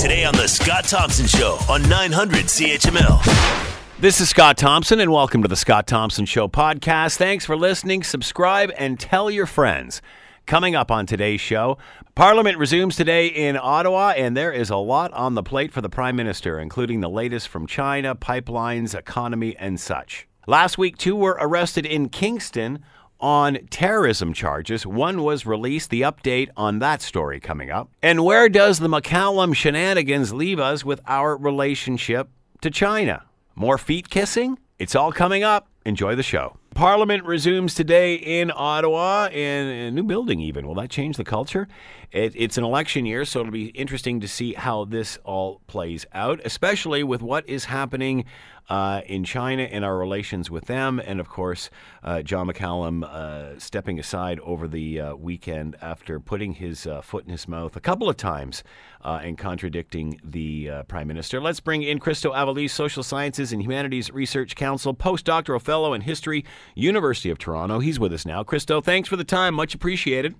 Today 0.00 0.24
on 0.24 0.34
The 0.34 0.48
Scott 0.48 0.84
Thompson 0.84 1.26
Show 1.26 1.58
on 1.68 1.86
900 1.86 2.46
CHML. 2.46 4.00
This 4.00 4.18
is 4.18 4.30
Scott 4.30 4.56
Thompson, 4.56 4.98
and 4.98 5.12
welcome 5.12 5.42
to 5.42 5.48
the 5.48 5.56
Scott 5.56 5.86
Thompson 5.86 6.24
Show 6.24 6.48
podcast. 6.48 7.18
Thanks 7.18 7.44
for 7.44 7.54
listening. 7.54 8.02
Subscribe 8.02 8.72
and 8.78 8.98
tell 8.98 9.30
your 9.30 9.44
friends. 9.44 10.00
Coming 10.46 10.74
up 10.74 10.90
on 10.90 11.04
today's 11.04 11.42
show, 11.42 11.76
Parliament 12.14 12.56
resumes 12.56 12.96
today 12.96 13.26
in 13.26 13.58
Ottawa, 13.58 14.14
and 14.16 14.34
there 14.34 14.52
is 14.52 14.70
a 14.70 14.76
lot 14.76 15.12
on 15.12 15.34
the 15.34 15.42
plate 15.42 15.70
for 15.70 15.82
the 15.82 15.90
Prime 15.90 16.16
Minister, 16.16 16.58
including 16.58 17.00
the 17.00 17.10
latest 17.10 17.48
from 17.48 17.66
China, 17.66 18.14
pipelines, 18.14 18.98
economy, 18.98 19.54
and 19.58 19.78
such. 19.78 20.26
Last 20.46 20.78
week, 20.78 20.96
two 20.96 21.14
were 21.14 21.36
arrested 21.38 21.84
in 21.84 22.08
Kingston 22.08 22.82
on 23.20 23.58
terrorism 23.70 24.32
charges. 24.32 24.86
One 24.86 25.22
was 25.22 25.46
released. 25.46 25.90
The 25.90 26.02
update 26.02 26.48
on 26.56 26.78
that 26.80 27.02
story 27.02 27.40
coming 27.40 27.70
up. 27.70 27.90
And 28.02 28.24
where 28.24 28.48
does 28.48 28.78
the 28.78 28.88
McCallum 28.88 29.54
shenanigans 29.54 30.32
leave 30.32 30.58
us 30.58 30.84
with 30.84 31.00
our 31.06 31.36
relationship 31.36 32.28
to 32.60 32.70
China? 32.70 33.24
More 33.54 33.78
feet 33.78 34.10
kissing? 34.10 34.58
It's 34.78 34.94
all 34.94 35.12
coming 35.12 35.42
up. 35.42 35.68
Enjoy 35.84 36.14
the 36.14 36.22
show. 36.22 36.56
Parliament 36.74 37.24
resumes 37.24 37.74
today 37.74 38.14
in 38.14 38.52
Ottawa 38.54 39.28
in 39.32 39.66
a 39.66 39.90
new 39.90 40.02
building, 40.02 40.40
even. 40.40 40.66
Will 40.66 40.74
that 40.76 40.90
change 40.90 41.16
the 41.16 41.24
culture? 41.24 41.68
It, 42.12 42.32
it's 42.36 42.58
an 42.58 42.64
election 42.64 43.06
year, 43.06 43.24
so 43.24 43.40
it'll 43.40 43.52
be 43.52 43.66
interesting 43.68 44.20
to 44.20 44.28
see 44.28 44.52
how 44.54 44.84
this 44.84 45.18
all 45.24 45.60
plays 45.66 46.06
out, 46.12 46.40
especially 46.44 47.02
with 47.02 47.22
what 47.22 47.48
is 47.48 47.66
happening 47.66 48.24
uh, 48.70 49.02
in 49.06 49.24
China 49.24 49.64
and 49.64 49.84
our 49.84 49.98
relations 49.98 50.48
with 50.48 50.66
them. 50.66 51.00
And 51.04 51.18
of 51.18 51.28
course, 51.28 51.68
uh, 52.04 52.22
John 52.22 52.46
McCallum 52.46 53.02
uh, 53.02 53.58
stepping 53.58 53.98
aside 53.98 54.38
over 54.40 54.68
the 54.68 55.00
uh, 55.00 55.14
weekend 55.16 55.76
after 55.82 56.20
putting 56.20 56.54
his 56.54 56.86
uh, 56.86 57.02
foot 57.02 57.24
in 57.24 57.32
his 57.32 57.48
mouth 57.48 57.74
a 57.74 57.80
couple 57.80 58.08
of 58.08 58.16
times 58.16 58.62
and 59.02 59.36
contradicting 59.36 60.20
the 60.22 60.70
Prime 60.86 61.08
Minister. 61.08 61.40
Let's 61.40 61.58
bring 61.58 61.82
in 61.82 61.98
Christo 61.98 62.32
Aivalis, 62.32 62.70
Social 62.70 63.02
Sciences 63.02 63.52
and 63.52 63.62
Humanities 63.62 64.10
Research 64.12 64.54
Council, 64.54 64.94
postdoctoral 64.94 65.60
fellow 65.60 65.94
in 65.94 66.02
history, 66.02 66.44
University 66.74 67.30
of 67.30 67.38
Toronto. 67.38 67.80
He's 67.80 67.98
with 67.98 68.12
us 68.12 68.24
now. 68.24 68.44
Christo, 68.44 68.80
thanks 68.80 69.08
for 69.08 69.16
the 69.16 69.24
time. 69.24 69.54
Much 69.54 69.74
appreciated. 69.74 70.34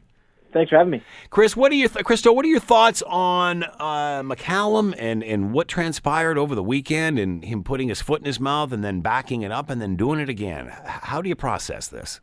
Thanks 0.52 0.70
for 0.70 0.78
having 0.78 0.90
me, 0.90 1.02
Chris. 1.30 1.56
What 1.56 1.70
are 1.70 1.76
your 1.76 1.88
th- 1.88 2.04
Christo? 2.04 2.32
What 2.32 2.44
are 2.44 2.48
your 2.48 2.60
thoughts 2.60 3.02
on 3.06 3.62
uh, 3.62 4.22
McCallum 4.22 4.94
and 4.98 5.22
and 5.22 5.52
what 5.52 5.68
transpired 5.68 6.38
over 6.38 6.54
the 6.54 6.62
weekend 6.62 7.18
and 7.18 7.44
him 7.44 7.62
putting 7.62 7.88
his 7.88 8.00
foot 8.00 8.20
in 8.20 8.26
his 8.26 8.40
mouth 8.40 8.72
and 8.72 8.82
then 8.82 9.00
backing 9.00 9.42
it 9.42 9.52
up 9.52 9.70
and 9.70 9.80
then 9.80 9.96
doing 9.96 10.18
it 10.18 10.28
again? 10.28 10.72
How 10.84 11.22
do 11.22 11.28
you 11.28 11.36
process 11.36 11.88
this? 11.88 12.20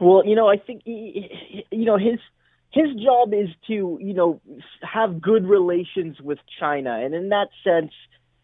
Well, 0.00 0.22
you 0.24 0.34
know, 0.36 0.48
I 0.48 0.56
think 0.56 0.82
he, 0.84 1.64
you 1.70 1.84
know 1.84 1.96
his 1.96 2.20
his 2.70 2.94
job 3.02 3.34
is 3.34 3.48
to 3.66 3.98
you 4.00 4.14
know 4.14 4.40
have 4.82 5.20
good 5.20 5.46
relations 5.46 6.20
with 6.20 6.38
China, 6.60 7.00
and 7.02 7.14
in 7.14 7.28
that 7.30 7.48
sense, 7.64 7.92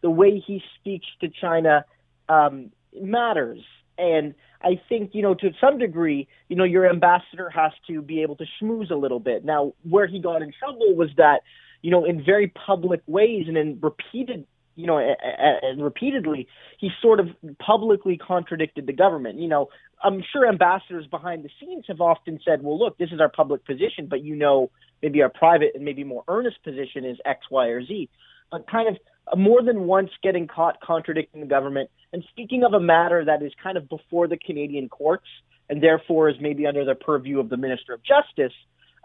the 0.00 0.10
way 0.10 0.42
he 0.44 0.62
speaks 0.78 1.06
to 1.20 1.28
China 1.28 1.84
um, 2.28 2.70
matters. 3.00 3.60
And 3.96 4.34
I 4.62 4.80
think, 4.88 5.10
you 5.14 5.22
know, 5.22 5.34
to 5.34 5.50
some 5.60 5.78
degree, 5.78 6.26
you 6.48 6.56
know, 6.56 6.64
your 6.64 6.88
ambassador 6.88 7.48
has 7.50 7.72
to 7.86 8.02
be 8.02 8.22
able 8.22 8.36
to 8.36 8.44
schmooze 8.60 8.90
a 8.90 8.96
little 8.96 9.20
bit. 9.20 9.44
Now, 9.44 9.74
where 9.88 10.06
he 10.06 10.20
got 10.20 10.42
in 10.42 10.52
trouble 10.58 10.94
was 10.96 11.10
that, 11.16 11.42
you 11.82 11.90
know, 11.90 12.04
in 12.04 12.24
very 12.24 12.48
public 12.48 13.00
ways 13.06 13.44
and 13.46 13.56
in 13.56 13.78
repeated, 13.80 14.46
you 14.74 14.86
know, 14.86 14.98
and 14.98 15.82
repeatedly, 15.82 16.48
he 16.78 16.90
sort 17.00 17.20
of 17.20 17.28
publicly 17.58 18.16
contradicted 18.16 18.86
the 18.86 18.92
government. 18.92 19.38
You 19.38 19.48
know, 19.48 19.68
I'm 20.02 20.22
sure 20.32 20.48
ambassadors 20.48 21.06
behind 21.06 21.44
the 21.44 21.50
scenes 21.60 21.84
have 21.88 22.00
often 22.00 22.40
said, 22.44 22.62
well, 22.62 22.78
look, 22.78 22.98
this 22.98 23.10
is 23.12 23.20
our 23.20 23.28
public 23.28 23.64
position, 23.64 24.06
but 24.08 24.22
you 24.22 24.36
know, 24.36 24.70
maybe 25.02 25.22
our 25.22 25.28
private 25.28 25.72
and 25.74 25.84
maybe 25.84 26.04
more 26.04 26.24
earnest 26.28 26.62
position 26.64 27.04
is 27.04 27.18
X, 27.24 27.46
Y, 27.50 27.66
or 27.66 27.84
Z. 27.84 28.08
But 28.50 28.68
kind 28.68 28.88
of 28.88 28.96
more 29.36 29.62
than 29.62 29.82
once 29.82 30.10
getting 30.22 30.46
caught 30.46 30.80
contradicting 30.80 31.40
the 31.40 31.46
government 31.46 31.90
and 32.12 32.24
speaking 32.30 32.64
of 32.64 32.72
a 32.72 32.80
matter 32.80 33.24
that 33.24 33.42
is 33.42 33.52
kind 33.62 33.76
of 33.76 33.88
before 33.88 34.28
the 34.28 34.36
Canadian 34.36 34.88
courts 34.88 35.26
and 35.68 35.82
therefore 35.82 36.28
is 36.28 36.36
maybe 36.40 36.66
under 36.66 36.84
the 36.84 36.94
purview 36.94 37.40
of 37.40 37.48
the 37.48 37.56
Minister 37.56 37.92
of 37.92 38.00
Justice, 38.02 38.54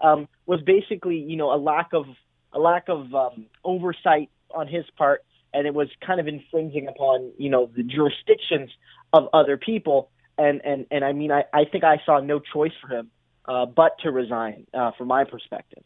um, 0.01 0.27
was 0.45 0.61
basically 0.61 1.17
you 1.17 1.35
know 1.35 1.53
a 1.53 1.57
lack 1.57 1.89
of 1.93 2.05
a 2.53 2.59
lack 2.59 2.87
of 2.87 3.13
um, 3.13 3.45
oversight 3.63 4.29
on 4.53 4.67
his 4.67 4.85
part, 4.97 5.23
and 5.53 5.67
it 5.67 5.73
was 5.73 5.89
kind 6.05 6.19
of 6.19 6.27
infringing 6.27 6.87
upon 6.87 7.31
you 7.37 7.49
know 7.49 7.69
the 7.75 7.83
jurisdictions 7.83 8.69
of 9.11 9.27
other 9.33 9.57
people. 9.57 10.09
And 10.37 10.61
and 10.63 10.85
and 10.89 11.03
I 11.03 11.11
mean 11.11 11.31
I, 11.31 11.43
I 11.53 11.65
think 11.65 11.83
I 11.83 12.01
saw 12.05 12.19
no 12.19 12.39
choice 12.39 12.71
for 12.81 12.87
him 12.87 13.11
uh, 13.45 13.65
but 13.65 13.97
to 13.99 14.11
resign 14.11 14.65
uh, 14.73 14.91
from 14.97 15.09
my 15.09 15.25
perspective. 15.25 15.83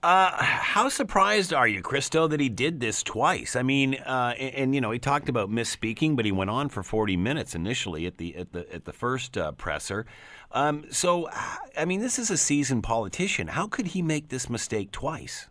Uh, 0.00 0.30
how 0.40 0.88
surprised 0.88 1.52
are 1.52 1.66
you, 1.66 1.82
Christo, 1.82 2.28
that 2.28 2.38
he 2.38 2.48
did 2.48 2.78
this 2.78 3.02
twice? 3.02 3.56
I 3.56 3.62
mean, 3.62 3.94
uh, 3.94 4.32
and, 4.38 4.54
and, 4.54 4.74
you 4.74 4.80
know, 4.80 4.92
he 4.92 5.00
talked 5.00 5.28
about 5.28 5.50
misspeaking, 5.50 6.14
but 6.14 6.24
he 6.24 6.30
went 6.30 6.50
on 6.50 6.68
for 6.68 6.84
forty 6.84 7.16
minutes 7.16 7.56
initially 7.56 8.06
at 8.06 8.18
the 8.18 8.36
at 8.36 8.52
the 8.52 8.72
at 8.72 8.84
the 8.84 8.92
first 8.92 9.36
uh, 9.36 9.52
presser. 9.52 10.06
Um, 10.52 10.84
so, 10.90 11.28
I 11.76 11.84
mean, 11.84 12.00
this 12.00 12.18
is 12.18 12.30
a 12.30 12.36
seasoned 12.36 12.84
politician. 12.84 13.48
How 13.48 13.66
could 13.66 13.88
he 13.88 14.02
make 14.02 14.28
this 14.28 14.48
mistake 14.48 14.92
twice? 14.92 15.48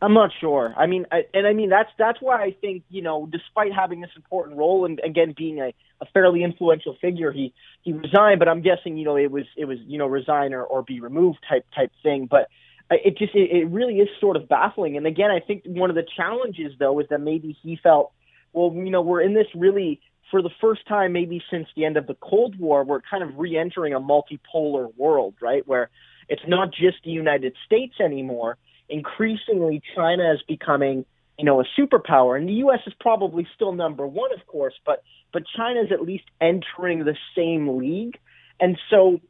I'm 0.00 0.14
not 0.14 0.30
sure. 0.40 0.74
I 0.76 0.86
mean, 0.86 1.06
I, 1.10 1.24
and 1.34 1.44
I 1.46 1.52
mean 1.52 1.70
that's 1.70 1.90
that's 1.98 2.18
why 2.20 2.40
I 2.40 2.54
think 2.60 2.84
you 2.88 3.02
know, 3.02 3.28
despite 3.30 3.72
having 3.72 4.00
this 4.00 4.10
important 4.14 4.56
role 4.56 4.84
and 4.84 5.00
again 5.04 5.34
being 5.36 5.58
a, 5.58 5.74
a 6.00 6.06
fairly 6.14 6.44
influential 6.44 6.96
figure, 7.00 7.32
he 7.32 7.52
he 7.82 7.92
resigned. 7.92 8.38
But 8.38 8.48
I'm 8.48 8.62
guessing 8.62 8.96
you 8.96 9.04
know 9.04 9.16
it 9.16 9.30
was 9.30 9.44
it 9.56 9.64
was 9.64 9.78
you 9.86 9.98
know 9.98 10.06
resign 10.06 10.54
or, 10.54 10.62
or 10.62 10.82
be 10.82 11.00
removed 11.00 11.38
type 11.48 11.66
type 11.74 11.90
thing. 12.04 12.28
But 12.30 12.48
it 12.90 13.18
just 13.18 13.34
it, 13.34 13.50
it 13.50 13.68
really 13.68 13.98
is 13.98 14.08
sort 14.20 14.36
of 14.36 14.48
baffling. 14.48 14.96
And 14.96 15.06
again, 15.06 15.30
I 15.30 15.40
think 15.40 15.62
one 15.66 15.90
of 15.90 15.96
the 15.96 16.06
challenges 16.16 16.72
though 16.78 16.98
is 17.00 17.06
that 17.10 17.20
maybe 17.20 17.56
he 17.62 17.78
felt, 17.82 18.12
well, 18.52 18.72
you 18.74 18.90
know, 18.90 19.02
we're 19.02 19.22
in 19.22 19.34
this 19.34 19.46
really 19.54 20.00
for 20.30 20.42
the 20.42 20.50
first 20.60 20.86
time 20.86 21.12
maybe 21.12 21.42
since 21.50 21.68
the 21.74 21.84
end 21.84 21.96
of 21.96 22.06
the 22.06 22.14
Cold 22.14 22.58
War, 22.58 22.84
we're 22.84 23.00
kind 23.00 23.22
of 23.22 23.38
re-entering 23.38 23.94
a 23.94 24.00
multipolar 24.00 24.94
world, 24.96 25.34
right? 25.40 25.66
Where 25.66 25.88
it's 26.28 26.42
not 26.46 26.70
just 26.70 26.98
the 27.04 27.10
United 27.10 27.54
States 27.66 27.94
anymore 27.98 28.58
increasingly 28.88 29.82
China 29.94 30.32
is 30.32 30.40
becoming, 30.46 31.04
you 31.38 31.44
know, 31.44 31.60
a 31.60 31.64
superpower, 31.78 32.36
and 32.36 32.48
the 32.48 32.54
U.S. 32.54 32.80
is 32.86 32.94
probably 33.00 33.46
still 33.54 33.72
number 33.72 34.06
one, 34.06 34.32
of 34.32 34.46
course, 34.46 34.74
but 34.84 35.02
but 35.32 35.42
China 35.56 35.80
is 35.82 35.92
at 35.92 36.00
least 36.00 36.24
entering 36.40 37.04
the 37.04 37.16
same 37.36 37.78
league, 37.78 38.18
and 38.60 38.78
so 38.90 39.20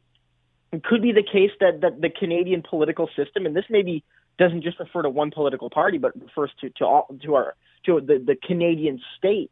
it 0.71 0.83
could 0.83 1.01
be 1.01 1.11
the 1.11 1.23
case 1.23 1.51
that 1.59 1.81
that 1.81 2.01
the 2.01 2.09
Canadian 2.09 2.63
political 2.67 3.09
system, 3.15 3.45
and 3.45 3.55
this 3.55 3.65
maybe 3.69 4.03
doesn't 4.37 4.63
just 4.63 4.79
refer 4.79 5.01
to 5.01 5.09
one 5.09 5.31
political 5.31 5.69
party, 5.69 5.97
but 5.97 6.19
refers 6.19 6.51
to 6.61 6.69
to 6.71 6.85
all, 6.85 7.07
to 7.23 7.35
our 7.35 7.55
to 7.85 7.99
the 8.01 8.23
the 8.25 8.35
Canadian 8.35 9.01
state. 9.17 9.51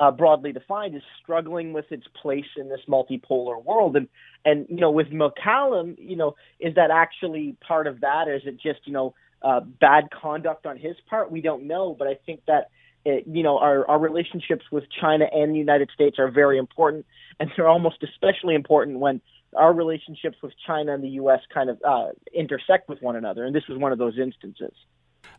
Uh, 0.00 0.12
broadly 0.12 0.52
defined, 0.52 0.94
is 0.94 1.02
struggling 1.20 1.72
with 1.72 1.90
its 1.90 2.06
place 2.22 2.46
in 2.56 2.68
this 2.68 2.78
multipolar 2.88 3.60
world, 3.64 3.96
and 3.96 4.06
and 4.44 4.64
you 4.68 4.76
know 4.76 4.92
with 4.92 5.08
McCallum, 5.08 5.96
you 5.98 6.14
know, 6.14 6.36
is 6.60 6.72
that 6.76 6.92
actually 6.92 7.56
part 7.66 7.88
of 7.88 8.00
that, 8.02 8.28
or 8.28 8.36
is 8.36 8.42
it 8.44 8.60
just 8.60 8.78
you 8.84 8.92
know 8.92 9.12
uh, 9.42 9.60
bad 9.60 10.04
conduct 10.10 10.66
on 10.66 10.76
his 10.76 10.96
part. 11.08 11.30
We 11.30 11.40
don't 11.40 11.66
know, 11.66 11.94
but 11.98 12.08
I 12.08 12.14
think 12.26 12.42
that 12.46 12.70
it, 13.04 13.24
you 13.26 13.42
know 13.42 13.58
our 13.58 13.88
our 13.88 13.98
relationships 13.98 14.64
with 14.70 14.84
China 15.00 15.26
and 15.32 15.54
the 15.54 15.58
United 15.58 15.90
States 15.94 16.18
are 16.18 16.30
very 16.30 16.58
important, 16.58 17.06
and 17.40 17.50
they're 17.56 17.68
almost 17.68 18.02
especially 18.02 18.54
important 18.54 18.98
when 18.98 19.20
our 19.54 19.72
relationships 19.72 20.36
with 20.42 20.52
China 20.66 20.94
and 20.94 21.02
the 21.02 21.08
U.S. 21.10 21.40
kind 21.52 21.70
of 21.70 21.78
uh, 21.86 22.08
intersect 22.34 22.88
with 22.88 23.00
one 23.02 23.16
another, 23.16 23.44
and 23.44 23.54
this 23.54 23.64
was 23.68 23.78
one 23.78 23.92
of 23.92 23.98
those 23.98 24.18
instances. 24.18 24.72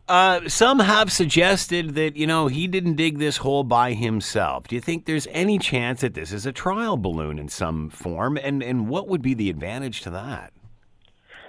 Uh, 0.08 0.48
some 0.48 0.80
have 0.80 1.12
suggested 1.12 1.94
that 1.94 2.16
you 2.16 2.26
know 2.26 2.48
he 2.48 2.66
didn't 2.66 2.94
dig 2.94 3.18
this 3.18 3.38
hole 3.38 3.62
by 3.62 3.92
himself. 3.92 4.66
Do 4.66 4.74
you 4.74 4.80
think 4.80 5.06
there's 5.06 5.28
any 5.30 5.58
chance 5.58 6.00
that 6.00 6.14
this 6.14 6.32
is 6.32 6.46
a 6.46 6.52
trial 6.52 6.96
balloon 6.96 7.38
in 7.38 7.48
some 7.48 7.90
form, 7.90 8.36
and 8.36 8.62
and 8.62 8.88
what 8.88 9.08
would 9.08 9.22
be 9.22 9.34
the 9.34 9.50
advantage 9.50 10.00
to 10.02 10.10
that? 10.10 10.52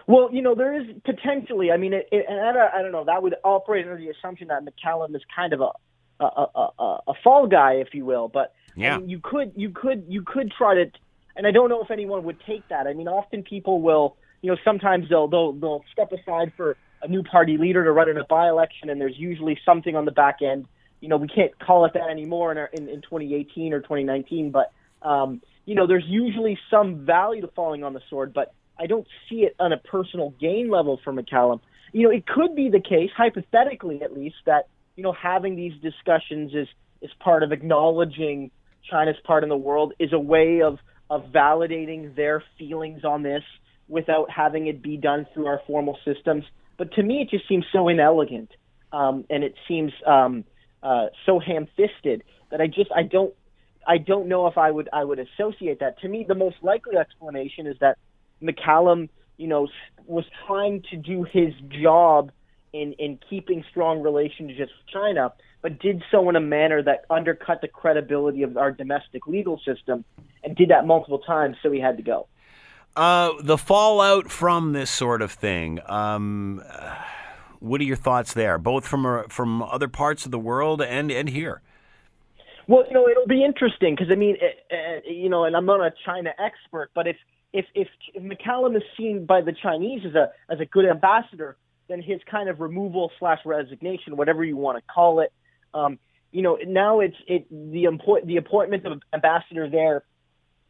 Well, 0.07 0.29
you 0.31 0.41
know, 0.41 0.55
there 0.55 0.79
is 0.79 0.87
potentially. 1.05 1.71
I 1.71 1.77
mean, 1.77 1.93
it, 1.93 2.07
it, 2.11 2.25
and 2.27 2.39
I 2.39 2.51
don't, 2.53 2.73
I 2.73 2.81
don't 2.81 2.91
know. 2.91 3.05
That 3.05 3.23
would 3.23 3.35
operate 3.43 3.85
under 3.85 3.97
the 3.97 4.09
assumption 4.09 4.49
that 4.49 4.63
McCallum 4.63 5.15
is 5.15 5.21
kind 5.35 5.53
of 5.53 5.61
a 5.61 5.71
a, 6.19 6.25
a, 6.25 6.69
a, 6.79 6.99
a 7.07 7.13
fall 7.23 7.47
guy, 7.47 7.73
if 7.73 7.93
you 7.93 8.05
will. 8.05 8.27
But 8.27 8.53
yeah. 8.75 8.95
I 8.95 8.97
mean, 8.99 9.09
you 9.09 9.19
could 9.19 9.53
you 9.55 9.71
could 9.71 10.05
you 10.07 10.23
could 10.23 10.51
try 10.55 10.75
to, 10.75 10.91
and 11.35 11.47
I 11.47 11.51
don't 11.51 11.69
know 11.69 11.81
if 11.81 11.91
anyone 11.91 12.23
would 12.23 12.39
take 12.45 12.67
that. 12.69 12.87
I 12.87 12.93
mean, 12.93 13.07
often 13.07 13.43
people 13.43 13.81
will, 13.81 14.17
you 14.41 14.51
know, 14.51 14.57
sometimes 14.63 15.09
they'll 15.09 15.27
they'll 15.27 15.53
they'll 15.53 15.83
step 15.91 16.11
aside 16.11 16.53
for 16.57 16.77
a 17.01 17.07
new 17.07 17.23
party 17.23 17.57
leader 17.57 17.83
to 17.83 17.91
run 17.91 18.09
in 18.09 18.17
a 18.17 18.25
by-election, 18.25 18.89
and 18.89 19.01
there's 19.01 19.17
usually 19.17 19.59
something 19.65 19.95
on 19.95 20.05
the 20.05 20.11
back 20.11 20.37
end. 20.41 20.65
You 20.99 21.09
know, 21.09 21.17
we 21.17 21.27
can't 21.27 21.57
call 21.57 21.85
it 21.85 21.93
that 21.93 22.09
anymore 22.09 22.51
in 22.51 22.57
our, 22.59 22.69
in, 22.71 22.87
in 22.87 23.01
2018 23.01 23.73
or 23.73 23.79
2019, 23.79 24.51
but 24.51 24.71
um, 25.01 25.41
you 25.65 25.75
know, 25.75 25.87
there's 25.87 26.05
usually 26.07 26.59
some 26.69 27.05
value 27.05 27.41
to 27.41 27.47
falling 27.47 27.83
on 27.83 27.93
the 27.93 28.01
sword, 28.09 28.33
but 28.33 28.53
I 28.79 28.87
don't 28.87 29.07
see 29.29 29.37
it 29.37 29.55
on 29.59 29.73
a 29.73 29.77
personal 29.77 30.31
gain 30.39 30.69
level 30.69 30.99
for 31.03 31.13
McCallum. 31.13 31.59
You 31.91 32.03
know, 32.03 32.11
it 32.11 32.25
could 32.25 32.55
be 32.55 32.69
the 32.69 32.79
case, 32.79 33.09
hypothetically 33.15 34.01
at 34.01 34.13
least, 34.13 34.37
that 34.45 34.67
you 34.95 35.03
know 35.03 35.13
having 35.13 35.55
these 35.55 35.73
discussions 35.81 36.53
is 36.53 36.67
is 37.01 37.11
part 37.19 37.43
of 37.43 37.51
acknowledging 37.51 38.51
China's 38.89 39.17
part 39.23 39.43
in 39.43 39.49
the 39.49 39.57
world 39.57 39.93
is 39.99 40.13
a 40.13 40.19
way 40.19 40.61
of 40.61 40.79
of 41.13 41.19
validating 41.41 42.01
their 42.21 42.37
feelings 42.57 43.01
on 43.13 43.19
this 43.29 43.45
without 43.97 44.27
having 44.41 44.63
it 44.71 44.77
be 44.81 44.95
done 45.09 45.21
through 45.31 45.47
our 45.51 45.61
formal 45.67 45.97
systems. 46.09 46.43
But 46.79 46.87
to 46.97 47.03
me, 47.03 47.15
it 47.23 47.29
just 47.35 47.45
seems 47.51 47.65
so 47.75 47.81
inelegant. 47.93 48.51
um, 48.91 49.25
and 49.29 49.43
it 49.43 49.55
seems 49.67 49.91
um, 50.05 50.43
uh, 50.83 51.07
so 51.25 51.39
ham-fisted 51.39 52.23
that 52.49 52.61
I 52.61 52.67
just 52.67 52.91
I 52.95 53.03
don't 53.03 53.33
I 53.87 53.97
don't 53.97 54.27
know 54.27 54.47
if 54.47 54.57
I 54.57 54.69
would 54.71 54.89
I 54.93 55.03
would 55.03 55.19
associate 55.19 55.79
that. 55.79 55.99
To 56.01 56.07
me, 56.07 56.25
the 56.27 56.35
most 56.35 56.57
likely 56.61 56.97
explanation 56.97 57.67
is 57.67 57.77
that 57.79 57.97
McCallum, 58.41 59.09
you 59.37 59.47
know, 59.47 59.67
was 60.05 60.25
trying 60.45 60.83
to 60.91 60.97
do 60.97 61.23
his 61.23 61.53
job 61.81 62.31
in 62.73 62.93
in 62.93 63.19
keeping 63.29 63.63
strong 63.69 64.01
relationships 64.01 64.71
with 64.77 64.87
China, 64.91 65.33
but 65.61 65.79
did 65.79 66.03
so 66.11 66.29
in 66.29 66.35
a 66.35 66.41
manner 66.41 66.81
that 66.83 67.05
undercut 67.09 67.61
the 67.61 67.67
credibility 67.67 68.43
of 68.43 68.57
our 68.57 68.71
domestic 68.71 69.27
legal 69.27 69.59
system, 69.65 70.03
and 70.43 70.55
did 70.55 70.69
that 70.69 70.85
multiple 70.85 71.19
times. 71.19 71.57
So 71.61 71.71
he 71.71 71.79
had 71.79 71.97
to 71.97 72.03
go. 72.03 72.27
Uh, 72.95 73.31
the 73.41 73.57
fallout 73.57 74.29
from 74.29 74.73
this 74.73 74.89
sort 74.89 75.21
of 75.21 75.31
thing. 75.31 75.79
Um, 75.85 76.61
what 77.59 77.79
are 77.79 77.85
your 77.85 77.95
thoughts 77.95 78.33
there, 78.33 78.57
both 78.57 78.85
from 78.85 79.05
uh, 79.05 79.23
from 79.29 79.61
other 79.61 79.87
parts 79.87 80.25
of 80.25 80.31
the 80.31 80.39
world 80.39 80.81
and 80.81 81.11
and 81.11 81.29
here? 81.29 81.61
Well, 82.67 82.85
you 82.87 82.93
know, 82.93 83.07
it'll 83.07 83.27
be 83.27 83.43
interesting 83.43 83.95
because 83.95 84.11
I 84.11 84.15
mean, 84.15 84.37
uh, 84.41 84.75
you 85.09 85.29
know, 85.29 85.45
and 85.45 85.55
I'm 85.55 85.65
not 85.65 85.79
a 85.79 85.93
China 86.05 86.31
expert, 86.39 86.89
but 86.93 87.07
if 87.07 87.17
if 87.53 87.65
if, 87.75 87.87
if 88.13 88.23
McCallum 88.23 88.75
is 88.75 88.83
seen 88.97 89.25
by 89.25 89.41
the 89.41 89.53
Chinese 89.53 90.01
as 90.05 90.15
a 90.15 90.31
as 90.49 90.59
a 90.59 90.65
good 90.65 90.85
ambassador, 90.85 91.55
then 91.87 92.01
his 92.01 92.19
kind 92.29 92.49
of 92.49 92.59
removal 92.59 93.11
slash 93.19 93.39
resignation, 93.45 94.17
whatever 94.17 94.43
you 94.43 94.57
want 94.57 94.77
to 94.77 94.93
call 94.93 95.19
it, 95.19 95.31
um, 95.73 95.99
you 96.31 96.41
know, 96.41 96.57
now 96.65 96.99
it's 97.01 97.15
it 97.27 97.45
the 97.49 97.83
import 97.83 98.25
the 98.25 98.37
appointment 98.37 98.85
of 98.85 99.01
ambassador 99.13 99.69
there 99.69 100.03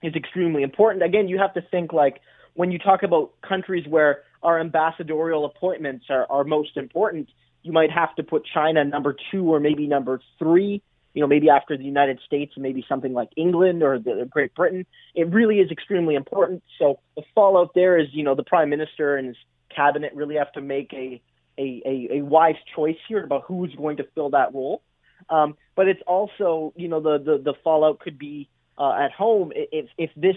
is 0.02 0.16
extremely 0.16 0.64
important. 0.64 1.04
Again, 1.04 1.28
you 1.28 1.38
have 1.38 1.54
to 1.54 1.62
think 1.62 1.94
like 1.94 2.22
when 2.54 2.72
you 2.72 2.80
talk 2.80 3.04
about 3.04 3.34
countries 3.42 3.86
where 3.88 4.24
our 4.44 4.60
ambassadorial 4.60 5.46
appointments 5.46 6.06
are, 6.10 6.26
are 6.30 6.44
most 6.44 6.76
important, 6.76 7.30
you 7.62 7.72
might 7.72 7.92
have 7.92 8.16
to 8.16 8.24
put 8.24 8.44
China 8.52 8.84
number 8.84 9.16
two 9.32 9.54
or 9.54 9.60
maybe 9.60 9.88
number 9.88 10.20
three. 10.40 10.82
You 11.14 11.22
know, 11.22 11.28
maybe 11.28 11.50
after 11.50 11.78
the 11.78 11.84
United 11.84 12.20
States, 12.26 12.54
maybe 12.56 12.86
something 12.88 13.14
like 13.14 13.30
England 13.36 13.84
or 13.84 14.00
the 14.00 14.26
Great 14.30 14.56
Britain. 14.56 14.86
It 15.14 15.28
really 15.28 15.60
is 15.60 15.70
extremely 15.70 16.16
important. 16.16 16.64
So 16.80 17.00
the 17.18 17.24
fallout 17.36 17.72
there 17.76 18.00
is, 18.00 18.08
you 18.14 18.24
know, 18.24 18.34
the 18.34 18.44
prime 18.44 18.70
minister 18.70 19.18
and 19.18 19.28
his 19.28 19.36
cabinet 19.76 20.14
really 20.16 20.36
have 20.36 20.52
to 20.54 20.62
make 20.62 20.94
a 20.94 21.22
a, 21.58 21.82
a, 21.86 22.18
a 22.20 22.22
wise 22.22 22.56
choice 22.74 22.96
here 23.10 23.24
about 23.24 23.44
who's 23.46 23.76
going 23.76 23.98
to 23.98 24.06
fill 24.16 24.30
that 24.32 24.54
role. 24.54 24.82
Um, 25.30 25.56
but 25.76 25.88
it's 25.88 26.02
also, 26.08 26.74
you 26.76 26.88
know, 26.88 27.00
the, 27.00 27.18
the, 27.18 27.38
the 27.38 27.54
fallout 27.64 28.00
could 28.00 28.18
be 28.18 28.50
uh, 28.78 28.94
at 28.94 29.12
home 29.12 29.52
if, 29.56 29.88
if 29.98 30.10
this 30.16 30.36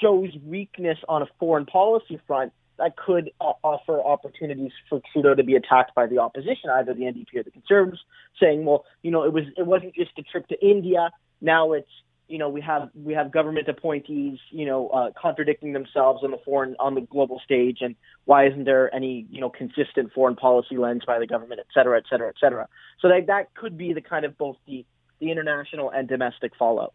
shows 0.00 0.30
weakness 0.44 0.98
on 1.08 1.22
a 1.22 1.26
foreign 1.38 1.66
policy 1.66 2.20
front 2.26 2.52
that 2.78 2.96
could 2.96 3.30
uh, 3.40 3.52
offer 3.62 4.00
opportunities 4.00 4.72
for 4.88 5.00
Trudeau 5.12 5.34
to 5.34 5.44
be 5.44 5.54
attacked 5.54 5.94
by 5.94 6.06
the 6.06 6.18
opposition, 6.18 6.70
either 6.70 6.94
the 6.94 7.02
NDP 7.02 7.36
or 7.36 7.42
the 7.42 7.50
Conservatives, 7.50 8.00
saying, 8.40 8.64
"Well, 8.64 8.84
you 9.02 9.10
know, 9.10 9.22
it 9.24 9.32
was 9.32 9.44
it 9.56 9.66
wasn't 9.66 9.94
just 9.94 10.12
a 10.18 10.22
trip 10.22 10.48
to 10.48 10.66
India. 10.66 11.10
Now 11.40 11.72
it's 11.72 11.90
you 12.30 12.38
know 12.38 12.48
we 12.48 12.60
have 12.60 12.88
we 12.94 13.12
have 13.12 13.32
government 13.32 13.68
appointees, 13.68 14.38
you 14.50 14.64
know, 14.64 14.88
uh, 14.88 15.10
contradicting 15.20 15.72
themselves 15.72 16.22
on 16.22 16.30
the 16.30 16.38
foreign 16.44 16.76
on 16.78 16.94
the 16.94 17.00
global 17.00 17.40
stage, 17.44 17.78
and 17.80 17.96
why 18.24 18.46
isn't 18.46 18.64
there 18.64 18.94
any 18.94 19.26
you 19.30 19.40
know 19.40 19.50
consistent 19.50 20.12
foreign 20.14 20.36
policy 20.36 20.76
lens 20.76 21.02
by 21.06 21.18
the 21.18 21.26
government, 21.26 21.60
et 21.60 21.66
cetera, 21.74 21.98
et 21.98 22.04
cetera, 22.08 22.28
et 22.28 22.36
cetera. 22.40 22.68
So 23.00 23.08
that 23.08 23.26
that 23.26 23.54
could 23.54 23.76
be 23.76 23.92
the 23.92 24.00
kind 24.00 24.24
of 24.24 24.38
both 24.38 24.56
the 24.66 24.86
the 25.18 25.30
international 25.30 25.90
and 25.90 26.08
domestic 26.08 26.52
fallout. 26.56 26.94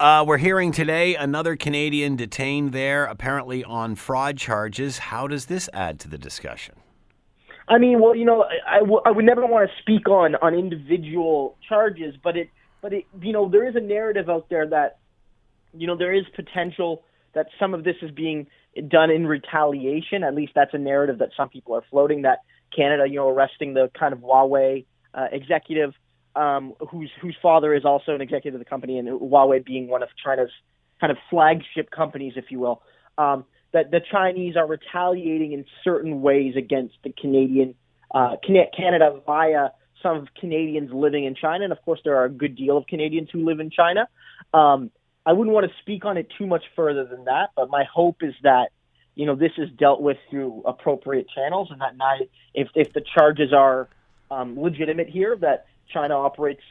Uh, 0.00 0.24
we're 0.26 0.38
hearing 0.38 0.72
today 0.72 1.14
another 1.14 1.56
Canadian 1.56 2.16
detained 2.16 2.72
there, 2.72 3.04
apparently 3.04 3.64
on 3.64 3.94
fraud 3.94 4.36
charges. 4.36 4.98
How 4.98 5.26
does 5.26 5.46
this 5.46 5.70
add 5.72 5.98
to 6.00 6.08
the 6.08 6.18
discussion? 6.18 6.74
I 7.68 7.78
mean, 7.78 8.00
well, 8.00 8.14
you 8.14 8.24
know, 8.24 8.44
I, 8.44 8.76
I, 8.76 8.78
w- 8.80 9.00
I 9.04 9.10
would 9.10 9.24
never 9.24 9.44
want 9.44 9.68
to 9.68 9.82
speak 9.82 10.08
on 10.08 10.34
on 10.36 10.54
individual 10.54 11.56
charges, 11.68 12.14
but 12.22 12.36
it, 12.36 12.50
but 12.86 12.92
it, 12.92 13.04
you 13.20 13.32
know, 13.32 13.48
there 13.48 13.68
is 13.68 13.74
a 13.74 13.80
narrative 13.80 14.30
out 14.30 14.48
there 14.48 14.64
that, 14.68 14.98
you 15.76 15.88
know, 15.88 15.96
there 15.96 16.14
is 16.14 16.22
potential 16.36 17.02
that 17.34 17.46
some 17.58 17.74
of 17.74 17.82
this 17.82 17.96
is 18.00 18.12
being 18.12 18.46
done 18.86 19.10
in 19.10 19.26
retaliation. 19.26 20.22
At 20.22 20.36
least 20.36 20.52
that's 20.54 20.72
a 20.72 20.78
narrative 20.78 21.18
that 21.18 21.30
some 21.36 21.48
people 21.48 21.74
are 21.74 21.82
floating. 21.90 22.22
That 22.22 22.42
Canada, 22.76 23.02
you 23.08 23.16
know, 23.16 23.28
arresting 23.28 23.74
the 23.74 23.90
kind 23.98 24.12
of 24.12 24.20
Huawei 24.20 24.84
uh, 25.12 25.26
executive 25.32 25.94
um, 26.36 26.74
whose 26.92 27.10
whose 27.20 27.34
father 27.42 27.74
is 27.74 27.84
also 27.84 28.14
an 28.14 28.20
executive 28.20 28.54
of 28.54 28.64
the 28.64 28.70
company, 28.70 29.00
and 29.00 29.08
Huawei 29.08 29.64
being 29.64 29.88
one 29.88 30.04
of 30.04 30.08
China's 30.24 30.52
kind 31.00 31.10
of 31.10 31.16
flagship 31.28 31.90
companies, 31.90 32.34
if 32.36 32.52
you 32.52 32.60
will. 32.60 32.82
Um, 33.18 33.46
that 33.72 33.90
the 33.90 34.00
Chinese 34.12 34.54
are 34.56 34.66
retaliating 34.68 35.50
in 35.50 35.64
certain 35.82 36.22
ways 36.22 36.54
against 36.56 36.94
the 37.02 37.12
Canadian 37.20 37.74
uh, 38.14 38.36
Canada 38.46 39.20
via 39.26 39.70
of 40.06 40.28
Canadians 40.38 40.90
living 40.92 41.24
in 41.24 41.34
China, 41.34 41.64
and 41.64 41.72
of 41.72 41.82
course 41.82 42.00
there 42.04 42.16
are 42.16 42.24
a 42.24 42.30
good 42.30 42.56
deal 42.56 42.76
of 42.76 42.86
Canadians 42.86 43.28
who 43.32 43.44
live 43.44 43.60
in 43.60 43.70
China. 43.70 44.08
Um, 44.54 44.90
I 45.24 45.32
wouldn't 45.32 45.54
want 45.54 45.66
to 45.68 45.72
speak 45.80 46.04
on 46.04 46.16
it 46.16 46.28
too 46.38 46.46
much 46.46 46.64
further 46.76 47.04
than 47.04 47.24
that, 47.24 47.50
but 47.56 47.68
my 47.68 47.84
hope 47.92 48.22
is 48.22 48.34
that 48.42 48.70
you 49.14 49.26
know 49.26 49.34
this 49.34 49.52
is 49.58 49.68
dealt 49.78 50.00
with 50.00 50.18
through 50.30 50.62
appropriate 50.64 51.26
channels, 51.34 51.68
and 51.70 51.80
that 51.80 51.96
not, 51.96 52.20
if 52.54 52.68
if 52.74 52.92
the 52.92 53.02
charges 53.14 53.52
are 53.52 53.88
um, 54.30 54.60
legitimate 54.60 55.08
here, 55.08 55.36
that 55.40 55.66
China 55.92 56.14
operates 56.14 56.62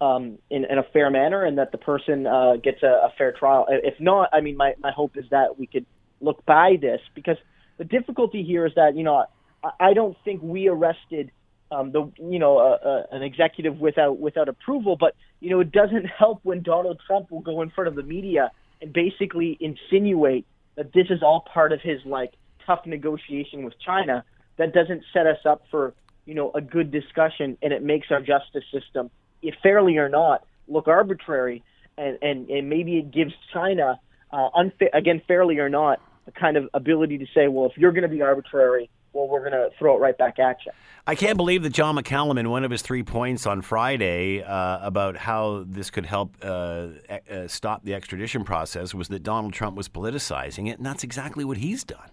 um, 0.00 0.38
in, 0.50 0.64
in, 0.64 0.78
a 0.78 0.82
fair 0.82 1.10
manner 1.10 1.44
and 1.44 1.58
that 1.58 1.72
the 1.72 1.78
person 1.78 2.26
uh, 2.26 2.56
gets 2.56 2.82
a, 2.82 2.86
a, 2.86 3.12
fair 3.18 3.32
trial. 3.32 3.66
If 3.68 3.98
not, 3.98 4.30
I 4.32 4.40
mean, 4.40 4.56
my, 4.56 4.74
my 4.78 4.92
hope 4.92 5.16
is 5.16 5.24
that 5.30 5.58
we 5.58 5.66
could 5.66 5.86
look 6.20 6.44
by 6.46 6.76
this 6.80 7.00
because 7.14 7.36
the 7.78 7.84
difficulty 7.84 8.44
here 8.44 8.64
is 8.66 8.72
that, 8.76 8.96
you 8.96 9.02
know, 9.02 9.24
I, 9.64 9.70
I 9.80 9.94
don't 9.94 10.16
think 10.24 10.40
we 10.42 10.68
arrested 10.68 11.32
um, 11.70 11.92
the, 11.92 12.10
you 12.18 12.38
know, 12.38 12.58
uh, 12.58 12.78
uh, 12.84 13.02
an 13.12 13.22
executive 13.22 13.78
without, 13.78 14.18
without 14.18 14.48
approval, 14.48 14.96
but, 14.96 15.14
you 15.40 15.50
know, 15.50 15.60
it 15.60 15.72
doesn't 15.72 16.06
help 16.06 16.40
when 16.42 16.62
Donald 16.62 17.00
Trump 17.06 17.30
will 17.30 17.40
go 17.40 17.62
in 17.62 17.70
front 17.70 17.88
of 17.88 17.94
the 17.94 18.02
media 18.02 18.50
and 18.80 18.92
basically 18.92 19.56
insinuate 19.60 20.46
that 20.76 20.92
this 20.92 21.06
is 21.10 21.22
all 21.22 21.40
part 21.40 21.72
of 21.72 21.80
his, 21.80 22.04
like, 22.04 22.32
tough 22.66 22.86
negotiation 22.86 23.64
with 23.64 23.74
China. 23.78 24.24
That 24.56 24.72
doesn't 24.72 25.02
set 25.12 25.26
us 25.26 25.38
up 25.44 25.62
for 25.70 25.94
you 26.28 26.34
know, 26.34 26.50
a 26.54 26.60
good 26.60 26.90
discussion, 26.90 27.56
and 27.62 27.72
it 27.72 27.82
makes 27.82 28.08
our 28.10 28.20
justice 28.20 28.64
system, 28.70 29.10
if 29.40 29.54
fairly 29.62 29.96
or 29.96 30.10
not, 30.10 30.44
look 30.68 30.86
arbitrary, 30.86 31.62
and 31.96 32.18
and, 32.20 32.50
and 32.50 32.68
maybe 32.68 32.98
it 32.98 33.10
gives 33.10 33.32
China, 33.50 33.98
uh, 34.30 34.50
unfa- 34.54 34.92
again, 34.92 35.22
fairly 35.26 35.58
or 35.58 35.70
not, 35.70 36.02
a 36.26 36.32
kind 36.32 36.58
of 36.58 36.68
ability 36.74 37.16
to 37.16 37.26
say, 37.34 37.48
well, 37.48 37.64
if 37.70 37.78
you're 37.78 37.92
going 37.92 38.02
to 38.02 38.10
be 38.10 38.20
arbitrary, 38.20 38.90
well, 39.12 39.28
we're 39.28 39.40
going 39.40 39.52
to 39.52 39.70
throw 39.78 39.96
it 39.96 40.00
right 40.00 40.16
back 40.16 40.38
at 40.38 40.58
you. 40.66 40.72
I 41.06 41.14
can't 41.14 41.36
believe 41.36 41.62
that 41.62 41.70
John 41.70 41.96
McCallum, 41.96 42.38
in 42.38 42.50
one 42.50 42.64
of 42.64 42.70
his 42.70 42.82
three 42.82 43.02
points 43.02 43.46
on 43.46 43.62
Friday 43.62 44.42
uh, 44.42 44.78
about 44.86 45.16
how 45.16 45.64
this 45.66 45.90
could 45.90 46.06
help 46.06 46.36
uh, 46.42 46.88
uh, 47.30 47.48
stop 47.48 47.84
the 47.84 47.94
extradition 47.94 48.44
process, 48.44 48.94
was 48.94 49.08
that 49.08 49.22
Donald 49.22 49.54
Trump 49.54 49.76
was 49.76 49.88
politicizing 49.88 50.68
it, 50.68 50.76
and 50.76 50.86
that's 50.86 51.04
exactly 51.04 51.44
what 51.44 51.56
he's 51.56 51.84
done. 51.84 52.10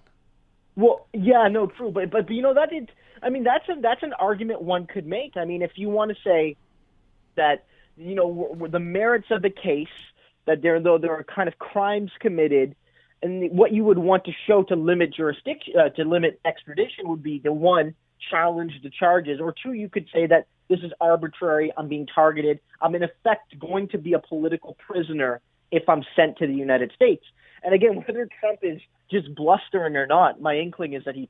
Well, 0.77 1.07
yeah, 1.13 1.47
no, 1.49 1.67
true, 1.67 1.91
but 1.91 2.09
but, 2.11 2.29
you 2.29 2.41
know 2.41 2.53
that 2.53 2.69
I 3.23 3.29
mean, 3.29 3.43
that's 3.43 3.67
a, 3.69 3.79
that's 3.81 4.03
an 4.03 4.13
argument 4.13 4.61
one 4.61 4.87
could 4.87 5.05
make. 5.05 5.37
I 5.37 5.45
mean, 5.45 5.61
if 5.61 5.71
you 5.75 5.89
want 5.89 6.11
to 6.11 6.17
say 6.23 6.57
that 7.35 7.65
you 7.97 8.15
know 8.15 8.57
the 8.69 8.79
merits 8.79 9.27
of 9.31 9.41
the 9.41 9.49
case 9.49 9.87
that 10.45 10.61
there 10.61 10.79
though 10.79 10.97
there 10.97 11.13
are 11.13 11.23
kind 11.23 11.47
of 11.47 11.57
crimes 11.59 12.11
committed, 12.19 12.75
and 13.21 13.51
what 13.51 13.71
you 13.71 13.83
would 13.83 13.97
want 13.97 14.25
to 14.25 14.31
show 14.47 14.63
to 14.63 14.75
limit 14.75 15.13
jurisdiction 15.13 15.73
uh, 15.79 15.89
to 15.89 16.03
limit 16.03 16.39
extradition 16.45 17.07
would 17.07 17.23
be 17.23 17.39
the 17.39 17.53
one 17.53 17.95
challenge 18.29 18.73
the 18.83 18.89
charges, 18.89 19.39
or 19.39 19.53
two 19.61 19.73
you 19.73 19.89
could 19.89 20.07
say 20.13 20.25
that 20.27 20.47
this 20.69 20.79
is 20.79 20.91
arbitrary. 20.99 21.71
I'm 21.77 21.87
being 21.87 22.07
targeted. 22.07 22.59
I'm 22.81 22.95
in 22.95 23.03
effect 23.03 23.57
going 23.59 23.87
to 23.89 23.97
be 23.97 24.13
a 24.13 24.19
political 24.19 24.77
prisoner 24.87 25.41
if 25.71 25.87
I'm 25.87 26.03
sent 26.15 26.37
to 26.37 26.47
the 26.47 26.53
United 26.53 26.91
States. 26.95 27.23
And 27.63 27.73
again, 27.73 27.95
whether 27.95 28.27
Trump 28.39 28.59
is 28.61 28.79
just 29.11 29.33
blustering 29.35 29.95
or 29.95 30.07
not, 30.07 30.41
my 30.41 30.55
inkling 30.57 30.93
is 30.93 31.03
that 31.05 31.15
he 31.15 31.29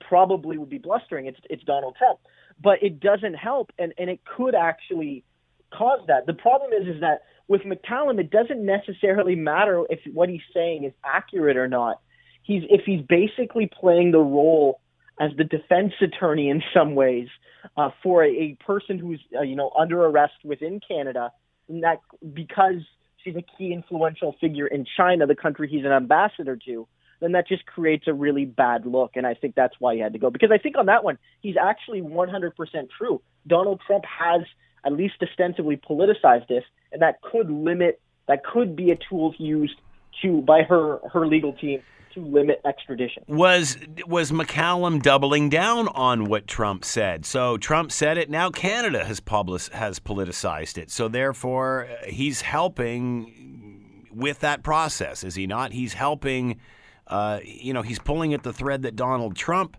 probably 0.00 0.58
would 0.58 0.70
be 0.70 0.78
blustering. 0.78 1.26
It's 1.26 1.38
it's 1.48 1.64
Donald 1.64 1.96
Trump, 1.96 2.18
but 2.62 2.82
it 2.82 3.00
doesn't 3.00 3.34
help, 3.34 3.72
and 3.78 3.92
and 3.98 4.10
it 4.10 4.20
could 4.24 4.54
actually 4.54 5.24
cause 5.72 6.00
that. 6.08 6.26
The 6.26 6.34
problem 6.34 6.72
is 6.72 6.88
is 6.88 7.00
that 7.00 7.22
with 7.48 7.62
McCallum, 7.62 8.18
it 8.18 8.30
doesn't 8.30 8.64
necessarily 8.64 9.34
matter 9.34 9.84
if 9.88 10.00
what 10.12 10.28
he's 10.28 10.40
saying 10.52 10.84
is 10.84 10.92
accurate 11.04 11.56
or 11.56 11.68
not. 11.68 12.00
He's 12.42 12.62
if 12.68 12.82
he's 12.84 13.02
basically 13.02 13.68
playing 13.68 14.12
the 14.12 14.18
role 14.18 14.80
as 15.18 15.30
the 15.36 15.44
defense 15.44 15.94
attorney 16.00 16.48
in 16.48 16.62
some 16.74 16.94
ways 16.94 17.28
uh, 17.76 17.90
for 18.02 18.24
a, 18.24 18.28
a 18.28 18.56
person 18.64 18.98
who's 18.98 19.20
uh, 19.36 19.42
you 19.42 19.56
know 19.56 19.70
under 19.78 20.04
arrest 20.04 20.34
within 20.44 20.80
Canada, 20.86 21.32
and 21.68 21.82
that 21.82 22.00
because 22.32 22.82
she's 23.22 23.36
a 23.36 23.44
key 23.56 23.72
influential 23.72 24.36
figure 24.40 24.66
in 24.66 24.86
China, 24.96 25.26
the 25.26 25.34
country 25.34 25.68
he's 25.68 25.84
an 25.84 25.92
ambassador 25.92 26.56
to 26.66 26.86
then 27.20 27.32
that 27.32 27.48
just 27.48 27.66
creates 27.66 28.06
a 28.06 28.14
really 28.14 28.44
bad 28.44 28.86
look. 28.86 29.12
And 29.14 29.26
I 29.26 29.34
think 29.34 29.54
that's 29.54 29.74
why 29.78 29.94
he 29.94 30.00
had 30.00 30.12
to 30.12 30.18
go. 30.18 30.30
Because 30.30 30.50
I 30.52 30.58
think 30.58 30.76
on 30.76 30.86
that 30.86 31.04
one, 31.04 31.18
he's 31.40 31.56
actually 31.60 32.02
100% 32.02 32.52
true. 32.96 33.22
Donald 33.46 33.80
Trump 33.86 34.04
has 34.04 34.42
at 34.86 34.92
least 34.92 35.16
ostensibly 35.20 35.76
politicized 35.76 36.46
this, 36.48 36.64
and 36.92 37.02
that 37.02 37.20
could 37.20 37.50
limit, 37.50 38.00
that 38.28 38.44
could 38.44 38.76
be 38.76 38.92
a 38.92 38.96
tool 38.96 39.34
used 39.38 39.78
to 40.22 40.40
by 40.42 40.62
her 40.62 40.98
her 41.12 41.26
legal 41.26 41.52
team 41.52 41.82
to 42.14 42.20
limit 42.24 42.60
extradition. 42.64 43.22
Was 43.28 43.76
was 44.06 44.30
McCallum 44.30 45.02
doubling 45.02 45.48
down 45.50 45.88
on 45.88 46.24
what 46.24 46.46
Trump 46.46 46.84
said? 46.84 47.26
So 47.26 47.58
Trump 47.58 47.92
said 47.92 48.16
it. 48.16 48.30
Now 48.30 48.50
Canada 48.50 49.04
has 49.04 49.20
public, 49.20 49.66
has 49.72 49.98
politicized 49.98 50.78
it. 50.78 50.90
So 50.90 51.08
therefore, 51.08 51.88
uh, 51.90 52.06
he's 52.06 52.40
helping 52.40 54.08
with 54.14 54.40
that 54.40 54.62
process, 54.62 55.24
is 55.24 55.34
he 55.34 55.46
not? 55.46 55.72
He's 55.72 55.92
helping. 55.92 56.60
Uh, 57.08 57.38
you 57.44 57.72
know, 57.72 57.82
he's 57.82 58.00
pulling 58.00 58.34
at 58.34 58.42
the 58.42 58.52
thread 58.52 58.82
that 58.82 58.96
Donald 58.96 59.36
Trump 59.36 59.76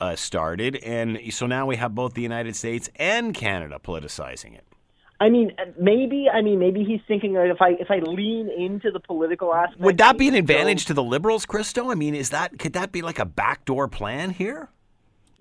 uh, 0.00 0.16
started, 0.16 0.76
and 0.76 1.18
so 1.30 1.46
now 1.46 1.66
we 1.66 1.76
have 1.76 1.94
both 1.94 2.14
the 2.14 2.22
United 2.22 2.56
States 2.56 2.88
and 2.96 3.34
Canada 3.34 3.78
politicizing 3.82 4.54
it. 4.54 4.64
I 5.20 5.28
mean, 5.28 5.52
maybe. 5.78 6.28
I 6.32 6.40
mean, 6.40 6.58
maybe 6.58 6.82
he's 6.82 7.00
thinking 7.06 7.34
that 7.34 7.50
if 7.50 7.60
I 7.60 7.72
if 7.72 7.90
I 7.90 7.98
lean 7.98 8.48
into 8.48 8.90
the 8.90 9.00
political 9.00 9.54
aspect, 9.54 9.80
would 9.80 9.98
that 9.98 10.16
be 10.16 10.28
an 10.28 10.34
advantage 10.34 10.86
to 10.86 10.94
the 10.94 11.02
Liberals, 11.02 11.44
Christo? 11.44 11.90
I 11.90 11.94
mean, 11.94 12.14
is 12.14 12.30
that 12.30 12.58
could 12.58 12.72
that 12.72 12.90
be 12.90 13.02
like 13.02 13.18
a 13.18 13.26
backdoor 13.26 13.86
plan 13.88 14.30
here? 14.30 14.70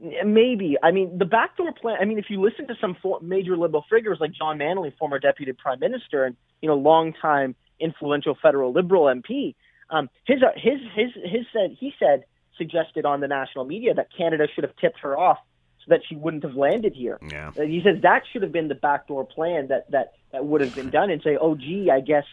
Maybe. 0.02 0.78
I 0.84 0.92
mean, 0.92 1.18
the 1.18 1.26
backdoor 1.26 1.72
plan. 1.74 1.98
I 2.02 2.06
mean, 2.06 2.20
if 2.20 2.26
you 2.30 2.42
listen 2.42 2.68
to 2.68 2.76
some 2.82 2.98
major 3.22 3.56
liberal 3.56 3.86
figures 3.90 4.18
like 4.20 4.32
John 4.34 4.58
Manley, 4.58 4.94
former 5.00 5.18
deputy 5.18 5.54
prime 5.54 5.80
minister 5.80 6.26
and 6.26 6.36
you 6.62 6.68
know 6.68 6.76
longtime 6.76 7.56
influential 7.80 8.38
federal 8.42 8.74
liberal 8.74 9.06
MP, 9.06 9.56
um, 9.90 10.10
his 10.26 10.40
his 10.56 10.80
his 10.94 11.10
his 11.24 11.46
said 11.54 11.78
he 11.80 11.94
said 11.98 12.26
suggested 12.60 13.06
on 13.06 13.22
the 13.22 13.28
national 13.28 13.66
media 13.66 13.96
that 13.96 14.10
Canada 14.16 14.48
should 14.54 14.64
have 14.64 14.76
tipped 14.76 15.00
her 15.00 15.18
off 15.18 15.40
so 15.80 15.86
that 15.90 16.02
she 16.08 16.16
wouldn't 16.16 16.44
have 16.44 16.54
landed 16.54 16.94
here. 16.94 17.18
Yeah. 17.28 17.52
He 17.56 17.82
says 17.84 18.04
that 18.04 18.24
should 18.32 18.44
have 18.44 18.52
been 18.52 18.68
the 18.68 18.76
backdoor 18.76 19.26
plan 19.26 19.70
that 19.70 19.90
that 19.90 20.14
that 20.32 20.46
would 20.46 20.62
have 20.62 20.76
been 20.76 20.92
done, 20.92 21.10
and 21.10 21.24
say, 21.24 21.38
oh, 21.40 21.56
gee, 21.56 21.90
I 21.92 22.02
guess 22.02 22.26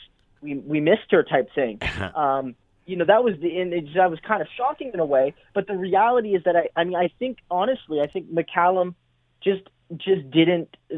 we 0.42 0.56
we 0.56 0.80
missed 0.80 1.11
her 1.11 1.23
type 1.23 1.49
thing. 1.54 1.80
um, 2.14 2.54
you 2.85 2.97
know, 2.97 3.04
that 3.04 3.25
was 3.25 3.35
the 3.40 3.59
and 3.59 3.73
it, 3.73 3.87
that 3.95 4.11
was 4.11 4.21
kind 4.21 4.42
of 4.42 4.49
shocking 4.56 4.90
in 4.92 5.00
a 5.00 5.06
way. 5.06 5.35
But 5.54 5.66
the 5.66 5.76
reality 5.76 6.35
is 6.35 6.45
that 6.45 6.56
I 6.56 6.68
I 6.76 6.85
mean 6.85 6.97
I 6.97 7.09
think 7.18 7.38
honestly 7.50 8.00
I 8.00 8.06
think 8.06 8.33
McCallum 8.33 8.95
just 9.42 9.62
just 9.97 10.30
didn't 10.30 10.76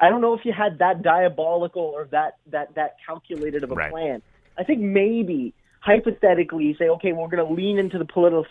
I 0.00 0.08
don't 0.08 0.20
know 0.20 0.34
if 0.34 0.40
he 0.40 0.50
had 0.50 0.78
that 0.78 1.02
diabolical 1.02 1.82
or 1.82 2.06
that 2.12 2.36
that 2.48 2.74
that 2.74 2.96
calculated 3.04 3.64
of 3.64 3.70
a 3.70 3.74
right. 3.74 3.90
plan. 3.90 4.22
I 4.56 4.64
think 4.64 4.80
maybe 4.80 5.54
hypothetically 5.88 6.64
you 6.64 6.74
say, 6.74 6.88
okay, 6.88 7.12
we're 7.12 7.28
going 7.28 7.46
to 7.46 7.52
lean 7.52 7.78
into 7.78 7.98
the 7.98 8.04
politi- 8.04 8.44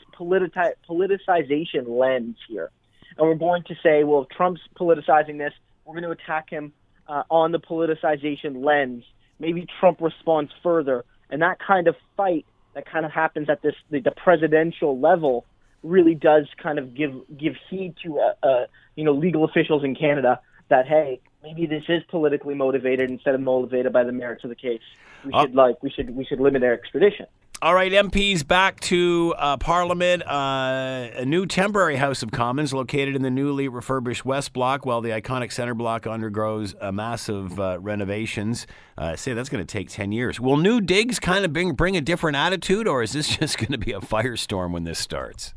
politicization 0.90 1.86
lens 1.88 2.38
here 2.48 2.72
and 3.18 3.28
we're 3.28 3.36
going 3.36 3.64
to 3.64 3.76
say, 3.82 4.04
well, 4.04 4.24
if 4.24 4.30
Trump's 4.30 4.62
politicizing 4.80 5.38
this, 5.38 5.54
we're 5.86 5.94
going 6.00 6.04
to 6.04 6.12
attack 6.12 6.50
him 6.50 6.74
uh, 7.08 7.24
on 7.30 7.52
the 7.52 7.60
politicization 7.60 8.64
lens. 8.64 9.04
Maybe 9.40 9.66
Trump 9.80 10.02
responds 10.02 10.52
further, 10.64 11.06
and 11.30 11.42
that 11.42 11.58
kind 11.66 11.88
of 11.88 11.96
fight 12.16 12.46
that 12.74 12.90
kind 12.90 13.06
of 13.06 13.12
happens 13.12 13.50
at 13.50 13.62
this 13.62 13.76
the, 13.90 14.02
the 14.02 14.12
presidential 14.12 15.00
level 15.00 15.46
really 15.84 16.16
does 16.16 16.48
kind 16.62 16.80
of 16.80 16.96
give 16.96 17.12
give 17.38 17.54
heed 17.70 17.96
to 18.04 18.20
uh, 18.20 18.46
uh, 18.46 18.66
you 18.96 19.04
know 19.04 19.14
legal 19.14 19.46
officials 19.46 19.84
in 19.84 19.96
Canada 19.96 20.40
that 20.70 20.88
hey 20.88 21.20
maybe 21.48 21.66
this 21.66 21.84
is 21.88 22.04
politically 22.10 22.56
motivated 22.56 23.10
instead 23.10 23.36
of 23.36 23.42
motivated 23.42 23.94
by 23.94 24.04
the 24.04 24.12
merits 24.12 24.44
of 24.44 24.50
the 24.50 24.56
case. 24.56 24.82
We 25.26 25.34
uh, 25.34 25.42
should 25.44 25.56
like 25.56 25.82
we 25.82 25.90
should 25.90 26.16
we 26.16 26.26
should 26.26 26.40
limit 26.40 26.62
their 26.62 26.74
extradition. 26.74 27.28
All 27.60 27.74
right, 27.74 27.92
MPs 27.92 28.48
back 28.48 28.80
to 28.82 29.34
uh, 29.36 29.58
Parliament. 29.58 30.22
Uh, 30.28 31.10
a 31.16 31.26
new 31.26 31.48
temporary 31.48 31.96
House 31.96 32.22
of 32.22 32.30
Commons 32.30 32.72
located 32.72 33.16
in 33.16 33.24
the 33.24 33.32
newly 33.32 33.68
refurbished 33.68 34.24
West 34.24 34.54
Block 34.54 34.86
while 34.86 35.02
the 35.02 35.10
iconic 35.10 35.52
Centre 35.52 35.74
Block 35.74 36.06
undergoes 36.06 36.76
a 36.80 36.92
massive 36.92 37.60
uh, 37.60 37.80
renovations. 37.80 38.68
Uh, 38.96 39.16
say 39.16 39.34
that's 39.34 39.50
going 39.50 39.66
to 39.66 39.72
take 39.72 39.90
10 39.90 40.12
years. 40.12 40.40
Will 40.40 40.58
new 40.58 40.80
digs 40.80 41.20
kind 41.20 41.46
of 41.46 41.52
bring, 41.52 41.74
bring 41.74 41.98
a 41.98 42.02
different 42.02 42.38
attitude, 42.38 42.88
or 42.88 43.02
is 43.02 43.14
this 43.14 43.28
just 43.40 43.58
going 43.58 43.72
to 43.72 43.80
be 43.80 43.92
a 43.92 44.02
firestorm 44.02 44.72
when 44.72 44.84
this 44.84 45.00
starts? 45.00 45.56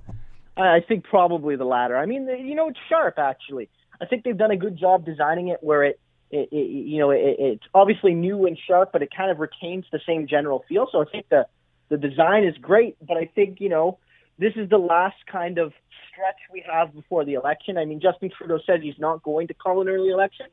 I 0.56 0.80
think 0.80 1.04
probably 1.04 1.56
the 1.56 1.64
latter. 1.64 1.98
I 1.98 2.06
mean, 2.06 2.26
you 2.28 2.54
know, 2.54 2.68
it's 2.68 2.78
sharp, 2.88 3.18
actually. 3.18 3.68
I 4.00 4.06
think 4.06 4.24
they've 4.24 4.36
done 4.36 4.50
a 4.50 4.56
good 4.56 4.78
job 4.78 5.04
designing 5.04 5.48
it 5.48 5.58
where 5.62 5.84
it, 5.84 6.00
it, 6.30 6.48
it 6.52 6.56
you 6.56 6.98
know, 6.98 7.10
it, 7.10 7.36
it's 7.38 7.64
obviously 7.74 8.14
new 8.14 8.46
and 8.46 8.58
sharp, 8.66 8.90
but 8.92 9.02
it 9.02 9.10
kind 9.14 9.30
of 9.30 9.38
retains 9.38 9.84
the 9.92 10.00
same 10.06 10.26
general 10.26 10.64
feel. 10.68 10.88
So 10.90 11.02
I 11.02 11.04
think 11.04 11.28
the 11.28 11.46
the 11.90 11.96
design 11.96 12.44
is 12.44 12.56
great, 12.58 12.96
but 13.04 13.16
I 13.16 13.26
think, 13.34 13.60
you 13.60 13.68
know, 13.68 13.98
this 14.38 14.52
is 14.54 14.70
the 14.70 14.78
last 14.78 15.16
kind 15.30 15.58
of 15.58 15.72
stretch 16.08 16.36
we 16.52 16.64
have 16.70 16.94
before 16.94 17.24
the 17.24 17.34
election. 17.34 17.76
I 17.76 17.84
mean, 17.84 18.00
Justin 18.00 18.30
Trudeau 18.30 18.60
said 18.64 18.80
he's 18.80 18.98
not 18.98 19.22
going 19.22 19.48
to 19.48 19.54
call 19.54 19.80
an 19.82 19.88
early 19.88 20.10
election. 20.10 20.46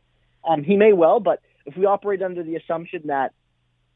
Um, 0.44 0.64
he 0.64 0.76
may 0.76 0.94
well, 0.94 1.20
but 1.20 1.42
if 1.66 1.78
we 1.78 1.86
operate 1.86 2.24
under 2.24 2.42
the 2.42 2.56
assumption 2.56 3.04
that, 3.06 3.34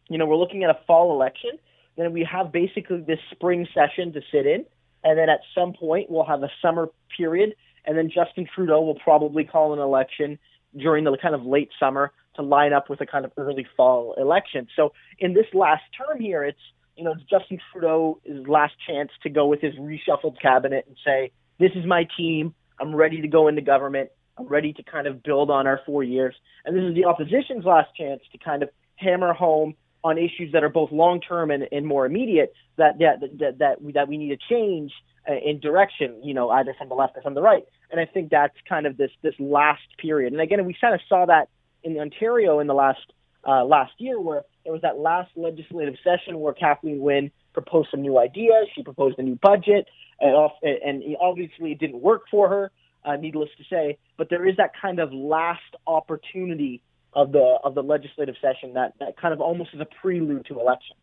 you 0.07 0.17
know, 0.17 0.27
we're 0.27 0.37
looking 0.37 0.63
at 0.63 0.69
a 0.69 0.79
fall 0.85 1.13
election, 1.13 1.51
then 1.97 2.13
we 2.13 2.23
have 2.31 2.51
basically 2.51 3.01
this 3.01 3.19
spring 3.31 3.67
session 3.73 4.13
to 4.13 4.21
sit 4.31 4.45
in. 4.45 4.65
And 5.03 5.17
then 5.17 5.29
at 5.29 5.39
some 5.55 5.73
point, 5.73 6.11
we'll 6.11 6.25
have 6.25 6.43
a 6.43 6.51
summer 6.61 6.89
period. 7.17 7.55
And 7.85 7.97
then 7.97 8.09
Justin 8.09 8.47
Trudeau 8.53 8.81
will 8.81 8.95
probably 8.95 9.43
call 9.43 9.73
an 9.73 9.79
election 9.79 10.39
during 10.77 11.03
the 11.03 11.17
kind 11.21 11.35
of 11.35 11.45
late 11.45 11.69
summer 11.79 12.11
to 12.35 12.41
line 12.41 12.73
up 12.73 12.89
with 12.89 13.01
a 13.01 13.05
kind 13.05 13.25
of 13.25 13.31
early 13.37 13.67
fall 13.75 14.13
election. 14.17 14.67
So 14.75 14.93
in 15.19 15.33
this 15.33 15.47
last 15.53 15.83
term 15.97 16.19
here, 16.21 16.43
it's 16.43 16.59
you 16.95 17.03
know, 17.03 17.15
Justin 17.29 17.59
Trudeau's 17.71 18.17
last 18.47 18.73
chance 18.87 19.09
to 19.23 19.29
go 19.29 19.47
with 19.47 19.61
his 19.61 19.73
reshuffled 19.75 20.39
cabinet 20.41 20.85
and 20.87 20.95
say, 21.05 21.31
this 21.59 21.71
is 21.75 21.85
my 21.85 22.07
team. 22.17 22.53
I'm 22.79 22.95
ready 22.95 23.21
to 23.21 23.27
go 23.27 23.47
into 23.47 23.61
government. 23.61 24.09
I'm 24.37 24.47
ready 24.47 24.73
to 24.73 24.83
kind 24.83 25.07
of 25.07 25.23
build 25.23 25.49
on 25.49 25.67
our 25.67 25.79
four 25.85 26.03
years. 26.03 26.35
And 26.65 26.75
this 26.75 26.83
is 26.83 26.95
the 26.95 27.05
opposition's 27.05 27.65
last 27.65 27.89
chance 27.95 28.21
to 28.31 28.37
kind 28.37 28.63
of 28.63 28.69
hammer 28.95 29.33
home 29.33 29.75
on 30.03 30.17
issues 30.17 30.51
that 30.53 30.63
are 30.63 30.69
both 30.69 30.91
long 30.91 31.21
term 31.21 31.51
and, 31.51 31.67
and 31.71 31.85
more 31.85 32.05
immediate 32.05 32.53
that 32.77 32.97
that 32.99 33.19
that 33.39 33.59
that 33.59 33.81
we, 33.81 33.91
that 33.91 34.07
we 34.07 34.17
need 34.17 34.29
to 34.29 34.37
change 34.49 34.91
in 35.27 35.59
direction, 35.59 36.21
you 36.23 36.33
know, 36.33 36.49
either 36.49 36.73
from 36.77 36.89
the 36.89 36.95
left 36.95 37.17
or 37.17 37.21
from 37.21 37.33
the 37.33 37.41
right. 37.41 37.63
And 37.91 37.99
I 37.99 38.05
think 38.05 38.29
that's 38.29 38.55
kind 38.67 38.85
of 38.85 38.97
this 38.97 39.11
this 39.21 39.35
last 39.39 39.81
period. 39.97 40.33
And 40.33 40.41
again, 40.41 40.65
we 40.65 40.75
kind 40.79 40.95
of 40.95 41.01
saw 41.07 41.25
that 41.25 41.49
in 41.83 41.97
Ontario 41.97 42.59
in 42.59 42.67
the 42.67 42.73
last 42.73 43.01
uh, 43.47 43.63
last 43.65 43.93
year, 43.97 44.19
where 44.19 44.43
there 44.63 44.73
was 44.73 44.81
that 44.81 44.97
last 44.97 45.31
legislative 45.35 45.95
session 46.03 46.39
where 46.39 46.53
Kathleen 46.53 46.99
Wynne 46.99 47.31
proposed 47.53 47.89
some 47.91 48.01
new 48.01 48.17
ideas. 48.17 48.67
She 48.75 48.83
proposed 48.83 49.19
a 49.19 49.23
new 49.23 49.35
budget, 49.35 49.87
and, 50.19 50.51
and 50.63 51.03
obviously 51.19 51.71
it 51.71 51.79
didn't 51.79 52.01
work 52.01 52.23
for 52.29 52.47
her, 52.49 52.71
uh, 53.03 53.15
needless 53.15 53.49
to 53.57 53.63
say. 53.69 53.97
But 54.17 54.29
there 54.29 54.47
is 54.47 54.57
that 54.57 54.71
kind 54.79 54.99
of 54.99 55.11
last 55.11 55.61
opportunity 55.87 56.81
of 57.13 57.31
the 57.31 57.57
of 57.63 57.75
the 57.75 57.83
legislative 57.83 58.35
session 58.41 58.73
that, 58.75 58.93
that 58.99 59.17
kind 59.17 59.33
of 59.33 59.41
almost 59.41 59.71
is 59.73 59.81
a 59.81 59.87
prelude 60.01 60.45
to 60.45 60.59
election. 60.59 60.95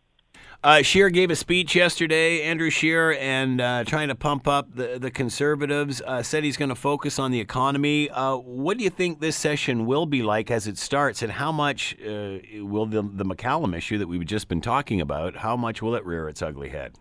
Uh, 0.64 0.82
Scheer 0.82 1.08
gave 1.08 1.30
a 1.30 1.36
speech 1.36 1.76
yesterday, 1.76 2.42
Andrew 2.42 2.68
Scheer, 2.68 3.12
and 3.12 3.60
uh, 3.60 3.84
trying 3.84 4.08
to 4.08 4.16
pump 4.16 4.48
up 4.48 4.74
the, 4.74 4.98
the 4.98 5.10
conservatives. 5.10 6.02
Uh, 6.04 6.20
said 6.20 6.42
he's 6.42 6.56
going 6.56 6.68
to 6.68 6.74
focus 6.74 7.20
on 7.20 7.30
the 7.30 7.38
economy. 7.38 8.10
Uh, 8.10 8.36
what 8.36 8.76
do 8.76 8.82
you 8.82 8.90
think 8.90 9.20
this 9.20 9.36
session 9.36 9.86
will 9.86 10.04
be 10.04 10.22
like 10.22 10.50
as 10.50 10.66
it 10.66 10.76
starts, 10.76 11.22
and 11.22 11.30
how 11.30 11.52
much 11.52 11.96
uh, 12.00 12.38
will 12.64 12.86
the, 12.86 13.02
the 13.02 13.24
McCallum 13.24 13.76
issue 13.76 13.98
that 13.98 14.08
we've 14.08 14.26
just 14.26 14.48
been 14.48 14.60
talking 14.60 15.00
about, 15.00 15.36
how 15.36 15.56
much 15.56 15.80
will 15.80 15.94
it 15.94 16.04
rear 16.04 16.28
its 16.28 16.42
ugly 16.42 16.70
head? 16.70 16.96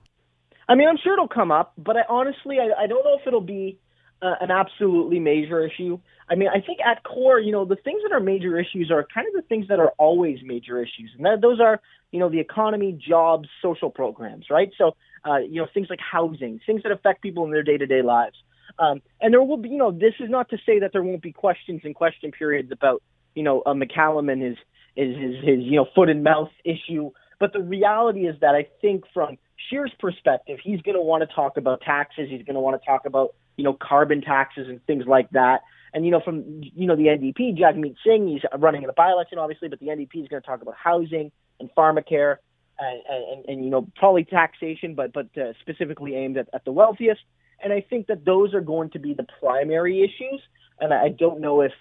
I 0.69 0.75
mean, 0.75 0.87
I'm 0.87 0.97
sure 1.03 1.13
it'll 1.13 1.27
come 1.27 1.51
up, 1.51 1.73
but 1.77 1.97
I, 1.97 2.01
honestly, 2.09 2.57
I, 2.59 2.83
I 2.83 2.87
don't 2.87 3.03
know 3.03 3.17
if 3.19 3.25
it'll 3.25 3.41
be 3.41 3.79
uh, 4.21 4.35
an 4.39 4.51
absolutely 4.51 5.19
major 5.19 5.65
issue. 5.65 5.99
I 6.29 6.35
mean, 6.35 6.49
I 6.49 6.59
think 6.59 6.79
at 6.85 7.03
core, 7.03 7.39
you 7.39 7.51
know, 7.51 7.63
the 7.63 7.77
things 7.77 8.01
that 8.03 8.13
are 8.13 8.19
major 8.19 8.59
issues 8.59 8.91
are 8.91 9.07
kind 9.13 9.27
of 9.27 9.33
the 9.33 9.47
things 9.47 9.67
that 9.69 9.79
are 9.79 9.93
always 9.97 10.39
major 10.43 10.81
issues, 10.81 11.11
and 11.15 11.25
that, 11.25 11.39
those 11.41 11.59
are, 11.61 11.79
you 12.11 12.19
know, 12.19 12.29
the 12.29 12.39
economy, 12.39 12.91
jobs, 12.91 13.47
social 13.61 13.89
programs, 13.89 14.47
right? 14.49 14.71
So, 14.77 14.95
uh, 15.25 15.37
you 15.37 15.61
know, 15.61 15.67
things 15.73 15.87
like 15.89 15.99
housing, 15.99 16.59
things 16.65 16.83
that 16.83 16.91
affect 16.91 17.21
people 17.21 17.45
in 17.45 17.51
their 17.51 17.63
day-to-day 17.63 18.01
lives. 18.01 18.35
Um, 18.79 19.01
and 19.21 19.33
there 19.33 19.41
will 19.41 19.57
be, 19.57 19.69
you 19.69 19.77
know, 19.77 19.91
this 19.91 20.13
is 20.19 20.29
not 20.29 20.49
to 20.49 20.57
say 20.65 20.79
that 20.79 20.91
there 20.91 21.01
won't 21.01 21.21
be 21.21 21.31
questions 21.31 21.81
and 21.83 21.95
question 21.95 22.31
periods 22.31 22.71
about, 22.71 23.01
you 23.33 23.43
know, 23.43 23.61
uh, 23.61 23.73
McCallum 23.73 24.31
and 24.31 24.41
his, 24.41 24.57
his, 24.95 25.15
his, 25.15 25.35
his, 25.43 25.59
you 25.61 25.77
know, 25.77 25.87
foot 25.95 26.09
and 26.09 26.23
mouth 26.23 26.51
issue. 26.65 27.11
But 27.39 27.53
the 27.53 27.61
reality 27.61 28.27
is 28.27 28.35
that 28.41 28.53
I 28.53 28.67
think 28.81 29.05
from 29.13 29.37
Scheer's 29.69 29.93
perspective, 29.99 30.59
he's 30.63 30.81
going 30.81 30.95
to 30.95 31.01
want 31.01 31.27
to 31.27 31.33
talk 31.33 31.57
about 31.57 31.81
taxes. 31.81 32.27
He's 32.29 32.43
going 32.43 32.55
to 32.55 32.59
want 32.59 32.79
to 32.79 32.85
talk 32.85 33.05
about, 33.05 33.33
you 33.55 33.63
know, 33.63 33.73
carbon 33.73 34.21
taxes 34.21 34.67
and 34.67 34.83
things 34.85 35.05
like 35.07 35.29
that. 35.31 35.61
And 35.93 36.05
you 36.05 36.11
know, 36.11 36.21
from 36.23 36.43
you 36.61 36.85
know 36.85 36.95
the 36.95 37.05
NDP, 37.05 37.57
Jagmeet 37.57 37.95
Singh, 38.05 38.27
he's 38.27 38.41
running 38.57 38.83
in 38.83 38.89
a 38.89 38.93
by-election, 38.93 39.39
obviously, 39.39 39.69
but 39.69 39.79
the 39.79 39.87
NDP 39.87 40.23
is 40.23 40.27
going 40.27 40.41
to 40.41 40.45
talk 40.45 40.61
about 40.61 40.75
housing 40.75 41.31
and 41.59 41.69
pharmacare, 41.75 42.37
and, 42.79 43.01
and, 43.09 43.45
and 43.45 43.63
you 43.63 43.69
know 43.69 43.87
probably 43.95 44.23
taxation, 44.23 44.95
but 44.95 45.13
but 45.13 45.27
uh, 45.37 45.53
specifically 45.61 46.15
aimed 46.15 46.37
at, 46.37 46.49
at 46.53 46.65
the 46.65 46.71
wealthiest. 46.71 47.21
And 47.63 47.73
I 47.73 47.81
think 47.81 48.07
that 48.07 48.25
those 48.25 48.53
are 48.53 48.61
going 48.61 48.91
to 48.91 48.99
be 48.99 49.13
the 49.13 49.25
primary 49.39 50.01
issues. 50.03 50.41
And 50.79 50.93
I 50.93 51.09
don't 51.09 51.41
know 51.41 51.61
if 51.61 51.71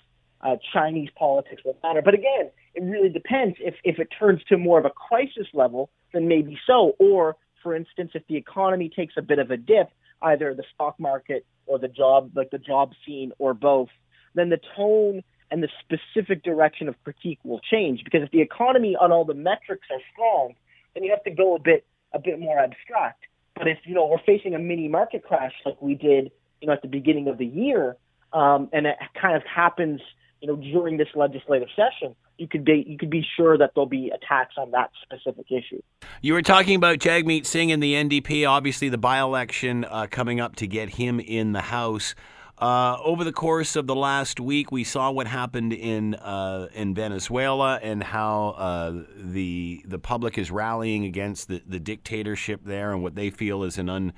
uh, 0.40 0.56
Chinese 0.72 1.10
politics 1.18 1.62
will 1.64 1.76
matter. 1.82 2.02
But 2.02 2.14
again, 2.14 2.50
it 2.74 2.82
really 2.82 3.08
depends. 3.08 3.56
If 3.60 3.74
if 3.84 3.98
it 3.98 4.08
turns 4.18 4.42
to 4.48 4.56
more 4.56 4.78
of 4.78 4.84
a 4.84 4.90
crisis 4.90 5.46
level, 5.52 5.90
then 6.12 6.28
maybe 6.28 6.58
so. 6.66 6.94
Or 6.98 7.36
for 7.62 7.74
instance, 7.74 8.12
if 8.14 8.26
the 8.28 8.36
economy 8.36 8.90
takes 8.94 9.14
a 9.16 9.22
bit 9.22 9.38
of 9.38 9.50
a 9.50 9.56
dip, 9.56 9.90
either 10.22 10.54
the 10.54 10.64
stock 10.74 10.98
market 10.98 11.44
or 11.66 11.78
the 11.78 11.88
job, 11.88 12.32
like 12.34 12.50
the 12.50 12.58
job 12.58 12.92
scene, 13.04 13.32
or 13.38 13.54
both, 13.54 13.88
then 14.34 14.48
the 14.50 14.60
tone 14.76 15.22
and 15.50 15.62
the 15.62 15.68
specific 15.80 16.42
direction 16.42 16.88
of 16.88 16.94
critique 17.04 17.38
will 17.44 17.60
change. 17.60 18.02
Because 18.04 18.22
if 18.22 18.30
the 18.30 18.40
economy 18.40 18.96
on 19.00 19.12
all 19.12 19.24
the 19.24 19.34
metrics 19.34 19.86
are 19.90 20.00
strong, 20.12 20.54
then 20.94 21.04
you 21.04 21.10
have 21.10 21.24
to 21.24 21.30
go 21.30 21.54
a 21.54 21.58
bit 21.58 21.84
a 22.12 22.18
bit 22.18 22.38
more 22.40 22.58
abstract. 22.58 23.24
But 23.54 23.68
if 23.68 23.78
you 23.84 23.94
know 23.94 24.06
we're 24.06 24.18
facing 24.24 24.54
a 24.54 24.58
mini 24.58 24.88
market 24.88 25.24
crash 25.24 25.52
like 25.64 25.80
we 25.80 25.94
did, 25.94 26.30
you 26.60 26.68
know, 26.68 26.72
at 26.72 26.82
the 26.82 26.88
beginning 26.88 27.28
of 27.28 27.38
the 27.38 27.46
year, 27.46 27.96
um, 28.32 28.68
and 28.72 28.86
it 28.86 28.96
kind 29.20 29.36
of 29.36 29.42
happens, 29.44 30.00
you 30.40 30.48
know, 30.48 30.56
during 30.56 30.96
this 30.96 31.08
legislative 31.14 31.68
session, 31.74 32.14
you 32.38 32.46
could 32.46 32.64
be 32.64 32.84
you 32.86 32.98
could 32.98 33.10
be 33.10 33.24
sure 33.36 33.56
that 33.56 33.72
there'll 33.74 33.86
be 33.86 34.10
attacks 34.14 34.54
on 34.58 34.70
that 34.72 34.90
specific 35.02 35.46
issue. 35.50 35.80
You 36.20 36.34
were 36.34 36.42
talking 36.42 36.76
about 36.76 36.98
Jagmeet 36.98 37.46
Singh 37.46 37.72
and 37.72 37.82
the 37.82 37.94
NDP. 37.94 38.48
Obviously, 38.48 38.88
the 38.88 38.98
by-election 38.98 39.84
uh, 39.84 40.06
coming 40.10 40.40
up 40.40 40.56
to 40.56 40.66
get 40.66 40.90
him 40.90 41.20
in 41.20 41.52
the 41.52 41.62
House. 41.62 42.14
Uh, 42.58 42.96
over 43.04 43.22
the 43.22 43.32
course 43.32 43.76
of 43.76 43.86
the 43.86 43.94
last 43.94 44.40
week, 44.40 44.72
we 44.72 44.82
saw 44.82 45.10
what 45.10 45.26
happened 45.26 45.74
in 45.74 46.14
uh, 46.14 46.68
in 46.72 46.94
Venezuela 46.94 47.78
and 47.82 48.02
how 48.02 48.54
uh, 48.56 49.02
the 49.14 49.82
the 49.84 49.98
public 49.98 50.38
is 50.38 50.50
rallying 50.50 51.04
against 51.04 51.48
the, 51.48 51.62
the 51.66 51.78
dictatorship 51.78 52.62
there 52.64 52.92
and 52.92 53.02
what 53.02 53.14
they 53.14 53.28
feel 53.28 53.62
is 53.62 53.76
an 53.76 53.90
un, 53.90 54.12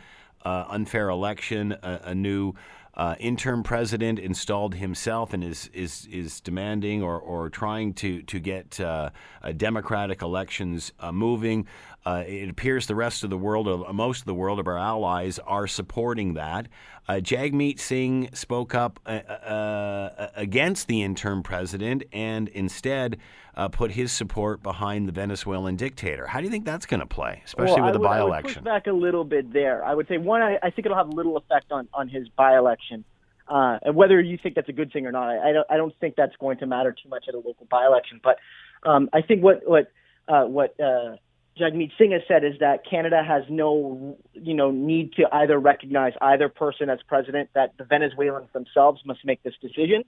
uh, 0.45 0.67
unfair 0.69 1.09
election, 1.09 1.73
a, 1.83 2.01
a 2.05 2.15
new 2.15 2.55
uh, 2.99 3.15
interim 3.21 3.63
president 3.63 4.19
installed 4.19 4.75
himself 4.75 5.33
and 5.33 5.45
is 5.45 5.71
is 5.73 6.07
is 6.11 6.41
demanding 6.41 7.01
or, 7.01 7.19
or 7.19 7.49
trying 7.49 7.95
to 7.95 8.23
to 8.23 8.41
get 8.41 8.81
uh, 8.81 9.11
democratic 9.57 10.21
elections 10.21 10.93
uh, 10.99 11.13
moving. 11.13 11.67
Uh, 12.05 12.25
it 12.27 12.49
appears 12.49 12.87
the 12.87 12.95
rest 12.95 13.23
of 13.23 13.31
the 13.31 13.37
world, 13.37 13.69
uh, 13.69 13.93
most 13.93 14.21
of 14.21 14.25
the 14.25 14.35
world 14.35 14.59
of 14.59 14.67
our 14.67 14.79
allies, 14.79 15.39
are 15.41 15.67
supporting 15.67 16.35
that. 16.35 16.67
Uh, 17.07 17.15
Jagmeet 17.15 17.79
Singh 17.79 18.31
spoke 18.35 18.75
up 18.75 18.99
against 19.07 20.89
the 20.89 21.03
interim 21.03 21.43
president 21.43 22.03
and 22.13 22.49
instead 22.49 23.19
put 23.67 23.91
his 23.91 24.13
support 24.13 24.63
behind 24.63 25.09
the 25.09 25.13
Venezuelan 25.13 25.75
dictator. 25.75 26.29
How 26.29 26.39
do 26.39 26.45
you 26.45 26.51
think 26.51 26.65
that's 26.65 26.87
going 26.87 27.01
to 27.01 27.07
play, 27.07 27.43
especially 27.45 27.81
well, 27.81 27.87
with 27.87 27.95
the 27.95 27.99
by 27.99 28.21
election? 28.21 28.63
back 28.63 28.87
a 28.87 28.93
little 28.93 29.25
bit 29.25 29.53
there. 29.53 29.85
I 29.85 29.95
would 29.95 30.07
say 30.07 30.19
one, 30.19 30.43
I, 30.43 30.59
I 30.63 30.71
think 30.71 30.87
it'll 30.87 30.97
have 30.97 31.09
little 31.09 31.37
effect 31.37 31.73
on 31.73 31.89
on 31.93 32.09
his 32.09 32.29
by-election. 32.29 33.05
Uh, 33.49 33.79
and 33.83 33.97
whether 33.97 34.21
you 34.21 34.39
think 34.41 34.55
that's 34.55 34.69
a 34.69 34.73
good 34.73 34.93
thing 34.93 35.07
or 35.07 35.13
not, 35.13 35.29
I, 35.29 35.51
I 35.51 35.53
don't. 35.53 35.67
I 35.71 35.77
don't 35.77 35.95
think 35.99 36.15
that's 36.15 36.37
going 36.37 36.59
to 36.59 36.67
matter 36.67 36.93
too 36.93 37.09
much 37.09 37.25
at 37.29 37.35
a 37.35 37.39
local 37.39 37.67
by-election. 37.69 38.21
But 38.23 38.37
um, 38.85 39.09
I 39.13 39.23
think 39.23 39.43
what 39.43 39.67
what 39.67 39.91
uh, 40.29 40.45
what 40.45 40.79
uh, 40.79 41.17
Jagmeet 41.59 41.91
Singh 41.99 42.13
has 42.13 42.23
said 42.29 42.45
is 42.45 42.59
that 42.61 42.85
Canada 42.89 43.23
has 43.27 43.45
no, 43.49 44.19
you 44.35 44.55
know, 44.55 44.71
need 44.71 45.15
to 45.15 45.25
either 45.33 45.59
recognize 45.59 46.13
either 46.21 46.49
person 46.49 46.91
as 46.91 46.99
president. 47.09 47.49
That 47.55 47.73
the 47.79 47.85
Venezuelans 47.85 48.49
themselves 48.53 49.01
must 49.07 49.25
make 49.25 49.43
this 49.43 49.55
decision, 49.63 50.05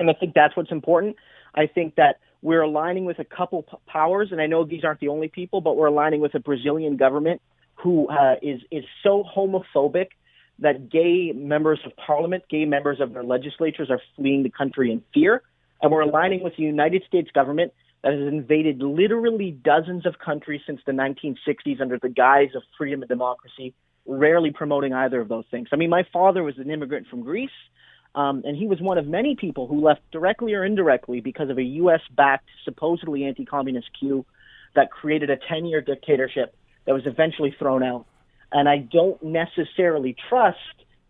and 0.00 0.10
I 0.10 0.14
think 0.14 0.34
that's 0.34 0.56
what's 0.56 0.72
important. 0.72 1.16
I 1.54 1.66
think 1.66 1.94
that 1.94 2.18
we're 2.42 2.62
aligning 2.62 3.04
with 3.04 3.20
a 3.20 3.24
couple 3.24 3.64
powers, 3.86 4.28
and 4.32 4.40
I 4.40 4.46
know 4.46 4.64
these 4.64 4.84
aren't 4.84 5.00
the 5.00 5.08
only 5.08 5.28
people, 5.28 5.60
but 5.60 5.76
we're 5.76 5.86
aligning 5.86 6.20
with 6.20 6.34
a 6.34 6.40
Brazilian 6.40 6.96
government 6.96 7.40
who 7.76 8.08
uh, 8.08 8.34
is 8.42 8.60
is 8.70 8.84
so 9.02 9.24
homophobic 9.24 10.08
that 10.58 10.90
gay 10.90 11.32
members 11.32 11.80
of 11.86 11.92
parliament, 11.96 12.44
gay 12.50 12.64
members 12.64 13.00
of 13.00 13.14
their 13.14 13.24
legislatures, 13.24 13.90
are 13.90 14.00
fleeing 14.16 14.42
the 14.42 14.50
country 14.50 14.90
in 14.90 15.02
fear, 15.14 15.42
and 15.80 15.90
we're 15.90 16.02
aligning 16.02 16.42
with 16.42 16.56
the 16.56 16.64
United 16.64 17.04
States 17.06 17.30
government 17.32 17.72
that 18.02 18.12
has 18.12 18.20
invaded 18.20 18.82
literally 18.82 19.52
dozens 19.52 20.04
of 20.04 20.18
countries 20.18 20.60
since 20.66 20.80
the 20.84 20.92
1960s 20.92 21.80
under 21.80 21.98
the 22.02 22.08
guise 22.08 22.50
of 22.56 22.62
freedom 22.76 23.02
and 23.02 23.08
democracy, 23.08 23.72
rarely 24.04 24.50
promoting 24.50 24.92
either 24.92 25.20
of 25.20 25.28
those 25.28 25.44
things. 25.50 25.68
I 25.72 25.76
mean, 25.76 25.90
my 25.90 26.04
father 26.12 26.42
was 26.42 26.58
an 26.58 26.70
immigrant 26.70 27.06
from 27.06 27.22
Greece, 27.22 27.50
um, 28.14 28.42
and 28.44 28.56
he 28.56 28.66
was 28.66 28.80
one 28.80 28.98
of 28.98 29.06
many 29.06 29.36
people 29.36 29.66
who 29.66 29.80
left 29.80 30.02
directly 30.10 30.52
or 30.54 30.64
indirectly 30.64 31.20
because 31.20 31.48
of 31.48 31.58
a 31.58 31.62
U.S. 31.62 32.00
backed, 32.14 32.48
supposedly 32.64 33.24
anti 33.24 33.44
communist 33.44 33.88
coup 33.98 34.24
that 34.74 34.90
created 34.90 35.30
a 35.30 35.36
10 35.48 35.64
year 35.64 35.80
dictatorship 35.80 36.54
that 36.86 36.92
was 36.92 37.06
eventually 37.06 37.54
thrown 37.58 37.82
out. 37.82 38.06
And 38.50 38.68
I 38.68 38.78
don't 38.78 39.22
necessarily 39.22 40.14
trust 40.28 40.58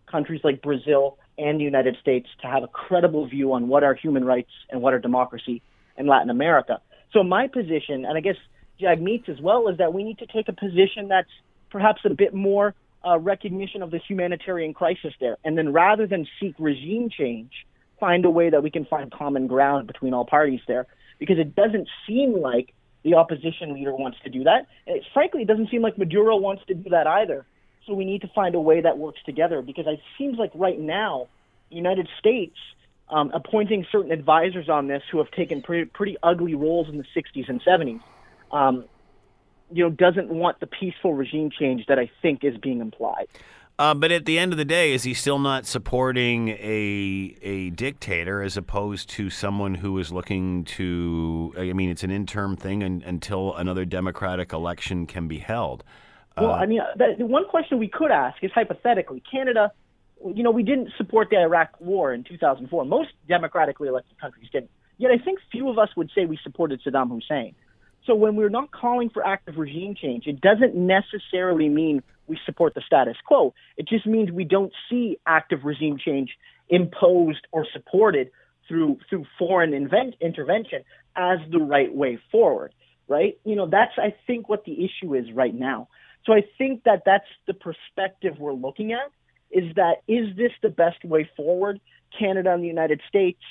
countries 0.08 0.42
like 0.44 0.62
Brazil 0.62 1.18
and 1.38 1.58
the 1.58 1.64
United 1.64 1.96
States 2.00 2.28
to 2.42 2.46
have 2.46 2.62
a 2.62 2.68
credible 2.68 3.26
view 3.26 3.52
on 3.52 3.66
what 3.66 3.82
are 3.82 3.94
human 3.94 4.24
rights 4.24 4.50
and 4.70 4.80
what 4.80 4.94
are 4.94 5.00
democracy 5.00 5.62
in 5.96 6.06
Latin 6.06 6.30
America. 6.30 6.80
So 7.12 7.24
my 7.24 7.48
position, 7.48 8.04
and 8.04 8.16
I 8.16 8.20
guess 8.20 8.36
Jagmeet's 8.80 9.28
as 9.28 9.40
well, 9.40 9.68
is 9.68 9.78
that 9.78 9.92
we 9.92 10.04
need 10.04 10.18
to 10.18 10.26
take 10.26 10.48
a 10.48 10.52
position 10.52 11.08
that's 11.08 11.30
perhaps 11.70 12.02
a 12.04 12.10
bit 12.10 12.32
more 12.32 12.74
uh, 13.06 13.18
recognition 13.18 13.82
of 13.82 13.90
the 13.90 13.98
humanitarian 13.98 14.74
crisis 14.74 15.12
there, 15.20 15.36
and 15.44 15.56
then 15.56 15.72
rather 15.72 16.06
than 16.06 16.26
seek 16.40 16.54
regime 16.58 17.10
change, 17.10 17.66
find 17.98 18.24
a 18.24 18.30
way 18.30 18.50
that 18.50 18.62
we 18.62 18.70
can 18.70 18.84
find 18.84 19.12
common 19.12 19.46
ground 19.46 19.86
between 19.86 20.14
all 20.14 20.24
parties 20.24 20.60
there, 20.66 20.86
because 21.18 21.38
it 21.38 21.54
doesn't 21.54 21.88
seem 22.06 22.40
like 22.40 22.74
the 23.04 23.14
opposition 23.14 23.74
leader 23.74 23.94
wants 23.94 24.18
to 24.24 24.30
do 24.30 24.44
that. 24.44 24.66
And 24.86 24.96
it, 24.96 25.04
frankly, 25.12 25.42
it 25.42 25.48
doesn't 25.48 25.70
seem 25.70 25.82
like 25.82 25.98
Maduro 25.98 26.36
wants 26.36 26.62
to 26.66 26.74
do 26.74 26.90
that 26.90 27.06
either. 27.06 27.44
So 27.86 27.94
we 27.94 28.04
need 28.04 28.20
to 28.22 28.28
find 28.28 28.54
a 28.54 28.60
way 28.60 28.80
that 28.80 28.98
works 28.98 29.20
together 29.26 29.60
because 29.60 29.86
it 29.86 30.00
seems 30.16 30.38
like 30.38 30.52
right 30.54 30.78
now, 30.78 31.28
the 31.70 31.76
United 31.76 32.08
States 32.18 32.56
um, 33.08 33.30
appointing 33.34 33.86
certain 33.90 34.12
advisors 34.12 34.68
on 34.68 34.86
this 34.86 35.02
who 35.10 35.18
have 35.18 35.30
taken 35.30 35.62
pretty, 35.62 35.86
pretty 35.86 36.16
ugly 36.22 36.54
roles 36.54 36.88
in 36.88 36.98
the 36.98 37.04
60s 37.14 37.48
and 37.48 37.62
70s, 37.62 38.00
um, 38.52 38.84
you 39.72 39.84
know, 39.84 39.90
doesn't 39.90 40.28
want 40.28 40.60
the 40.60 40.66
peaceful 40.66 41.14
regime 41.14 41.50
change 41.50 41.86
that 41.86 41.98
I 41.98 42.10
think 42.20 42.44
is 42.44 42.56
being 42.58 42.80
implied. 42.80 43.26
Uh, 43.78 43.94
but 43.94 44.12
at 44.12 44.26
the 44.26 44.38
end 44.38 44.52
of 44.52 44.58
the 44.58 44.64
day, 44.64 44.92
is 44.92 45.02
he 45.02 45.14
still 45.14 45.38
not 45.38 45.66
supporting 45.66 46.50
a 46.50 47.36
a 47.42 47.70
dictator 47.70 48.42
as 48.42 48.56
opposed 48.56 49.08
to 49.10 49.30
someone 49.30 49.74
who 49.76 49.98
is 49.98 50.12
looking 50.12 50.64
to? 50.64 51.54
I 51.56 51.72
mean, 51.72 51.90
it's 51.90 52.04
an 52.04 52.10
interim 52.10 52.56
thing 52.56 52.82
and, 52.82 53.02
until 53.02 53.54
another 53.56 53.84
democratic 53.84 54.52
election 54.52 55.06
can 55.06 55.26
be 55.26 55.38
held. 55.38 55.84
Well, 56.36 56.52
uh, 56.52 56.56
I 56.56 56.66
mean, 56.66 56.80
the 56.96 57.26
one 57.26 57.46
question 57.46 57.78
we 57.78 57.88
could 57.88 58.10
ask 58.10 58.42
is 58.42 58.50
hypothetically, 58.52 59.22
Canada 59.30 59.72
you 60.34 60.42
know, 60.42 60.50
we 60.50 60.62
didn't 60.62 60.90
support 60.96 61.28
the 61.30 61.40
Iraq 61.40 61.80
War 61.80 62.12
in 62.12 62.24
2004. 62.24 62.84
Most 62.84 63.10
democratically 63.28 63.88
elected 63.88 64.18
countries 64.20 64.48
didn't. 64.52 64.70
Yet 64.98 65.10
I 65.10 65.18
think 65.18 65.38
few 65.50 65.68
of 65.68 65.78
us 65.78 65.88
would 65.96 66.10
say 66.14 66.26
we 66.26 66.38
supported 66.42 66.80
Saddam 66.82 67.10
Hussein. 67.10 67.54
So 68.06 68.14
when 68.14 68.36
we're 68.36 68.48
not 68.48 68.70
calling 68.72 69.10
for 69.10 69.24
active 69.24 69.56
regime 69.56 69.94
change, 69.94 70.26
it 70.26 70.40
doesn't 70.40 70.74
necessarily 70.74 71.68
mean 71.68 72.02
we 72.26 72.38
support 72.44 72.74
the 72.74 72.82
status 72.84 73.16
quo. 73.24 73.54
It 73.76 73.88
just 73.88 74.06
means 74.06 74.30
we 74.30 74.44
don't 74.44 74.72
see 74.90 75.18
active 75.26 75.64
regime 75.64 75.98
change 75.98 76.30
imposed 76.68 77.46
or 77.52 77.66
supported 77.72 78.30
through 78.68 78.98
through 79.08 79.26
foreign 79.38 79.74
invent, 79.74 80.14
intervention 80.20 80.82
as 81.16 81.38
the 81.50 81.58
right 81.58 81.94
way 81.94 82.18
forward. 82.30 82.72
Right? 83.08 83.38
You 83.44 83.56
know, 83.56 83.66
that's 83.66 83.92
I 83.98 84.14
think 84.26 84.48
what 84.48 84.64
the 84.64 84.84
issue 84.84 85.14
is 85.14 85.30
right 85.32 85.54
now. 85.54 85.88
So 86.24 86.32
I 86.32 86.44
think 86.56 86.84
that 86.84 87.02
that's 87.04 87.26
the 87.46 87.54
perspective 87.54 88.36
we're 88.38 88.52
looking 88.52 88.92
at 88.92 89.10
is 89.50 89.74
that 89.76 90.02
is 90.08 90.34
this 90.36 90.52
the 90.62 90.70
best 90.70 91.04
way 91.04 91.28
forward? 91.36 91.80
Canada 92.18 92.52
and 92.52 92.62
the 92.62 92.68
United 92.68 93.00
States, 93.08 93.42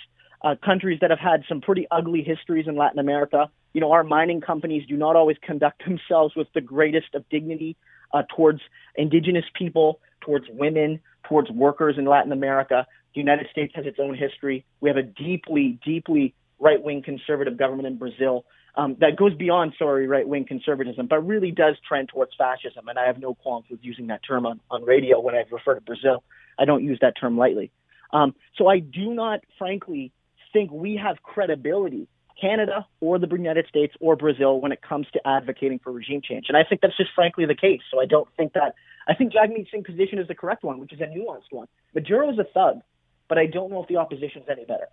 uh, 0.43 0.56
countries 0.63 0.99
that 1.01 1.10
have 1.10 1.19
had 1.19 1.43
some 1.47 1.62
pretty 1.62 1.88
ugly 1.91 2.23
histories 2.23 2.67
in 2.67 2.75
Latin 2.75 2.99
America. 2.99 3.49
You 3.73 3.82
know, 3.82 3.91
our 3.91 4.04
mining 4.04 4.41
companies 4.41 4.88
do 4.88 4.97
not 4.97 5.15
always 5.15 5.38
conduct 5.41 5.84
themselves 5.88 6.36
with 6.36 6.47
the 6.54 6.62
greatest 6.62 7.13
of 7.13 7.27
dignity 7.30 7.77
uh, 8.13 8.23
towards 8.36 8.62
indigenous 8.95 9.45
people, 9.54 9.99
towards 10.21 10.45
women, 10.49 10.99
towards 11.27 11.49
workers 11.49 11.95
in 11.97 12.06
Latin 12.06 12.32
America. 12.32 12.86
The 13.13 13.19
United 13.19 13.47
States 13.51 13.73
has 13.75 13.86
its 13.86 13.99
own 13.99 14.15
history. 14.15 14.65
We 14.80 14.89
have 14.89 14.97
a 14.97 15.04
deeply, 15.04 15.80
deeply 15.86 16.34
right 16.60 16.82
wing 16.82 17.01
conservative 17.04 17.58
government 17.58 17.88
in 17.88 17.97
Brazil 17.97 18.45
um, 18.75 18.95
that 18.99 19.17
goes 19.17 19.34
beyond, 19.36 19.73
sorry, 19.77 20.08
right 20.08 20.27
wing 20.27 20.45
conservatism, 20.45 21.08
but 21.08 21.19
really 21.25 21.51
does 21.51 21.75
trend 21.88 22.10
towards 22.10 22.32
fascism. 22.38 22.88
And 22.88 22.97
I 22.97 23.06
have 23.06 23.19
no 23.19 23.34
qualms 23.34 23.65
with 23.69 23.80
using 23.84 24.08
that 24.08 24.21
term 24.25 24.45
on, 24.45 24.62
on 24.69 24.84
radio 24.84 25.19
when 25.19 25.36
I 25.36 25.43
refer 25.51 25.75
to 25.75 25.82
Brazil. 25.82 26.23
I 26.58 26.65
don't 26.65 26.84
use 26.84 26.99
that 27.01 27.15
term 27.19 27.38
lightly. 27.38 27.71
Um, 28.13 28.34
so 28.58 28.67
I 28.67 28.80
do 28.80 29.13
not, 29.13 29.41
frankly, 29.58 30.12
think 30.54 30.72
we 30.72 30.96
have 30.98 31.22
credibility, 31.24 32.08
Canada 32.40 32.86
or 33.00 33.20
the 33.20 33.28
United 33.28 33.68
States 33.68 33.94
or 34.00 34.16
Brazil, 34.16 34.60
when 34.60 34.72
it 34.72 34.82
comes 34.82 35.08
to 35.14 35.28
advocating 35.28 35.80
for 35.80 35.92
regime 35.92 36.22
change. 36.24 36.46
And 36.48 36.58
I 36.58 36.64
think 36.64 36.82
that's 36.82 36.98
just 36.98 37.12
frankly 37.14 37.46
the 37.46 37.56
case. 37.56 37.82
So 37.92 38.02
I 38.02 38.06
don't 38.06 38.28
think 38.36 38.54
that, 38.54 38.76
I 39.08 39.14
think 39.14 39.34
Jagmeet 39.34 39.70
Singh's 39.72 39.86
position 39.86 40.20
is 40.20 40.28
the 40.28 40.36
correct 40.36 40.64
one, 40.64 40.80
which 40.80 40.94
is 40.94 41.02
a 41.02 41.06
nuanced 41.06 41.52
one. 41.52 41.68
Maduro 41.94 42.32
is 42.32 42.40
a 42.40 42.46
thug, 42.46 42.82
but 43.28 43.38
I 43.38 43.46
don't 43.46 43.72
know 43.72 43.82
if 43.82 43.88
the 43.88 43.98
opposition's 43.98 44.46
any 44.50 44.66
better. 44.66 44.88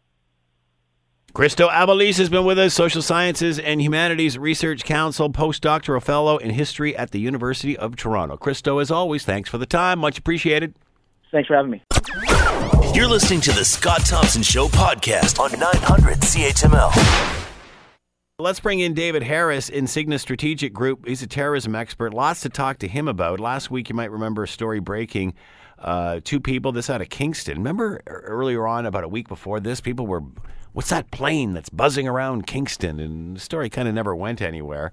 Christo 1.35 1.69
Aivalis 1.69 2.17
has 2.19 2.31
been 2.31 2.47
with 2.47 2.59
us, 2.59 2.73
Social 2.73 3.03
Sciences 3.03 3.59
and 3.59 3.83
Humanities 3.83 4.39
Research 4.39 4.85
Council, 4.85 5.31
postdoctoral 5.31 6.03
fellow 6.03 6.39
in 6.39 6.51
history 6.51 6.97
at 6.97 7.11
the 7.11 7.21
University 7.21 7.77
of 7.77 7.97
Toronto. 7.97 8.37
Christo, 8.37 8.79
as 8.79 8.91
always, 8.91 9.25
thanks 9.25 9.51
for 9.51 9.59
the 9.59 9.67
time. 9.67 9.99
Much 9.99 10.19
appreciated. 10.19 10.75
Thanks 11.31 11.47
for 11.47 11.55
having 11.55 11.71
me. 11.71 11.83
You're 12.99 13.07
listening 13.07 13.41
to 13.43 13.53
the 13.53 13.65
Scott 13.65 14.05
Thompson 14.05 14.43
Show 14.43 14.67
podcast 14.67 15.39
on 15.39 15.57
900 15.57 16.19
CHML. 16.19 16.91
Let's 18.41 18.59
bring 18.59 18.81
in 18.81 18.93
David 18.93 19.23
Harris, 19.23 19.71
Insignis 19.71 20.19
Strategic 20.19 20.73
Group. 20.73 21.07
He's 21.07 21.23
a 21.23 21.29
terrorism 21.29 21.77
expert. 21.77 22.13
Lots 22.13 22.41
to 22.41 22.49
talk 22.49 22.81
to 22.81 22.89
him 22.89 23.07
about. 23.07 23.39
Last 23.39 23.71
week, 23.71 23.89
you 23.89 23.95
might 23.95 24.11
remember 24.11 24.43
a 24.43 24.49
story 24.49 24.81
breaking. 24.81 25.35
Uh, 25.79 26.19
two 26.25 26.41
people, 26.41 26.73
this 26.73 26.91
out 26.91 27.01
of 27.01 27.09
Kingston. 27.09 27.59
Remember 27.59 28.03
earlier 28.09 28.67
on, 28.67 28.85
about 28.85 29.05
a 29.05 29.09
week 29.09 29.29
before 29.29 29.61
this, 29.61 29.81
people 29.81 30.09
were 30.09 30.25
what's 30.73 30.91
that 30.91 31.13
plane 31.13 31.53
that's 31.53 31.69
buzzing 31.69 32.09
around 32.09 32.49
Kingston? 32.49 32.99
And 32.99 33.37
the 33.37 33.41
story 33.41 33.71
kind 33.71 33.87
of 33.87 33.95
never 33.95 34.13
went 34.13 34.43
anywhere. 34.43 34.91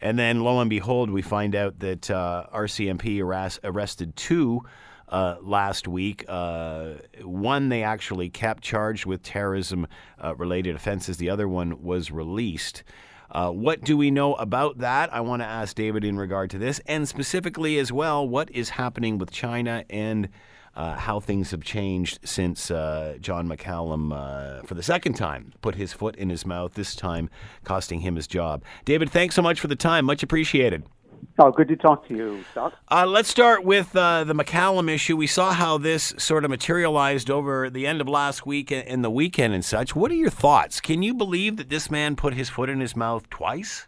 And 0.00 0.18
then, 0.18 0.40
lo 0.40 0.58
and 0.58 0.68
behold, 0.68 1.08
we 1.08 1.22
find 1.22 1.54
out 1.54 1.78
that 1.78 2.10
uh, 2.10 2.46
RCMP 2.52 3.22
arrest, 3.22 3.60
arrested 3.62 4.16
two 4.16 4.64
uh, 5.08 5.36
last 5.42 5.86
week. 5.86 6.24
Uh, 6.28 6.94
one 7.44 7.68
they 7.68 7.82
actually 7.82 8.30
kept 8.30 8.62
charged 8.62 9.06
with 9.06 9.22
terrorism 9.22 9.86
uh, 10.22 10.34
related 10.34 10.74
offenses, 10.74 11.18
the 11.18 11.30
other 11.30 11.46
one 11.46 11.82
was 11.82 12.10
released. 12.10 12.82
Uh, 13.30 13.50
what 13.50 13.82
do 13.82 13.96
we 13.96 14.10
know 14.10 14.34
about 14.34 14.78
that? 14.78 15.12
I 15.12 15.20
want 15.20 15.42
to 15.42 15.46
ask 15.46 15.76
David 15.76 16.04
in 16.04 16.16
regard 16.16 16.50
to 16.50 16.58
this, 16.58 16.80
and 16.86 17.08
specifically 17.08 17.78
as 17.78 17.92
well, 17.92 18.26
what 18.26 18.50
is 18.50 18.70
happening 18.70 19.18
with 19.18 19.30
China 19.30 19.84
and 19.90 20.28
uh, 20.76 20.94
how 20.96 21.20
things 21.20 21.50
have 21.50 21.62
changed 21.62 22.18
since 22.24 22.70
uh, 22.70 23.16
John 23.20 23.48
McCallum, 23.48 24.12
uh, 24.12 24.62
for 24.66 24.74
the 24.74 24.82
second 24.82 25.14
time, 25.14 25.52
put 25.62 25.74
his 25.74 25.92
foot 25.92 26.16
in 26.16 26.30
his 26.30 26.44
mouth, 26.44 26.74
this 26.74 26.94
time 26.96 27.30
costing 27.64 28.00
him 28.00 28.16
his 28.16 28.26
job. 28.26 28.62
David, 28.84 29.10
thanks 29.10 29.34
so 29.34 29.42
much 29.42 29.60
for 29.60 29.68
the 29.68 29.76
time. 29.76 30.04
Much 30.04 30.22
appreciated. 30.22 30.84
Oh, 31.38 31.50
good 31.50 31.68
to 31.68 31.76
talk 31.76 32.06
to 32.08 32.16
you, 32.16 32.44
Scott. 32.50 32.74
Uh, 32.90 33.06
let's 33.06 33.28
start 33.28 33.64
with 33.64 33.94
uh, 33.96 34.24
the 34.24 34.34
McCallum 34.34 34.90
issue. 34.90 35.16
We 35.16 35.26
saw 35.26 35.52
how 35.52 35.78
this 35.78 36.14
sort 36.18 36.44
of 36.44 36.50
materialized 36.50 37.30
over 37.30 37.70
the 37.70 37.86
end 37.86 38.00
of 38.00 38.08
last 38.08 38.46
week 38.46 38.70
and 38.70 39.04
the 39.04 39.10
weekend 39.10 39.54
and 39.54 39.64
such. 39.64 39.96
What 39.96 40.10
are 40.10 40.16
your 40.16 40.30
thoughts? 40.30 40.80
Can 40.80 41.02
you 41.02 41.14
believe 41.14 41.56
that 41.56 41.68
this 41.68 41.90
man 41.90 42.16
put 42.16 42.34
his 42.34 42.48
foot 42.48 42.68
in 42.68 42.80
his 42.80 42.94
mouth 42.94 43.28
twice? 43.30 43.86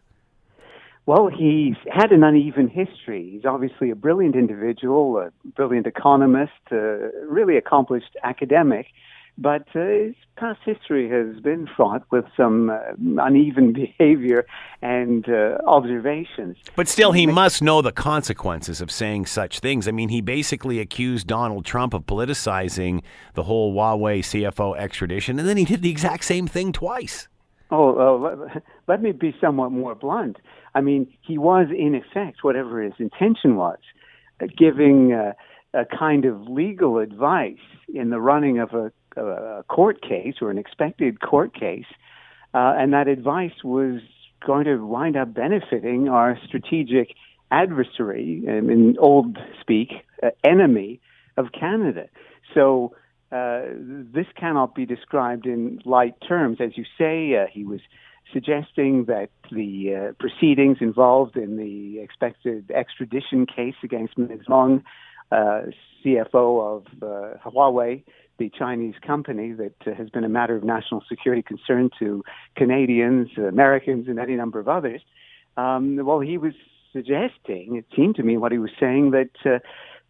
Well, 1.07 1.29
he's 1.29 1.77
had 1.93 2.11
an 2.11 2.25
uneven 2.25 2.69
history. 2.69 3.31
He's 3.31 3.45
obviously 3.45 3.91
a 3.91 3.95
brilliant 3.95 4.35
individual, 4.35 5.19
a 5.19 5.31
brilliant 5.51 5.87
economist, 5.87 6.53
a 6.73 7.11
really 7.29 7.57
accomplished 7.57 8.17
academic, 8.25 8.87
but 9.39 9.67
uh, 9.75 9.81
his 9.81 10.15
past 10.37 10.61
history 10.65 11.09
has 11.11 11.41
been 11.41 11.69
fraught 11.77 12.03
with 12.11 12.25
some 12.37 12.71
uh, 12.71 12.79
uneven 13.19 13.73
behavior 13.99 14.47
and 14.83 15.29
uh, 15.29 15.59
observations. 15.67 16.57
But 16.75 16.89
still, 16.89 17.13
he 17.13 17.27
must 17.27 17.63
know 17.63 17.83
the 17.83 17.93
consequences 17.93 18.81
of 18.81 18.91
saying 18.91 19.27
such 19.27 19.61
things. 19.61 19.89
I 19.89 19.91
mean, 19.91 20.09
he 20.09 20.21
basically 20.21 20.81
accused 20.81 21.27
Donald 21.27 21.65
Trump 21.65 21.95
of 21.95 22.07
politicizing 22.07 23.03
the 23.35 23.45
whole 23.45 23.75
Huawei 23.75 24.21
CFO 24.21 24.77
extradition, 24.77 25.39
and 25.39 25.49
then 25.49 25.57
he 25.57 25.65
did 25.65 25.83
the 25.83 25.91
exact 25.91 26.25
same 26.25 26.47
thing 26.47 26.73
twice. 26.73 27.29
Oh, 27.71 28.39
let, 28.39 28.63
let 28.87 29.03
me 29.03 29.13
be 29.13 29.35
somewhat 29.41 29.73
more 29.73 29.95
blunt. 29.95 30.37
I 30.75 30.81
mean, 30.81 31.13
he 31.23 31.37
was, 31.37 31.67
in 31.77 31.95
effect, 31.95 32.45
whatever 32.45 32.83
his 32.83 32.93
intention 32.99 33.57
was, 33.57 33.79
uh, 34.41 34.47
giving 34.57 35.13
uh, 35.13 35.33
a 35.75 35.85
kind 35.85 36.25
of 36.25 36.43
legal 36.43 36.99
advice 36.99 37.57
in 37.93 38.11
the 38.11 38.21
running 38.21 38.59
of 38.59 38.73
a, 38.73 38.93
a 39.17 39.65
court 39.69 40.03
case 40.03 40.35
or 40.41 40.51
an 40.51 40.59
expected 40.59 41.21
court 41.21 41.55
case, 41.55 41.87
uh, 42.55 42.75
and 42.79 42.93
that 42.93 43.09
advice 43.09 43.65
was 43.65 44.01
going 44.47 44.65
to 44.65 44.77
wind 44.79 45.17
up 45.17 45.35
benefiting 45.35 46.09
our 46.09 46.39
strategic 46.47 47.15
adversary, 47.51 48.45
um, 48.49 48.71
in 48.71 48.97
old 48.99 49.39
speak, 49.61 49.93
uh, 50.23 50.31
enemy 50.45 51.01
of 51.37 51.47
Canada. 51.53 52.09
So 52.55 52.95
uh, 53.33 53.63
this 54.15 54.27
cannot 54.37 54.75
be 54.75 54.87
described 54.87 55.47
in 55.47 55.81
light 55.85 56.15
terms. 56.27 56.59
As 56.61 56.77
you 56.77 56.85
say, 56.99 57.37
uh, 57.37 57.47
he 57.51 57.65
was 57.65 57.81
suggesting 58.33 59.05
that 59.05 59.31
the 59.51 59.95
uh, 59.95 60.13
proceedings 60.19 60.79
involved 60.81 61.37
in 61.37 61.57
the 61.57 62.01
expected 62.01 62.71
extradition 62.71 63.47
case 63.47 63.75
against 63.83 64.17
Ms. 64.19 64.41
Meng, 64.49 64.83
uh, 65.31 65.63
CFO 66.05 66.77
of 66.77 66.85
Huawei, 67.45 68.03
the 68.39 68.51
Chinese 68.51 68.95
company 69.07 69.53
that 69.53 69.75
uh, 69.87 69.95
has 69.95 70.11
been 70.11 70.25
a 70.25 70.29
matter 70.29 70.57
of 70.57 70.65
national 70.65 71.03
security 71.09 71.43
concern 71.43 71.91
to 71.99 72.25
Canadians, 72.57 73.29
Americans, 73.37 74.09
and 74.09 74.19
any 74.19 74.35
number 74.35 74.59
of 74.59 74.69
others. 74.69 75.01
Um, 75.57 75.97
well, 76.05 76.21
he 76.21 76.39
was 76.39 76.53
suggesting, 76.93 77.77
it 77.77 77.87
seemed 77.95 78.17
to 78.17 78.23
me, 78.23 78.37
what 78.37 78.53
he 78.53 78.59
was 78.59 78.71
saying 78.79 79.13
that 79.13 79.31
uh, 79.45 79.59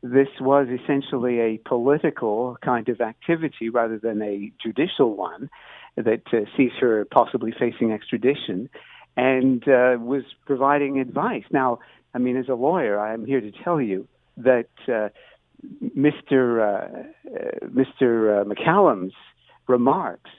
this 0.02 0.28
was 0.40 0.68
essentially 0.68 1.40
a 1.40 1.58
political 1.58 2.56
kind 2.62 2.88
of 2.88 3.00
activity 3.00 3.68
rather 3.68 3.98
than 3.98 4.22
a 4.22 4.52
judicial 4.62 5.16
one 5.16 5.48
that 5.96 6.22
uh, 6.32 6.40
sees 6.56 6.72
her 6.80 7.04
possibly 7.06 7.52
facing 7.58 7.92
extradition 7.92 8.68
and 9.16 9.66
uh, 9.68 9.96
was 9.98 10.22
providing 10.44 11.00
advice. 11.00 11.44
Now, 11.50 11.78
I 12.14 12.18
mean, 12.18 12.36
as 12.36 12.48
a 12.48 12.54
lawyer, 12.54 13.00
I'm 13.00 13.24
here 13.24 13.40
to 13.40 13.52
tell 13.64 13.80
you 13.80 14.06
that 14.36 14.68
uh, 14.88 15.08
Mr. 15.96 16.60
Uh, 16.60 17.02
uh, 17.28 17.66
Mr. 17.66 18.40
Uh, 18.40 18.44
McCallum's 18.44 19.14
remarks 19.66 20.30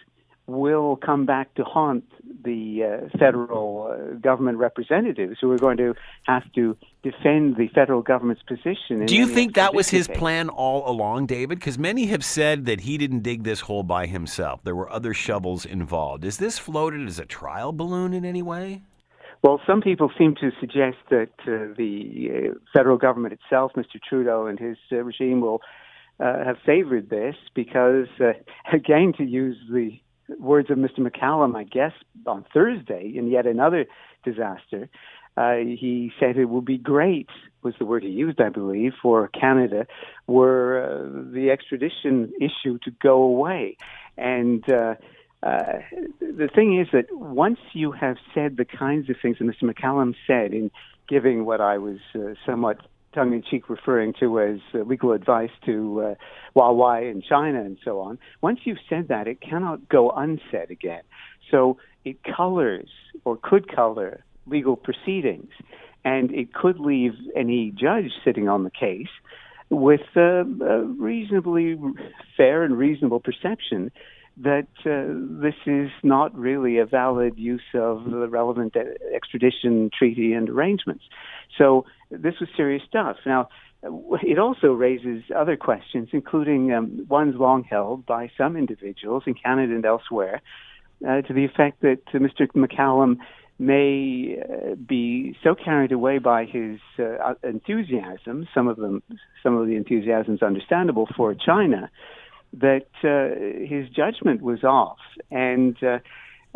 will 0.47 0.95
come 0.95 1.25
back 1.25 1.53
to 1.55 1.63
haunt 1.63 2.05
the 2.43 2.83
uh, 2.83 3.17
federal 3.19 3.91
uh, 3.91 4.15
government 4.15 4.57
representatives 4.57 5.37
who 5.41 5.51
are 5.51 5.57
going 5.57 5.75
to 5.75 5.93
have 6.23 6.43
to 6.53 6.77
defend 7.03 7.57
the 7.57 7.67
federal 7.75 8.01
government's 8.01 8.41
position. 8.43 9.05
Do 9.05 9.15
you 9.15 9.27
think 9.27 9.55
that 9.55 9.73
was 9.73 9.89
his 9.89 10.07
case. 10.07 10.17
plan 10.17 10.47
all 10.47 10.89
along, 10.89 11.25
David? 11.25 11.59
Because 11.59 11.77
many 11.77 12.05
have 12.05 12.23
said 12.23 12.65
that 12.65 12.81
he 12.81 12.97
didn't 12.97 13.21
dig 13.21 13.43
this 13.43 13.61
hole 13.61 13.83
by 13.83 14.05
himself. 14.05 14.61
There 14.63 14.75
were 14.75 14.89
other 14.89 15.13
shovels 15.13 15.65
involved. 15.65 16.23
Is 16.23 16.37
this 16.37 16.57
floated 16.57 17.05
as 17.05 17.19
a 17.19 17.25
trial 17.25 17.73
balloon 17.73 18.13
in 18.13 18.23
any 18.23 18.41
way? 18.41 18.81
Well, 19.43 19.61
some 19.67 19.81
people 19.81 20.11
seem 20.17 20.35
to 20.35 20.51
suggest 20.59 20.97
that 21.09 21.29
uh, 21.41 21.73
the 21.77 22.29
uh, 22.29 22.53
federal 22.73 22.97
government 22.97 23.33
itself, 23.33 23.73
Mr. 23.77 24.01
Trudeau 24.07 24.47
and 24.47 24.59
his 24.59 24.77
uh, 24.91 24.97
regime, 24.97 25.41
will 25.41 25.61
have 26.19 26.57
favored 26.65 27.11
this 27.11 27.35
because, 27.53 28.07
again, 28.73 29.13
to 29.17 29.23
use 29.23 29.55
the 29.71 29.91
words 30.39 30.69
of 30.69 30.77
Mr. 30.77 30.99
McCallum, 30.99 31.55
I 31.55 31.63
guess, 31.63 31.93
on 32.25 32.43
Thursday 32.53 33.13
in 33.15 33.27
yet 33.27 33.45
another 33.45 33.85
disaster. 34.23 34.89
Uh, 35.37 35.57
he 35.57 36.11
said 36.19 36.35
it 36.37 36.45
would 36.45 36.65
be 36.65 36.79
great, 36.79 37.29
was 37.61 37.75
the 37.77 37.85
word 37.85 38.01
he 38.01 38.09
used, 38.09 38.41
I 38.41 38.49
believe, 38.49 38.93
for 39.01 39.27
Canada, 39.27 39.85
were 40.25 40.83
uh, 40.83 41.31
the 41.31 41.51
extradition 41.51 42.33
issue 42.41 42.79
to 42.83 42.91
go 43.01 43.21
away. 43.21 43.77
And 44.17 44.67
uh, 44.69 44.95
uh, 45.43 45.79
the 46.19 46.49
thing 46.53 46.79
is 46.79 46.87
that 46.93 47.05
once 47.11 47.59
you 47.73 47.91
have 47.91 48.17
said 48.33 48.57
the 48.57 48.65
kinds 48.65 49.09
of 49.09 49.17
things 49.21 49.37
that 49.39 49.45
Mr. 49.45 49.71
McCallum 49.71 50.15
said 50.25 50.53
in 50.53 50.71
giving 51.07 51.45
what 51.45 51.61
I 51.61 51.77
was 51.77 51.99
uh, 52.15 52.33
somewhat 52.45 52.79
tongue 53.13 53.33
in 53.33 53.43
cheek 53.43 53.69
referring 53.69 54.13
to 54.19 54.39
as 54.39 54.59
uh, 54.73 54.79
legal 54.79 55.11
advice 55.11 55.51
to 55.65 56.01
uh, 56.01 56.15
Huawei 56.55 57.11
in 57.11 57.21
China 57.21 57.61
and 57.61 57.77
so 57.83 57.99
on. 57.99 58.17
Once 58.41 58.59
you've 58.63 58.77
said 58.89 59.07
that, 59.09 59.27
it 59.27 59.39
cannot 59.41 59.87
go 59.87 60.11
unsaid 60.11 60.71
again. 60.71 61.03
So 61.51 61.77
it 62.03 62.17
colors 62.23 62.89
or 63.23 63.37
could 63.37 63.73
color 63.73 64.23
legal 64.47 64.75
proceedings, 64.75 65.51
and 66.03 66.31
it 66.31 66.53
could 66.53 66.79
leave 66.79 67.13
any 67.35 67.71
judge 67.71 68.11
sitting 68.23 68.49
on 68.49 68.63
the 68.63 68.71
case 68.71 69.07
with 69.69 70.01
uh, 70.15 70.45
a 70.65 70.83
reasonably 70.83 71.77
fair 72.37 72.63
and 72.63 72.77
reasonable 72.77 73.19
perception 73.19 73.91
that 74.41 74.67
uh, 74.85 75.41
this 75.41 75.55
is 75.65 75.89
not 76.03 76.35
really 76.37 76.77
a 76.77 76.85
valid 76.85 77.37
use 77.37 77.61
of 77.73 78.05
the 78.05 78.27
relevant 78.29 78.75
extradition 79.13 79.89
treaty 79.97 80.33
and 80.33 80.49
arrangements. 80.49 81.03
So 81.57 81.85
this 82.11 82.35
was 82.39 82.49
serious 82.55 82.83
stuff. 82.87 83.17
Now, 83.25 83.49
it 83.83 84.39
also 84.39 84.67
raises 84.73 85.23
other 85.35 85.55
questions, 85.55 86.09
including 86.11 86.73
um, 86.73 87.05
ones 87.09 87.35
long 87.37 87.63
held 87.63 88.05
by 88.05 88.29
some 88.37 88.57
individuals 88.57 89.23
in 89.25 89.33
Canada 89.33 89.73
and 89.73 89.85
elsewhere, 89.85 90.41
uh, 91.07 91.21
to 91.21 91.33
the 91.33 91.45
effect 91.45 91.81
that 91.81 92.01
uh, 92.13 92.17
Mr. 92.17 92.47
McCallum 92.55 93.17
may 93.59 94.37
uh, 94.39 94.75
be 94.75 95.35
so 95.43 95.55
carried 95.55 95.91
away 95.91 96.19
by 96.19 96.45
his 96.45 96.79
uh, 96.99 97.33
enthusiasm, 97.43 98.47
some 98.53 98.67
of 98.67 98.77
them, 98.77 99.01
some 99.41 99.55
of 99.55 99.67
the 99.67 99.75
enthusiasm 99.75 100.35
is 100.35 100.41
understandable 100.41 101.07
for 101.15 101.33
China, 101.33 101.89
that 102.59 102.87
uh, 103.03 103.65
his 103.65 103.89
judgment 103.89 104.41
was 104.41 104.63
off, 104.63 104.99
and 105.31 105.77
uh, 105.83 105.99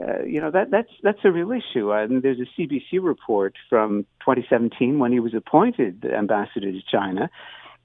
uh, 0.02 0.24
you 0.24 0.42
know 0.42 0.52
that 0.52 0.72
that's 0.72 0.92
that's 1.04 1.20
a 1.24 1.32
real 1.32 1.52
issue. 1.52 1.92
And 1.92 2.24
there's 2.24 2.40
a 2.40 2.62
CBC 2.62 3.02
report 3.02 3.56
from 3.70 4.06
2017 4.22 5.00
when 5.00 5.12
he 5.12 5.20
was 5.20 5.34
appointed 5.34 6.06
ambassador 6.06 6.72
to 6.72 6.82
China, 6.90 7.30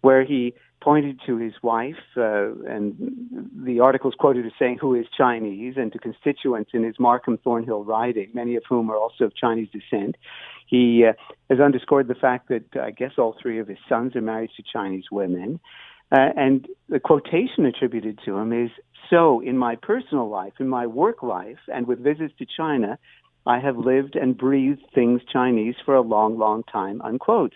where 0.00 0.24
he 0.24 0.54
pointed 0.80 1.18
to 1.26 1.36
his 1.36 1.54
wife, 1.62 1.96
uh, 2.16 2.54
and 2.64 2.94
the 3.64 3.80
articles 3.80 4.14
quoted 4.18 4.46
as 4.46 4.52
saying 4.58 4.78
who 4.80 4.94
is 4.94 5.06
Chinese, 5.16 5.74
and 5.76 5.92
to 5.92 5.98
constituents 5.98 6.70
in 6.74 6.84
his 6.84 6.94
Markham 7.00 7.38
Thornhill 7.38 7.82
riding, 7.82 8.30
many 8.34 8.56
of 8.56 8.62
whom 8.68 8.90
are 8.90 8.96
also 8.96 9.24
of 9.24 9.34
Chinese 9.34 9.68
descent. 9.70 10.16
He 10.66 11.04
uh, 11.04 11.14
has 11.50 11.60
underscored 11.60 12.08
the 12.08 12.14
fact 12.14 12.48
that 12.48 12.64
I 12.80 12.90
guess 12.90 13.12
all 13.18 13.34
three 13.40 13.58
of 13.58 13.68
his 13.68 13.78
sons 13.88 14.14
are 14.16 14.20
married 14.20 14.50
to 14.56 14.62
Chinese 14.62 15.06
women. 15.10 15.60
Uh, 16.12 16.30
and 16.36 16.66
the 16.88 17.00
quotation 17.00 17.66
attributed 17.66 18.18
to 18.24 18.36
him 18.36 18.52
is 18.52 18.70
So, 19.10 19.40
in 19.40 19.58
my 19.58 19.76
personal 19.76 20.28
life, 20.28 20.54
in 20.60 20.68
my 20.68 20.86
work 20.86 21.22
life, 21.22 21.58
and 21.68 21.86
with 21.86 22.00
visits 22.02 22.34
to 22.38 22.46
China, 22.56 22.98
I 23.46 23.60
have 23.60 23.76
lived 23.76 24.16
and 24.16 24.36
breathed 24.36 24.82
things 24.94 25.20
Chinese 25.32 25.76
for 25.84 25.94
a 25.94 26.00
long, 26.00 26.38
long 26.38 26.64
time, 26.64 27.00
unquote. 27.02 27.52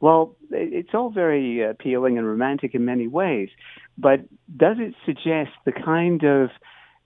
Well, 0.00 0.34
it's 0.50 0.94
all 0.94 1.10
very 1.10 1.62
appealing 1.62 2.18
and 2.18 2.26
romantic 2.26 2.74
in 2.74 2.84
many 2.84 3.06
ways, 3.06 3.50
but 3.98 4.20
does 4.56 4.76
it 4.78 4.94
suggest 5.04 5.50
the 5.64 5.72
kind 5.72 6.24
of 6.24 6.50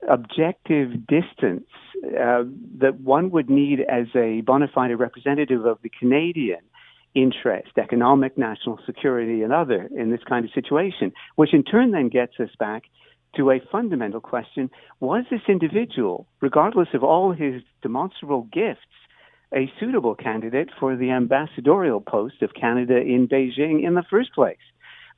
objective 0.08 1.06
distance 1.06 1.68
uh, 2.04 2.44
that 2.78 3.00
one 3.00 3.30
would 3.30 3.50
need 3.50 3.80
as 3.80 4.06
a 4.14 4.42
bona 4.42 4.68
fide 4.72 4.98
representative 4.98 5.64
of 5.64 5.78
the 5.82 5.90
Canadian 5.98 6.60
interest, 7.14 7.70
economic, 7.76 8.36
national 8.36 8.78
security, 8.86 9.42
and 9.42 9.52
other 9.52 9.88
in 9.96 10.10
this 10.10 10.20
kind 10.28 10.44
of 10.44 10.50
situation, 10.52 11.12
which 11.36 11.54
in 11.54 11.62
turn 11.62 11.92
then 11.92 12.08
gets 12.08 12.32
us 12.40 12.50
back 12.58 12.84
to 13.36 13.50
a 13.50 13.60
fundamental 13.70 14.20
question 14.20 14.70
was 15.00 15.24
this 15.30 15.40
individual, 15.48 16.26
regardless 16.40 16.88
of 16.94 17.02
all 17.02 17.32
his 17.32 17.62
demonstrable 17.82 18.48
gifts, 18.52 18.80
a 19.54 19.70
suitable 19.78 20.14
candidate 20.14 20.70
for 20.78 20.96
the 20.96 21.10
ambassadorial 21.10 22.00
post 22.00 22.42
of 22.42 22.50
Canada 22.58 22.96
in 22.96 23.28
Beijing 23.28 23.86
in 23.86 23.94
the 23.94 24.04
first 24.08 24.32
place? 24.34 24.56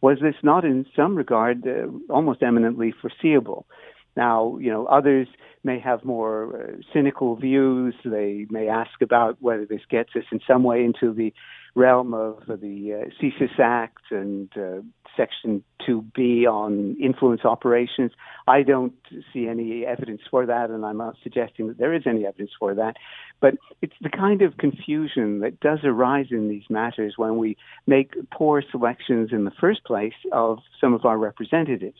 Was 0.02 0.18
this 0.20 0.34
not, 0.42 0.64
in 0.64 0.84
some 0.94 1.16
regard, 1.16 1.66
uh, 1.66 1.86
almost 2.12 2.42
eminently 2.42 2.92
foreseeable? 3.00 3.66
Now, 4.14 4.58
you 4.60 4.70
know, 4.70 4.86
others 4.86 5.26
may 5.64 5.78
have 5.80 6.04
more 6.04 6.56
uh, 6.56 6.82
cynical 6.92 7.36
views. 7.36 7.94
They 8.04 8.46
may 8.50 8.68
ask 8.68 9.00
about 9.02 9.36
whether 9.40 9.66
this 9.66 9.80
gets 9.90 10.10
us 10.14 10.24
in 10.30 10.40
some 10.46 10.64
way 10.64 10.84
into 10.84 11.14
the 11.14 11.32
realm 11.76 12.14
of 12.14 12.42
the 12.46 13.04
uh, 13.04 13.22
CSIS 13.22 13.60
Act 13.60 14.10
and 14.10 14.48
uh, 14.56 14.80
Section 15.16 15.62
2B 15.86 16.46
on 16.46 16.96
influence 17.00 17.44
operations. 17.44 18.12
I 18.48 18.62
don't 18.62 18.94
see 19.32 19.46
any 19.46 19.84
evidence 19.84 20.22
for 20.30 20.46
that, 20.46 20.70
and 20.70 20.84
I'm 20.84 20.96
not 20.96 21.16
suggesting 21.22 21.68
that 21.68 21.78
there 21.78 21.94
is 21.94 22.02
any 22.06 22.26
evidence 22.26 22.50
for 22.58 22.74
that. 22.74 22.96
But 23.40 23.54
it's 23.82 23.94
the 24.00 24.08
kind 24.08 24.42
of 24.42 24.56
confusion 24.56 25.40
that 25.40 25.60
does 25.60 25.80
arise 25.84 26.26
in 26.30 26.48
these 26.48 26.64
matters 26.70 27.14
when 27.16 27.36
we 27.36 27.56
make 27.86 28.14
poor 28.32 28.62
selections 28.70 29.30
in 29.30 29.44
the 29.44 29.52
first 29.60 29.84
place 29.84 30.14
of 30.32 30.58
some 30.80 30.94
of 30.94 31.04
our 31.04 31.18
representatives. 31.18 31.98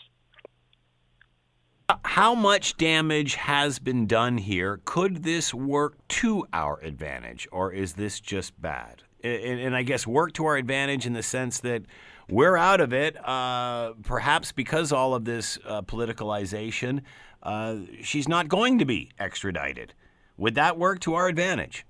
How 2.04 2.34
much 2.34 2.76
damage 2.78 3.34
has 3.34 3.78
been 3.78 4.06
done 4.06 4.38
here? 4.38 4.80
Could 4.84 5.22
this 5.22 5.54
work 5.54 5.96
to 6.08 6.46
our 6.52 6.80
advantage, 6.82 7.46
or 7.52 7.72
is 7.72 7.92
this 7.92 8.18
just 8.18 8.60
bad? 8.60 9.02
And, 9.26 9.60
and 9.60 9.76
I 9.76 9.82
guess 9.82 10.06
work 10.06 10.32
to 10.34 10.46
our 10.46 10.56
advantage 10.56 11.06
in 11.06 11.12
the 11.12 11.22
sense 11.22 11.60
that 11.60 11.82
we're 12.28 12.56
out 12.56 12.80
of 12.80 12.92
it, 12.92 13.16
uh, 13.26 13.92
perhaps 14.02 14.52
because 14.52 14.92
all 14.92 15.14
of 15.14 15.24
this 15.24 15.58
uh, 15.64 15.82
politicalization. 15.82 17.02
Uh, 17.42 17.76
she's 18.02 18.28
not 18.28 18.48
going 18.48 18.78
to 18.78 18.84
be 18.84 19.10
extradited. 19.18 19.94
Would 20.36 20.56
that 20.56 20.78
work 20.78 21.00
to 21.00 21.14
our 21.14 21.28
advantage? 21.28 21.86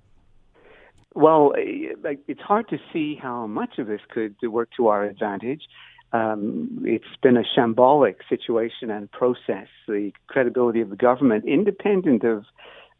Well, 1.15 1.53
it's 1.57 2.43
hard 2.43 2.69
to 2.69 2.79
see 2.93 3.19
how 3.21 3.47
much 3.47 3.79
of 3.79 3.87
this 3.87 4.03
could 4.11 4.37
work 4.43 4.69
to 4.77 4.89
our 4.89 5.05
advantage. 5.05 5.63
Um, 6.13 6.83
it's 6.85 7.05
been 7.23 7.39
a 7.39 7.43
shambolic 7.57 8.17
situation 8.29 8.91
and 8.91 9.11
process. 9.11 9.69
The 9.89 10.13
credibility 10.27 10.83
of 10.83 10.91
the 10.91 10.97
government, 10.97 11.47
independent 11.47 12.23
of 12.23 12.45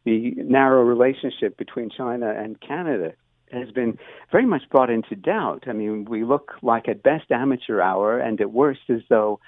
the 0.03 0.31
narrow 0.35 0.83
relationship 0.83 1.57
between 1.57 1.91
China 1.95 2.33
and 2.35 2.59
Canada, 2.59 3.13
has 3.51 3.71
been 3.71 3.97
very 4.31 4.45
much 4.45 4.63
brought 4.69 4.89
into 4.89 5.15
doubt. 5.15 5.65
I 5.67 5.73
mean, 5.73 6.05
we 6.05 6.23
look 6.23 6.53
like 6.61 6.87
at 6.87 7.03
best 7.03 7.31
amateur 7.31 7.81
hour, 7.81 8.19
and 8.19 8.39
at 8.41 8.51
worst 8.51 8.81
as 8.89 9.01
though 9.09 9.39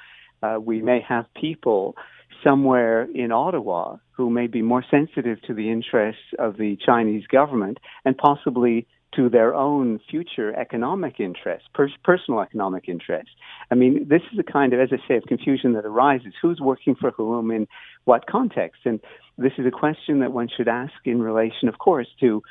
uh, 0.42 0.58
we 0.62 0.82
may 0.82 1.02
have 1.08 1.26
people 1.40 1.96
somewhere 2.44 3.08
in 3.14 3.32
Ottawa 3.32 3.98
who 4.12 4.30
may 4.30 4.48
be 4.48 4.62
more 4.62 4.84
sensitive 4.90 5.42
to 5.44 5.54
the 5.54 5.72
interests 5.72 6.22
of 6.38 6.58
the 6.58 6.78
Chinese 6.86 7.26
government 7.28 7.78
and 8.06 8.18
possibly 8.18 8.88
to 9.16 9.28
their 9.28 9.56
own 9.56 10.00
future 10.10 10.56
economic 10.56 11.20
interests, 11.20 11.68
per- 11.74 11.90
personal 12.04 12.42
economic 12.42 12.88
interests. 12.88 13.32
I 13.72 13.76
mean, 13.76 14.08
this 14.08 14.22
is 14.32 14.40
a 14.40 14.44
kind 14.44 14.72
of, 14.74 14.80
as 14.80 14.90
I 14.92 14.98
say, 15.08 15.16
of 15.18 15.24
confusion 15.24 15.74
that 15.74 15.86
arises. 15.86 16.34
Who's 16.42 16.60
working 16.60 16.96
for 16.96 17.12
whom 17.12 17.50
in 17.50 17.68
what 18.06 18.28
context? 18.28 18.82
And 18.86 19.00
this 19.38 19.54
is 19.58 19.66
a 19.66 19.72
question 19.72 20.20
that 20.20 20.32
one 20.32 20.48
should 20.56 20.68
ask 20.68 20.94
in 21.06 21.22
relation, 21.22 21.70
of 21.70 21.80
course, 21.80 22.08
to 22.20 22.44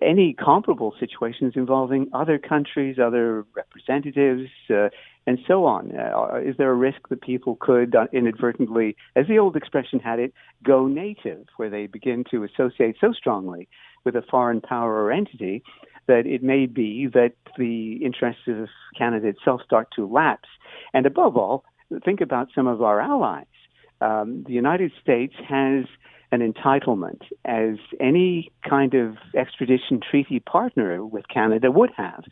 any 0.00 0.34
comparable 0.34 0.94
situations 1.00 1.54
involving 1.56 2.08
other 2.12 2.38
countries, 2.38 2.98
other 3.02 3.46
representatives, 3.54 4.50
uh, 4.70 4.88
and 5.26 5.38
so 5.46 5.64
on. 5.64 5.92
Uh, 5.96 6.36
is 6.44 6.56
there 6.58 6.70
a 6.70 6.74
risk 6.74 7.08
that 7.08 7.22
people 7.22 7.56
could 7.60 7.94
uh, 7.94 8.06
inadvertently, 8.12 8.96
as 9.16 9.26
the 9.28 9.38
old 9.38 9.56
expression 9.56 9.98
had 9.98 10.18
it, 10.18 10.34
go 10.62 10.86
native, 10.86 11.46
where 11.56 11.70
they 11.70 11.86
begin 11.86 12.24
to 12.30 12.44
associate 12.44 12.96
so 13.00 13.12
strongly 13.12 13.68
with 14.04 14.16
a 14.16 14.22
foreign 14.30 14.60
power 14.60 15.04
or 15.04 15.12
entity 15.12 15.62
that 16.08 16.26
it 16.26 16.42
may 16.42 16.66
be 16.66 17.06
that 17.06 17.34
the 17.56 18.00
interests 18.04 18.42
of 18.48 18.68
Canada 18.98 19.28
itself 19.28 19.60
start 19.64 19.88
to 19.94 20.06
lapse. 20.06 20.48
And 20.92 21.06
above 21.06 21.36
all, 21.36 21.64
think 22.04 22.20
about 22.20 22.48
some 22.54 22.66
of 22.66 22.82
our 22.82 23.00
allies. 23.00 23.46
Um, 24.00 24.42
the 24.46 24.52
United 24.52 24.90
States 25.00 25.34
has 25.48 25.84
an 26.32 26.40
entitlement, 26.40 27.20
as 27.44 27.76
any 28.00 28.50
kind 28.68 28.94
of 28.94 29.16
extradition 29.36 30.00
treaty 30.00 30.40
partner 30.40 31.04
with 31.04 31.28
Canada 31.28 31.70
would 31.70 31.90
have, 31.96 32.24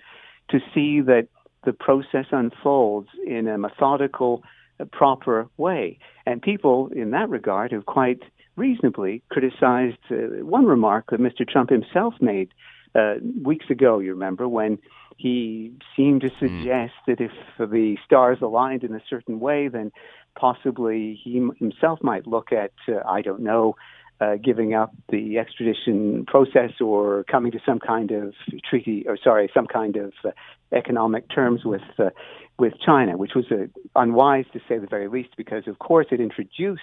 to 0.49 0.59
see 0.75 1.01
that 1.03 1.29
the 1.65 1.73
process 1.73 2.25
unfolds 2.33 3.09
in 3.27 3.47
a 3.47 3.59
methodical, 3.59 4.43
proper 4.91 5.47
way. 5.59 5.99
And 6.25 6.41
people 6.41 6.89
in 6.97 7.11
that 7.11 7.29
regard 7.29 7.73
have 7.73 7.85
quite 7.85 8.23
reasonably 8.57 9.23
criticized 9.31 9.99
uh, 10.11 10.45
one 10.45 10.65
remark 10.65 11.11
that 11.11 11.21
Mr. 11.21 11.47
Trump 11.47 11.69
himself 11.71 12.15
made 12.21 12.49
uh, 12.95 13.15
weeks 13.43 13.67
ago, 13.71 13.99
you 13.99 14.13
remember, 14.13 14.49
when 14.49 14.79
he 15.17 15.73
seemed 15.97 16.23
to 16.23 16.29
hmm. 16.29 16.39
suggest 16.39 16.95
mm. 17.07 17.07
that 17.07 17.21
if 17.21 17.33
the 17.59 17.97
stars 18.05 18.39
aligned 18.41 18.85
in 18.85 18.95
a 18.95 19.03
certain 19.09 19.41
way, 19.41 19.69
then 19.69 19.93
possibly 20.39 21.21
he 21.23 21.47
himself 21.59 21.99
might 22.03 22.27
look 22.27 22.53
at, 22.53 22.73
uh, 22.89 23.01
I 23.07 23.23
don't 23.23 23.41
know, 23.41 23.77
uh, 24.21 24.37
giving 24.37 24.75
up 24.75 24.95
the 25.09 25.39
extradition 25.39 26.27
process 26.27 26.73
or 26.81 27.25
coming 27.25 27.53
to 27.53 27.59
some 27.65 27.79
kind 27.79 28.11
of 28.11 28.35
treaty, 28.69 29.05
or 29.07 29.17
sorry, 29.23 29.51
some 29.55 29.67
kind 29.67 29.97
of 29.97 30.13
uh, 30.25 30.31
economic 30.73 31.25
terms 31.35 31.65
with 31.65 31.83
uh, 31.99 32.11
with 32.59 32.75
China, 32.85 33.17
which 33.17 33.33
was 33.35 33.47
uh, 33.51 33.67
unwise 33.97 34.45
to 34.53 34.61
say 34.69 34.77
the 34.77 34.87
very 34.87 35.09
least, 35.09 35.31
because 35.39 35.67
of 35.67 35.79
course 35.79 36.07
it 36.11 36.21
introduced 36.21 36.83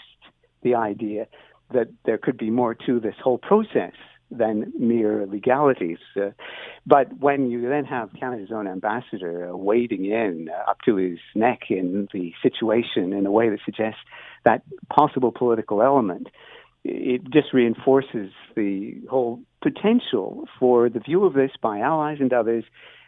the 0.63 0.73
idea 0.73 1.27
that 1.71 1.87
there 2.05 2.17
could 2.17 2.37
be 2.37 2.49
more 2.49 2.73
to 2.73 2.99
this 2.99 3.13
whole 3.23 3.37
process 3.37 3.93
than 4.29 4.71
mere 4.77 5.25
legalities. 5.25 5.99
Uh, 6.15 6.31
but 6.85 7.07
when 7.19 7.49
you 7.49 7.67
then 7.69 7.85
have 7.85 8.09
Canada's 8.19 8.51
own 8.51 8.67
ambassador 8.67 9.49
uh, 9.49 9.55
wading 9.55 10.05
in 10.05 10.49
uh, 10.49 10.71
up 10.71 10.77
to 10.85 10.95
his 10.95 11.19
neck 11.35 11.63
in 11.69 12.07
the 12.13 12.33
situation 12.41 13.13
in 13.13 13.25
a 13.25 13.31
way 13.31 13.49
that 13.49 13.59
suggests 13.65 13.99
that 14.43 14.63
possible 14.89 15.31
political 15.31 15.81
element, 15.81 16.27
it 16.83 17.21
just 17.31 17.53
reinforces 17.53 18.31
the 18.55 18.93
whole 19.09 19.39
potential 19.61 20.45
for 20.59 20.89
the 20.89 20.99
view 20.99 21.25
of 21.25 21.33
this 21.33 21.51
by 21.61 21.79
allies 21.79 22.17
and 22.19 22.33
others 22.33 22.63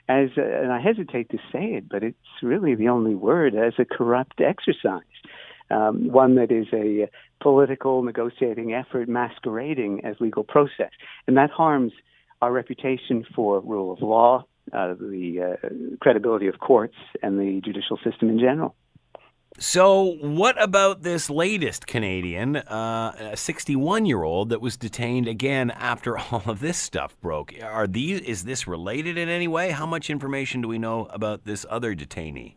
as, 0.07 0.29
a, 0.37 0.41
and 0.41 0.71
I 0.71 0.81
hesitate 0.81 1.29
to 1.29 1.37
say 1.51 1.65
it, 1.75 1.87
but 1.87 2.03
it's 2.03 2.17
really 2.41 2.75
the 2.75 2.89
only 2.89 3.13
word, 3.13 3.55
as 3.55 3.73
a 3.77 3.85
corrupt 3.85 4.41
exercise 4.41 5.03
um, 5.71 6.11
one 6.11 6.35
that 6.35 6.51
is 6.51 6.67
a 6.73 7.09
political 7.41 8.03
negotiating 8.03 8.73
effort 8.73 9.07
masquerading 9.07 10.01
as 10.03 10.15
legal 10.19 10.43
process. 10.43 10.91
And 11.27 11.37
that 11.37 11.49
harms 11.51 11.93
our 12.41 12.51
reputation 12.51 13.25
for 13.35 13.59
rule 13.61 13.91
of 13.91 14.01
law, 14.01 14.45
uh, 14.73 14.93
the 14.93 15.57
uh, 15.61 15.67
credibility 16.01 16.47
of 16.47 16.59
courts, 16.59 16.95
and 17.21 17.39
the 17.39 17.61
judicial 17.63 17.97
system 18.03 18.29
in 18.29 18.39
general. 18.39 18.75
So, 19.57 20.15
what 20.21 20.61
about 20.61 21.01
this 21.01 21.29
latest 21.29 21.85
Canadian, 21.85 22.55
uh, 22.55 23.31
a 23.33 23.37
61 23.37 24.05
year 24.05 24.23
old 24.23 24.49
that 24.49 24.61
was 24.61 24.77
detained 24.77 25.27
again 25.27 25.71
after 25.71 26.17
all 26.31 26.43
of 26.45 26.59
this 26.61 26.77
stuff 26.77 27.19
broke? 27.19 27.53
Are 27.61 27.87
these 27.87 28.21
is 28.21 28.45
this 28.45 28.67
related 28.67 29.17
in 29.17 29.27
any 29.27 29.47
way? 29.47 29.71
How 29.71 29.85
much 29.85 30.09
information 30.09 30.61
do 30.61 30.67
we 30.67 30.77
know 30.77 31.07
about 31.07 31.45
this 31.45 31.65
other 31.69 31.93
detainee? 31.93 32.55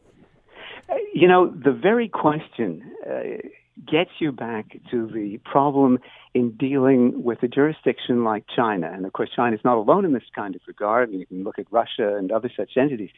You 1.12 1.26
know, 1.26 1.48
the 1.48 1.72
very 1.72 2.08
question 2.08 2.82
uh, 3.04 3.48
gets 3.86 4.10
you 4.18 4.32
back 4.32 4.76
to 4.90 5.06
the 5.06 5.38
problem 5.44 5.98
in 6.34 6.52
dealing 6.52 7.22
with 7.22 7.42
a 7.42 7.48
jurisdiction 7.48 8.24
like 8.24 8.44
China. 8.54 8.90
And 8.92 9.06
of 9.06 9.12
course, 9.12 9.30
China 9.34 9.54
is 9.56 9.64
not 9.64 9.76
alone 9.76 10.04
in 10.04 10.12
this 10.12 10.22
kind 10.34 10.54
of 10.54 10.60
regard. 10.66 11.10
And 11.10 11.20
you 11.20 11.26
can 11.26 11.44
look 11.44 11.58
at 11.58 11.66
Russia 11.70 12.16
and 12.16 12.30
other 12.30 12.50
such 12.54 12.76
entities 12.76 13.10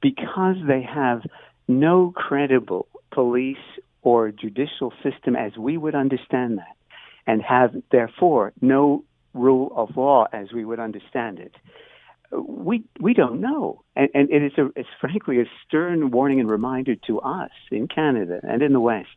because 0.00 0.56
they 0.66 0.82
have 0.82 1.22
no 1.68 2.12
credible 2.14 2.86
police 3.10 3.56
or 4.02 4.30
judicial 4.30 4.92
system 5.02 5.34
as 5.34 5.56
we 5.56 5.76
would 5.76 5.94
understand 5.94 6.58
that, 6.58 6.76
and 7.26 7.42
have 7.42 7.74
therefore 7.90 8.52
no 8.60 9.02
rule 9.34 9.72
of 9.74 9.96
law 9.96 10.26
as 10.32 10.52
we 10.52 10.64
would 10.64 10.78
understand 10.78 11.38
it 11.38 11.54
we 12.32 12.84
we 13.00 13.14
don't 13.14 13.40
know, 13.40 13.82
and, 13.94 14.08
and 14.14 14.30
it 14.30 14.42
is 14.42 14.52
a, 14.58 14.66
it's 14.76 14.88
frankly 15.00 15.40
a 15.40 15.44
stern 15.66 16.10
warning 16.10 16.40
and 16.40 16.50
reminder 16.50 16.94
to 17.06 17.20
us 17.20 17.50
in 17.70 17.88
Canada 17.88 18.40
and 18.42 18.62
in 18.62 18.72
the 18.72 18.80
West 18.80 19.08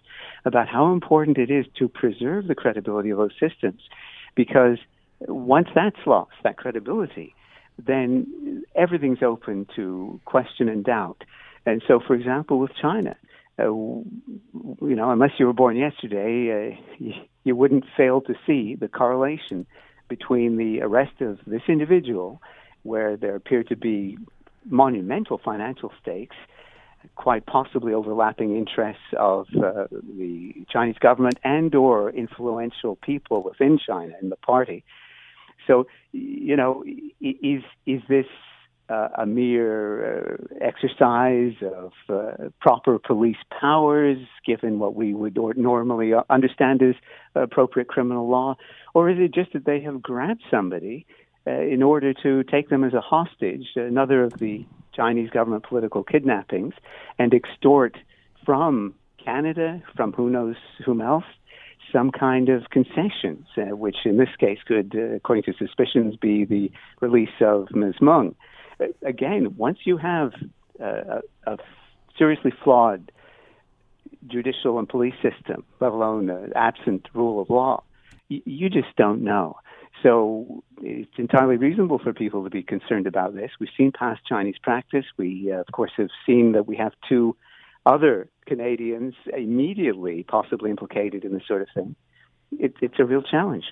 about 0.45 0.67
how 0.67 0.93
important 0.93 1.37
it 1.37 1.49
is 1.49 1.65
to 1.79 1.87
preserve 1.87 2.47
the 2.47 2.55
credibility 2.55 3.09
of 3.09 3.17
those 3.17 3.33
systems, 3.39 3.81
because 4.35 4.77
once 5.27 5.67
that's 5.75 5.97
lost, 6.05 6.31
that 6.43 6.57
credibility, 6.57 7.35
then 7.85 8.63
everything's 8.75 9.23
open 9.23 9.67
to 9.75 10.19
question 10.25 10.69
and 10.69 10.83
doubt. 10.85 11.23
And 11.65 11.81
so, 11.87 11.99
for 12.05 12.13
example, 12.13 12.59
with 12.59 12.71
China, 12.81 13.15
uh, 13.57 13.63
you 13.63 14.95
know, 14.95 15.11
unless 15.11 15.31
you 15.37 15.45
were 15.45 15.53
born 15.53 15.75
yesterday, 15.75 16.75
uh, 16.77 16.81
you, 16.97 17.13
you 17.43 17.55
wouldn't 17.55 17.83
fail 17.97 18.21
to 18.21 18.33
see 18.45 18.75
the 18.75 18.87
correlation 18.87 19.65
between 20.07 20.57
the 20.57 20.81
arrest 20.81 21.21
of 21.21 21.39
this 21.45 21.61
individual, 21.67 22.41
where 22.83 23.17
there 23.17 23.35
appear 23.35 23.63
to 23.63 23.75
be 23.75 24.17
monumental 24.65 25.39
financial 25.43 25.91
stakes, 26.01 26.35
quite 27.15 27.45
possibly 27.45 27.93
overlapping 27.93 28.55
interests 28.55 29.01
of 29.17 29.47
uh, 29.55 29.85
the 29.91 30.53
Chinese 30.69 30.97
government 30.99 31.37
and 31.43 31.73
or 31.75 32.09
influential 32.09 32.97
people 32.97 33.41
within 33.43 33.79
China 33.85 34.13
in 34.21 34.29
the 34.29 34.35
party. 34.35 34.83
So, 35.67 35.87
you 36.11 36.55
know, 36.55 36.83
is 37.21 37.63
is 37.85 38.01
this 38.09 38.25
uh, 38.89 39.09
a 39.19 39.25
mere 39.25 40.17
uh, 40.17 40.37
exercise 40.61 41.53
of 41.61 41.91
uh, 42.09 42.49
proper 42.59 42.97
police 42.97 43.37
powers, 43.59 44.17
given 44.45 44.79
what 44.79 44.95
we 44.95 45.13
would 45.13 45.37
normally 45.57 46.11
understand 46.29 46.81
as 46.81 46.95
appropriate 47.35 47.87
criminal 47.87 48.27
law, 48.27 48.55
or 48.95 49.09
is 49.09 49.17
it 49.19 49.33
just 49.33 49.53
that 49.53 49.65
they 49.65 49.79
have 49.81 50.01
grabbed 50.01 50.41
somebody 50.49 51.05
uh, 51.47 51.51
in 51.51 51.81
order 51.81 52.13
to 52.13 52.43
take 52.43 52.69
them 52.69 52.83
as 52.83 52.93
a 52.93 53.01
hostage, 53.01 53.67
another 53.75 54.23
of 54.23 54.33
the 54.39 54.65
Chinese 54.93 55.29
government 55.29 55.63
political 55.63 56.03
kidnappings, 56.03 56.73
and 57.17 57.33
extort 57.33 57.97
from 58.45 58.93
Canada, 59.23 59.81
from 59.95 60.13
who 60.13 60.29
knows 60.29 60.55
whom 60.85 61.01
else, 61.01 61.25
some 61.91 62.11
kind 62.11 62.49
of 62.49 62.69
concessions, 62.69 63.45
uh, 63.57 63.75
which 63.75 63.97
in 64.05 64.17
this 64.17 64.29
case 64.39 64.59
could, 64.65 64.93
uh, 64.95 65.15
according 65.15 65.43
to 65.43 65.53
suspicions, 65.57 66.15
be 66.15 66.45
the 66.45 66.71
release 67.01 67.29
of 67.41 67.67
Ms. 67.71 67.95
Meng. 68.01 68.35
Uh, 68.79 68.85
again, 69.03 69.55
once 69.57 69.79
you 69.85 69.97
have 69.97 70.33
uh, 70.81 71.21
a, 71.45 71.53
a, 71.53 71.57
seriously 72.17 72.53
flawed 72.63 73.11
judicial 74.27 74.77
and 74.77 74.87
police 74.89 75.15
system, 75.21 75.63
let 75.79 75.91
alone 75.91 76.29
an 76.29 76.51
absent 76.55 77.07
rule 77.13 77.41
of 77.41 77.49
law, 77.49 77.83
you 78.27 78.69
just 78.69 78.95
don't 78.95 79.23
know. 79.23 79.57
So 80.03 80.63
it's 80.81 81.11
entirely 81.17 81.57
reasonable 81.57 81.99
for 81.99 82.13
people 82.13 82.43
to 82.43 82.49
be 82.49 82.63
concerned 82.63 83.07
about 83.07 83.35
this. 83.35 83.51
We've 83.59 83.69
seen 83.75 83.91
past 83.91 84.21
Chinese 84.27 84.55
practice. 84.61 85.05
We, 85.17 85.51
uh, 85.51 85.59
of 85.59 85.67
course, 85.71 85.91
have 85.97 86.09
seen 86.25 86.53
that 86.53 86.67
we 86.67 86.77
have 86.77 86.93
two 87.07 87.35
other 87.85 88.29
Canadians 88.45 89.15
immediately 89.35 90.23
possibly 90.23 90.69
implicated 90.69 91.25
in 91.25 91.33
this 91.33 91.43
sort 91.47 91.61
of 91.61 91.67
thing. 91.73 91.95
It, 92.57 92.75
it's 92.81 92.99
a 92.99 93.05
real 93.05 93.21
challenge. 93.21 93.65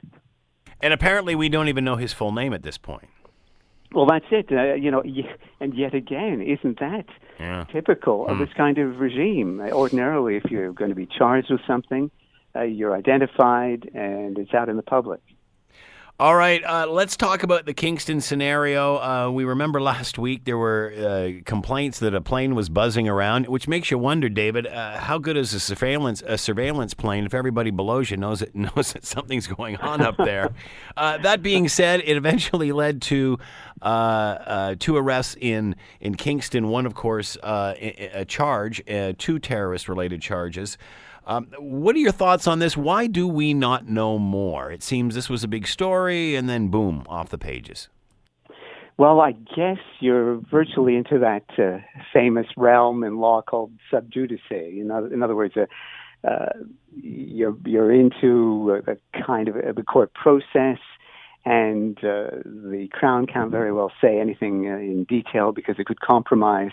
And 0.82 0.94
apparently, 0.94 1.34
we 1.36 1.50
don't 1.50 1.70
even 1.70 1.84
know 1.84 1.96
his 1.96 2.14
full 2.14 2.32
name 2.32 2.54
at 2.54 2.64
this 2.64 2.78
point. 2.78 3.08
Well, 3.94 4.06
that's 4.06 4.26
it. 4.32 4.52
Uh, 4.52 4.74
you 4.74 4.92
know, 4.92 5.02
and 5.60 5.74
yet 5.74 5.94
again, 5.94 6.42
isn't 6.42 6.80
that 6.80 7.06
yeah. 7.40 7.66
typical 7.72 8.26
mm. 8.26 8.30
of 8.30 8.38
hmm. 8.38 8.44
this 8.44 8.54
kind 8.56 8.78
of 8.78 9.00
regime? 9.00 9.62
Ordinarily, 9.62 10.36
if 10.36 10.52
you're 10.52 10.74
going 10.74 10.90
to 10.90 10.96
be 10.96 11.06
charged 11.08 11.50
with 11.50 11.62
something, 11.66 12.12
uh, 12.56 12.64
you're 12.64 12.94
identified 12.94 13.90
and 13.94 14.38
it's 14.38 14.54
out 14.54 14.68
in 14.68 14.76
the 14.76 14.84
public. 14.84 15.22
All 16.20 16.36
right, 16.36 16.64
uh, 16.64 16.88
let's 16.88 17.16
talk 17.16 17.44
about 17.44 17.68
the 17.68 17.76
Kingston 17.76 18.22
scenario. 18.22 18.96
Uh, 18.96 19.30
we 19.30 19.46
remember 19.46 19.80
last 19.80 20.18
week 20.18 20.46
there 20.46 20.58
were 20.58 20.92
uh, 20.98 21.44
complaints 21.46 22.00
that 22.00 22.16
a 22.16 22.22
plane 22.22 22.56
was 22.56 22.70
buzzing 22.70 23.08
around, 23.08 23.46
which 23.46 23.68
makes 23.68 23.92
you 23.92 24.00
wonder, 24.00 24.28
David, 24.28 24.66
uh, 24.66 24.98
how 24.98 25.20
good 25.20 25.38
is 25.38 25.54
a 25.54 25.60
surveillance 25.60 26.24
a 26.26 26.40
surveillance 26.40 26.96
plane 26.96 27.28
if 27.28 27.36
everybody 27.36 27.70
below 27.70 28.00
you 28.00 28.18
knows 28.18 28.42
it 28.42 28.56
knows 28.56 28.94
that 28.94 29.06
something's 29.06 29.46
going 29.46 29.76
on 29.76 30.02
up 30.02 30.18
there? 30.18 30.50
Uh, 30.98 31.20
that 31.20 31.44
being 31.44 31.68
said, 31.68 32.02
it 32.04 32.18
eventually 32.18 32.72
led 32.72 33.00
to 33.04 33.38
uh, 33.84 34.74
two 34.80 34.98
arrests 34.98 35.38
in 35.40 35.76
in 36.02 36.16
Kingston. 36.16 36.70
One, 36.70 36.88
of 36.88 36.96
course, 36.96 37.38
a, 37.44 38.10
a 38.12 38.26
charge, 38.26 38.82
two 39.20 39.38
terrorist 39.38 39.88
related 39.88 40.24
charges. 40.24 40.80
Um, 41.28 41.48
what 41.60 41.94
are 41.94 42.00
your 42.00 42.14
thoughts 42.14 42.48
on 42.48 42.60
this? 42.60 42.78
Why 42.78 43.06
do 43.06 43.28
we 43.28 43.54
not 43.54 43.86
know 43.86 44.18
more? 44.18 44.72
It 44.72 44.82
seems 44.82 45.14
this 45.14 45.30
was 45.30 45.44
a 45.44 45.48
big 45.48 45.68
story, 45.68 46.36
and 46.36 46.48
then 46.48 46.70
boom, 46.70 47.04
off 47.10 47.28
the 47.28 47.38
pages. 47.38 47.90
Well, 48.98 49.20
I 49.20 49.34
guess 49.34 49.78
you're 50.00 50.38
virtually 50.50 50.96
into 50.96 51.20
that 51.20 51.44
uh, 51.60 51.80
famous 52.14 52.48
realm 52.56 53.04
in 53.04 53.18
law 53.18 53.42
called 53.42 53.72
sub 53.92 54.10
judice. 54.10 54.40
In 54.50 54.90
other, 54.90 55.14
in 55.14 55.22
other 55.22 55.36
words, 55.36 55.56
uh, 55.58 55.66
uh, 56.26 56.54
you're 56.96 57.58
you're 57.66 57.92
into 57.92 58.82
a, 58.88 58.94
a 58.94 59.24
kind 59.26 59.50
of 59.50 59.58
a, 59.58 59.74
the 59.74 59.84
court 59.84 60.14
process, 60.14 60.80
and 61.44 61.98
uh, 62.00 62.40
the 62.46 62.88
crown 62.94 63.28
can't 63.28 63.52
very 63.52 63.74
well 63.74 63.92
say 64.02 64.18
anything 64.18 64.66
uh, 64.66 64.78
in 64.78 65.04
detail 65.04 65.52
because 65.52 65.76
it 65.78 65.88
could 65.88 66.00
compromise 66.00 66.72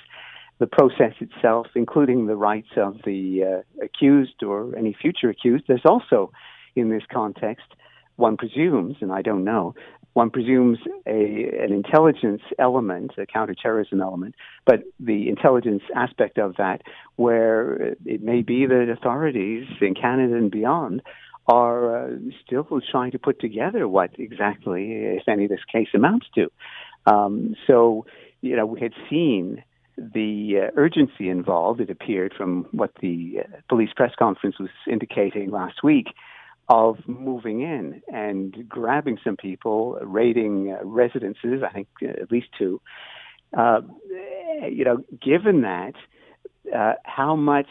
the 0.59 0.67
process 0.67 1.14
itself, 1.21 1.67
including 1.75 2.27
the 2.27 2.37
rights 2.37 2.69
of 2.77 2.99
the 3.05 3.62
uh, 3.81 3.85
accused 3.85 4.43
or 4.43 4.77
any 4.77 4.97
future 5.01 5.29
accused. 5.29 5.64
There's 5.67 5.85
also, 5.85 6.33
in 6.77 6.90
this 6.90 7.03
context, 7.12 7.67
one 8.17 8.37
presumes, 8.37 8.97
and 9.01 9.12
I 9.12 9.23
don't 9.23 9.45
know, 9.45 9.75
one 10.12 10.31
presumes 10.31 10.79
a, 11.07 11.11
an 11.61 11.73
intelligence 11.73 12.43
element, 12.59 13.12
a 13.19 13.27
counterterrorism 13.27 14.01
element, 14.01 14.37
but 14.64 14.85
the 15.01 15.29
intelligence 15.29 15.83
aspect 15.95 16.38
of 16.38 16.55
that, 16.57 16.83
where 17.17 17.97
it 18.07 18.23
may 18.23 18.43
be 18.43 18.67
that 18.67 18.88
authorities 18.97 19.67
in 19.81 19.95
Canada 19.95 20.37
and 20.37 20.53
beyond 20.53 21.03
are 21.49 22.07
uh, 22.07 22.11
still 22.47 22.67
trying 22.90 23.11
to 23.11 23.19
put 23.19 23.40
together 23.40 23.88
what 23.88 24.11
exactly, 24.19 24.93
if 24.93 25.29
any, 25.29 25.49
this 25.49 25.64
case 25.71 25.88
amounts 25.95 26.27
to. 26.37 26.51
Um, 27.07 27.57
so, 27.67 28.07
you 28.40 28.57
know, 28.57 28.67
we 28.67 28.81
had 28.81 28.93
seen 29.11 29.64
the 29.97 30.55
uh, 30.65 30.71
urgency 30.77 31.29
involved, 31.29 31.81
it 31.81 31.91
appeared 31.91 32.35
from 32.37 32.67
what 32.73 32.93
the 33.01 33.41
uh, 33.41 33.57
police 33.69 33.91
press 33.95 34.13
conference 34.19 34.59
was 34.59 34.71
indicating 34.91 35.51
last 35.51 35.83
week, 35.83 36.09
of 36.69 36.97
moving 37.07 37.61
in 37.61 38.03
and 38.09 38.69
grabbing 38.69 39.19
some 39.23 39.37
people, 39.37 39.99
raiding 40.03 40.73
uh, 40.73 40.85
residences, 40.85 41.63
I 41.63 41.73
think 41.73 41.89
uh, 42.03 42.09
at 42.09 42.31
least 42.33 42.49
two. 42.59 42.81
Uh, 43.57 43.83
you 44.69 44.85
know, 44.85 45.05
given 45.23 45.61
that, 45.63 45.93
uh, 46.75 46.95
how 47.05 47.37
much 47.37 47.69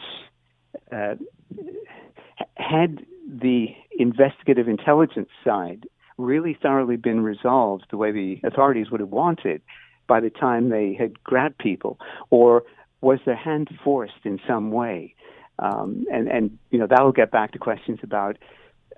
had 2.56 3.04
the 3.28 3.66
investigative 3.98 4.68
intelligence 4.68 5.28
side 5.44 5.86
really 6.16 6.56
thoroughly 6.60 6.96
been 6.96 7.20
resolved 7.20 7.84
the 7.90 7.96
way 7.96 8.12
the 8.12 8.40
authorities 8.44 8.90
would 8.90 9.00
have 9.00 9.10
wanted, 9.10 9.60
by 10.06 10.20
the 10.20 10.30
time 10.30 10.70
they 10.70 10.94
had 10.98 11.22
grabbed 11.24 11.58
people, 11.58 11.98
or 12.30 12.64
was 13.00 13.18
their 13.26 13.36
hand 13.36 13.68
forced 13.82 14.24
in 14.24 14.40
some 14.46 14.70
way? 14.70 15.14
Um, 15.58 16.04
and 16.12 16.28
and 16.28 16.58
you 16.70 16.78
know 16.78 16.86
that'll 16.88 17.12
get 17.12 17.30
back 17.30 17.52
to 17.52 17.58
questions 17.58 18.00
about 18.02 18.38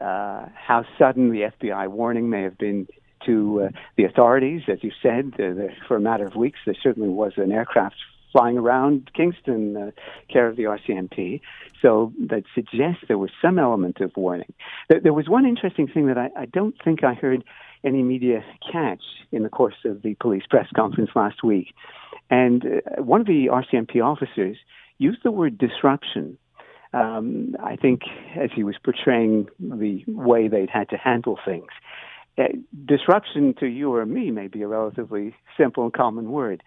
uh, 0.00 0.46
how 0.54 0.84
sudden 0.98 1.30
the 1.30 1.50
FBI 1.60 1.88
warning 1.88 2.30
may 2.30 2.42
have 2.42 2.58
been 2.58 2.86
to 3.26 3.64
uh, 3.66 3.68
the 3.96 4.04
authorities. 4.04 4.62
As 4.68 4.78
you 4.82 4.92
said, 5.02 5.34
uh, 5.38 5.72
for 5.86 5.96
a 5.96 6.00
matter 6.00 6.26
of 6.26 6.34
weeks, 6.34 6.58
there 6.64 6.76
certainly 6.82 7.08
was 7.08 7.32
an 7.36 7.52
aircraft 7.52 7.96
flying 8.32 8.58
around 8.58 9.10
Kingston, 9.14 9.76
uh, 9.76 9.90
care 10.30 10.46
of 10.46 10.56
the 10.56 10.64
RCMP. 10.64 11.40
So 11.80 12.12
that 12.28 12.44
suggests 12.54 13.04
there 13.08 13.18
was 13.18 13.30
some 13.40 13.58
element 13.58 14.00
of 14.00 14.12
warning. 14.16 14.52
There, 14.88 15.00
there 15.00 15.12
was 15.12 15.28
one 15.28 15.46
interesting 15.46 15.88
thing 15.88 16.06
that 16.06 16.18
I, 16.18 16.30
I 16.36 16.46
don't 16.46 16.74
think 16.84 17.04
I 17.04 17.14
heard 17.14 17.44
any 17.84 18.02
media 18.02 18.44
catch 18.72 19.02
in 19.32 19.42
the 19.42 19.48
course 19.48 19.76
of 19.84 20.02
the 20.02 20.14
police 20.14 20.44
press 20.48 20.66
conference 20.74 21.10
last 21.14 21.42
week. 21.42 21.68
And 22.30 22.64
uh, 22.64 23.02
one 23.02 23.20
of 23.20 23.26
the 23.26 23.48
RCMP 23.52 24.02
officers 24.02 24.56
used 24.98 25.18
the 25.22 25.30
word 25.30 25.58
disruption. 25.58 26.38
Um, 26.92 27.56
I 27.62 27.76
think 27.76 28.02
as 28.36 28.50
he 28.54 28.64
was 28.64 28.76
portraying 28.82 29.48
the 29.58 30.02
way 30.08 30.48
they'd 30.48 30.70
had 30.70 30.88
to 30.90 30.96
handle 30.96 31.38
things. 31.44 31.68
Uh, 32.38 32.44
disruption 32.84 33.54
to 33.60 33.66
you 33.66 33.94
or 33.94 34.04
me 34.04 34.30
may 34.30 34.46
be 34.46 34.62
a 34.62 34.68
relatively 34.68 35.34
simple 35.56 35.84
and 35.84 35.92
common 35.92 36.30
word. 36.30 36.62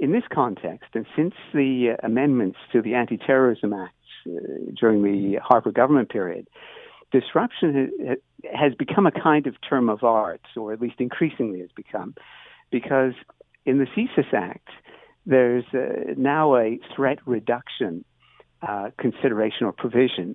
In 0.00 0.12
this 0.12 0.22
context, 0.32 0.90
and 0.94 1.04
since 1.16 1.34
the 1.52 1.90
uh, 1.92 2.06
amendments 2.06 2.58
to 2.72 2.80
the 2.80 2.94
Anti 2.94 3.18
Terrorism 3.18 3.72
Acts 3.72 3.94
uh, 4.26 4.30
during 4.78 5.02
the 5.02 5.38
Harper 5.42 5.72
government 5.72 6.10
period, 6.10 6.46
disruption 7.10 8.16
has 8.52 8.74
become 8.74 9.06
a 9.06 9.10
kind 9.10 9.46
of 9.46 9.54
term 9.68 9.88
of 9.88 10.02
art, 10.02 10.42
or 10.56 10.72
at 10.72 10.80
least 10.80 10.96
increasingly 10.98 11.60
has 11.60 11.70
become, 11.74 12.14
because 12.70 13.14
in 13.66 13.78
the 13.78 13.86
CSIS 13.86 14.32
Act, 14.32 14.68
there's 15.26 15.64
now 16.16 16.56
a 16.56 16.78
threat 16.94 17.18
reduction 17.26 18.04
uh, 18.66 18.90
consideration 18.98 19.66
or 19.66 19.72
provision 19.72 20.34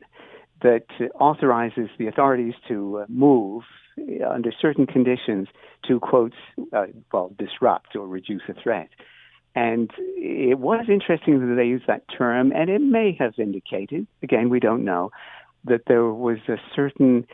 that 0.62 0.86
authorizes 1.16 1.90
the 1.98 2.08
authorities 2.08 2.54
to 2.68 3.00
uh, 3.00 3.06
move 3.10 3.64
uh, 4.00 4.28
under 4.28 4.52
certain 4.60 4.88
conditions 4.88 5.48
to, 5.88 6.00
quote, 6.00 6.34
uh, 6.74 6.86
well, 7.12 7.32
disrupt 7.38 7.96
or 7.96 8.08
reduce 8.08 8.42
a 8.50 8.54
threat. 8.54 8.90
And 9.54 9.90
it 10.18 10.60
was 10.60 10.86
interesting 10.90 11.40
that 11.40 11.56
they 11.56 11.66
used 11.66 11.88
that 11.88 12.04
term, 12.18 12.52
and 12.52 12.70
it 12.70 12.82
may 12.82 13.16
have 13.20 13.34
indicated, 13.38 14.08
again, 14.22 14.50
we 14.50 14.60
don't 14.60 14.84
know, 14.84 15.12
that 15.66 15.82
there 15.88 16.06
was 16.06 16.38
a 16.48 16.58
certain 16.76 17.26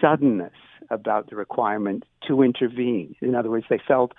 suddenness 0.00 0.52
about 0.90 1.28
the 1.28 1.36
requirement 1.36 2.04
to 2.26 2.42
intervene. 2.42 3.14
In 3.20 3.34
other 3.34 3.50
words, 3.50 3.66
they 3.68 3.80
felt 3.86 4.12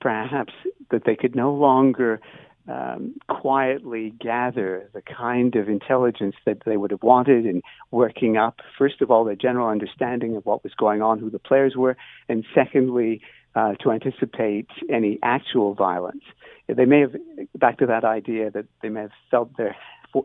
perhaps 0.00 0.52
that 0.90 1.02
they 1.04 1.16
could 1.16 1.34
no 1.34 1.52
longer 1.54 2.20
um, 2.68 3.14
quietly 3.28 4.12
gather 4.20 4.88
the 4.94 5.02
kind 5.02 5.56
of 5.56 5.68
intelligence 5.68 6.36
that 6.46 6.58
they 6.64 6.76
would 6.76 6.90
have 6.92 7.02
wanted 7.02 7.44
in 7.44 7.60
working 7.90 8.36
up, 8.36 8.60
first 8.78 9.00
of 9.02 9.10
all, 9.10 9.24
their 9.24 9.34
general 9.34 9.68
understanding 9.68 10.36
of 10.36 10.46
what 10.46 10.62
was 10.62 10.72
going 10.74 11.02
on, 11.02 11.18
who 11.18 11.30
the 11.30 11.40
players 11.40 11.74
were, 11.76 11.96
and 12.28 12.44
secondly, 12.54 13.20
uh, 13.54 13.74
to 13.82 13.90
anticipate 13.90 14.68
any 14.88 15.18
actual 15.22 15.74
violence. 15.74 16.22
They 16.68 16.84
may 16.84 17.00
have, 17.00 17.14
back 17.56 17.78
to 17.78 17.86
that 17.86 18.04
idea 18.04 18.50
that 18.50 18.66
they 18.80 18.88
may 18.88 19.02
have 19.02 19.10
felt 19.30 19.56
their 19.56 19.76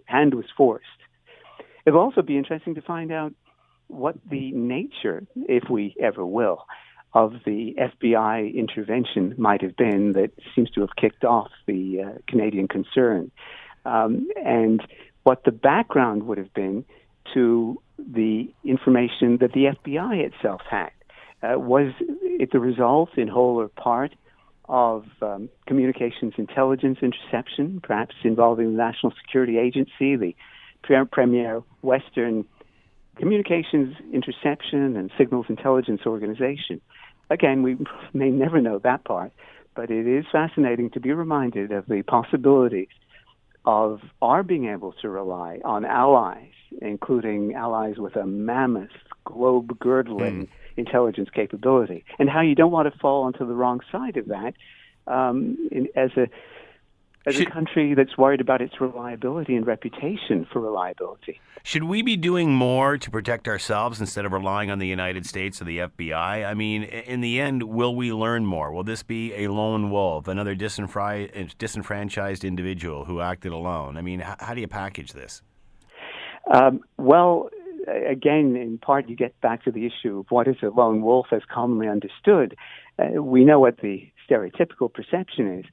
hand 0.06 0.34
was 0.34 0.45
forced. 0.56 0.86
It'll 1.88 2.02
also 2.02 2.22
be 2.22 2.38
interesting 2.38 2.76
to 2.76 2.82
find 2.82 3.14
out 3.14 3.34
what 3.88 4.18
the 4.30 4.52
nature, 4.52 5.26
if 5.36 5.70
we 5.70 5.96
ever 6.02 6.26
will, 6.26 6.66
of 7.14 7.36
the 7.46 7.76
FBI 7.80 8.54
intervention 8.54 9.34
might 9.38 9.62
have 9.62 9.78
been 9.78 10.12
that 10.12 10.32
seems 10.54 10.70
to 10.72 10.82
have 10.82 10.90
kicked 10.98 11.24
off 11.24 11.50
the 11.66 12.02
uh, 12.02 12.18
Canadian 12.28 12.68
concern, 12.68 13.32
um, 13.86 14.28
and 14.46 14.82
what 15.24 15.46
the 15.46 15.52
background 15.54 16.24
would 16.24 16.38
have 16.38 16.54
been 16.54 16.84
to 17.34 17.82
the 17.98 18.54
information 18.66 19.38
that 19.38 19.54
the 19.54 19.74
FBI 19.86 20.26
itself 20.26 20.62
had. 20.70 20.92
Uh, 21.42 21.58
was 21.58 21.94
it 22.02 22.52
the 22.52 22.60
result, 22.60 23.18
in 23.18 23.30
whole 23.30 23.62
or 23.62 23.70
part, 23.70 24.14
of 24.68 25.06
um, 25.22 25.48
communications 25.68 26.34
intelligence 26.38 26.98
interception, 27.02 27.80
perhaps 27.82 28.14
involving 28.26 28.74
the 28.74 28.78
National 28.78 29.14
Security 29.22 29.58
Agency, 29.58 30.18
the 30.18 30.36
premier 31.12 31.64
Western 31.82 32.46
Communications 33.18 33.96
Interception 34.14 34.96
and 34.96 35.12
Signals 35.18 35.48
Intelligence 35.50 36.02
Organization? 36.06 36.82
Again, 37.30 37.64
we 37.64 37.78
may 38.14 38.30
never 38.30 38.62
know 38.62 38.80
that 38.80 39.04
part, 39.04 39.32
but 39.76 39.90
it 39.92 40.08
is 40.08 40.26
fascinating 40.32 40.90
to 40.92 41.00
be 41.00 41.12
reminded 41.12 41.72
of 41.72 41.86
the 41.88 42.04
possibilities 42.04 42.88
of 43.66 44.00
our 44.22 44.44
being 44.44 44.70
able 44.70 44.94
to 45.02 45.10
rely 45.10 45.60
on 45.66 45.84
allies, 45.84 46.54
including 46.82 47.54
allies 47.54 47.98
with 47.98 48.16
a 48.16 48.26
mammoth, 48.26 48.90
globe 49.26 49.78
girdling 49.78 50.48
mm. 50.48 50.50
intelligence 50.78 51.30
capability, 51.34 52.06
and 52.18 52.30
how 52.30 52.42
you 52.42 52.56
don't 52.56 52.72
want 52.72 52.92
to 52.92 53.00
fall 53.00 53.24
onto 53.24 53.46
the 53.46 53.54
wrong 53.54 53.82
side 53.92 54.16
of 54.16 54.28
that 54.28 54.54
um, 55.06 55.58
in, 55.70 55.88
as 55.96 56.12
a 56.16 56.28
as 57.28 57.36
should, 57.36 57.47
a 57.47 57.51
country 57.51 57.93
that's 57.93 58.17
worried 58.17 58.41
about 58.41 58.61
its 58.61 58.80
reliability 58.80 59.55
and 59.55 59.67
reputation 59.67 60.47
for 60.51 60.61
reliability. 60.61 61.39
Should 61.63 61.84
we 61.84 62.01
be 62.01 62.15
doing 62.15 62.53
more 62.53 62.97
to 62.97 63.11
protect 63.11 63.47
ourselves 63.47 63.99
instead 63.99 64.25
of 64.25 64.32
relying 64.32 64.71
on 64.71 64.80
the 64.80 64.88
United 64.88 65.25
States 65.25 65.61
or 65.61 65.65
the 65.65 65.80
FBI? 65.80 66.45
I 66.47 66.53
mean, 66.53 66.84
in 66.84 67.19
the 67.19 67.41
end, 67.41 67.63
will 67.63 67.95
we 67.95 68.13
learn 68.13 68.45
more? 68.45 68.71
Will 68.71 68.86
this 68.86 69.03
be 69.03 69.34
a 69.34 69.49
lone 69.49 69.91
wolf, 69.91 70.30
another 70.30 70.55
disenfranchised 70.55 72.45
individual 72.45 73.03
who 73.05 73.19
acted 73.19 73.51
alone? 73.51 73.97
I 73.97 74.01
mean, 74.01 74.21
how 74.21 74.53
do 74.53 74.61
you 74.61 74.67
package 74.67 75.11
this? 75.11 75.41
Um, 76.53 76.80
well, 76.97 77.49
again, 77.88 78.55
in 78.55 78.78
part, 78.78 79.09
you 79.09 79.17
get 79.17 79.39
back 79.41 79.63
to 79.65 79.71
the 79.71 79.86
issue 79.86 80.19
of 80.19 80.28
what 80.30 80.47
is 80.47 80.55
a 80.63 80.67
lone 80.67 81.01
wolf 81.01 81.28
as 81.32 81.41
commonly 81.53 81.89
understood. 81.89 82.55
Uh, 82.97 83.21
we 83.21 83.43
know 83.43 83.59
what 83.59 83.78
the 83.82 84.09
stereotypical 84.30 84.91
perception 84.91 85.59
is, 85.59 85.65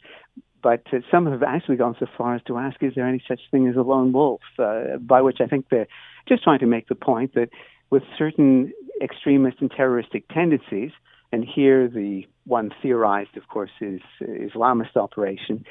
but 0.64 0.82
uh, 0.92 1.00
some 1.10 1.30
have 1.30 1.42
actually 1.42 1.76
gone 1.76 1.94
so 2.00 2.06
far 2.16 2.34
as 2.34 2.42
to 2.46 2.56
ask, 2.56 2.82
is 2.82 2.94
there 2.96 3.06
any 3.06 3.22
such 3.28 3.40
thing 3.50 3.68
as 3.68 3.76
a 3.76 3.82
lone 3.82 4.12
wolf? 4.12 4.40
Uh, 4.58 4.96
by 4.98 5.20
which 5.20 5.38
I 5.40 5.46
think 5.46 5.66
they're 5.70 5.86
just 6.26 6.42
trying 6.42 6.60
to 6.60 6.66
make 6.66 6.88
the 6.88 6.94
point 6.94 7.34
that 7.34 7.50
with 7.90 8.02
certain 8.18 8.72
extremist 9.02 9.58
and 9.60 9.70
terroristic 9.70 10.26
tendencies, 10.28 10.90
and 11.32 11.44
here 11.44 11.86
the 11.86 12.26
one 12.46 12.70
theorized, 12.82 13.36
of 13.36 13.46
course, 13.48 13.72
is 13.82 14.00
Islamist 14.22 14.96
operation, 14.96 15.66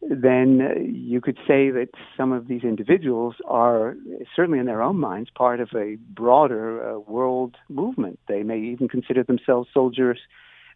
then 0.00 0.60
uh, 0.60 0.78
you 0.80 1.20
could 1.20 1.38
say 1.48 1.70
that 1.70 1.88
some 2.16 2.30
of 2.30 2.46
these 2.46 2.62
individuals 2.62 3.34
are 3.46 3.96
certainly 4.36 4.60
in 4.60 4.66
their 4.66 4.82
own 4.82 4.98
minds 4.98 5.28
part 5.34 5.58
of 5.58 5.70
a 5.74 5.96
broader 6.10 6.94
uh, 6.94 6.98
world 7.00 7.56
movement. 7.68 8.20
They 8.28 8.44
may 8.44 8.60
even 8.60 8.88
consider 8.88 9.24
themselves 9.24 9.68
soldiers 9.74 10.20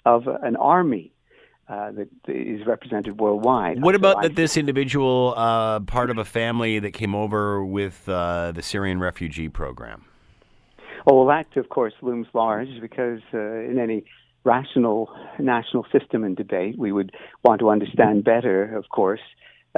of 0.05 0.27
an 0.27 0.57
army 0.57 1.13
uh, 1.71 1.93
that 1.93 2.09
is 2.27 2.67
represented 2.67 3.21
worldwide. 3.21 3.81
What 3.81 3.95
about 3.95 4.23
that 4.23 4.35
this 4.35 4.57
individual 4.57 5.35
uh, 5.37 5.79
part 5.81 6.11
of 6.11 6.19
a 6.19 6.25
family 6.25 6.81
that 6.81 6.91
came 6.93 7.15
over 7.15 7.65
with 7.65 8.09
uh, 8.09 8.51
the 8.53 8.63
Syrian 8.63 8.99
refugee 8.99 9.49
program? 9.49 10.05
Oh, 11.07 11.25
well, 11.25 11.27
that 11.27 11.57
of 11.57 11.69
course 11.69 11.95
looms 12.03 12.27
large 12.35 12.69
because 12.81 13.21
uh, 13.33 13.39
in 13.39 13.79
any 13.79 14.05
rational 14.43 15.11
national 15.39 15.87
system 15.93 16.25
and 16.25 16.37
debate, 16.37 16.77
we 16.77 16.91
would 16.91 17.13
want 17.45 17.61
to 17.61 17.71
understand 17.71 18.25
better, 18.25 18.77
of 18.77 18.89
course, 18.89 19.21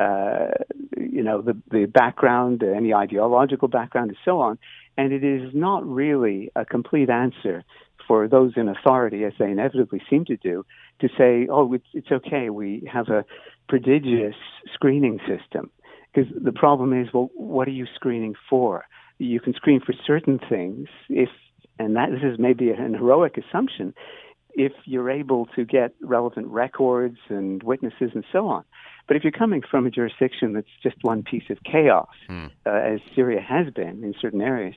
uh, 0.00 0.48
you 0.96 1.22
know, 1.22 1.42
the, 1.42 1.56
the 1.70 1.84
background, 1.84 2.62
any 2.62 2.94
ideological 2.94 3.68
background, 3.68 4.08
and 4.08 4.18
so 4.24 4.40
on. 4.40 4.58
And 4.96 5.12
it 5.12 5.24
is 5.24 5.50
not 5.54 5.86
really 5.86 6.50
a 6.56 6.64
complete 6.64 7.10
answer 7.10 7.64
for 8.12 8.28
those 8.28 8.52
in 8.56 8.68
authority, 8.68 9.24
as 9.24 9.32
they 9.38 9.50
inevitably 9.50 10.02
seem 10.10 10.26
to 10.26 10.36
do, 10.36 10.66
to 11.00 11.08
say, 11.16 11.48
oh, 11.50 11.72
it's, 11.72 11.86
it's 11.94 12.12
okay, 12.12 12.50
we 12.50 12.86
have 12.92 13.08
a 13.08 13.24
prodigious 13.70 14.34
screening 14.74 15.18
system. 15.20 15.70
Because 16.12 16.30
the 16.38 16.52
problem 16.52 16.92
is, 16.92 17.08
well, 17.14 17.30
what 17.34 17.66
are 17.68 17.70
you 17.70 17.86
screening 17.94 18.34
for? 18.50 18.84
You 19.16 19.40
can 19.40 19.54
screen 19.54 19.80
for 19.80 19.94
certain 20.06 20.38
things 20.46 20.88
if, 21.08 21.30
and 21.78 21.96
that 21.96 22.10
this 22.10 22.20
is 22.22 22.38
maybe 22.38 22.68
an 22.68 22.92
heroic 22.92 23.38
assumption, 23.38 23.94
if 24.52 24.72
you're 24.84 25.08
able 25.08 25.46
to 25.56 25.64
get 25.64 25.94
relevant 26.02 26.48
records 26.48 27.16
and 27.30 27.62
witnesses 27.62 28.10
and 28.14 28.24
so 28.30 28.46
on. 28.46 28.62
But 29.08 29.16
if 29.16 29.24
you're 29.24 29.32
coming 29.32 29.62
from 29.70 29.86
a 29.86 29.90
jurisdiction 29.90 30.52
that's 30.52 30.66
just 30.82 30.96
one 31.00 31.22
piece 31.22 31.48
of 31.48 31.56
chaos, 31.64 32.10
mm. 32.28 32.50
uh, 32.66 32.70
as 32.70 33.00
Syria 33.16 33.40
has 33.40 33.72
been 33.72 34.04
in 34.04 34.14
certain 34.20 34.42
areas, 34.42 34.74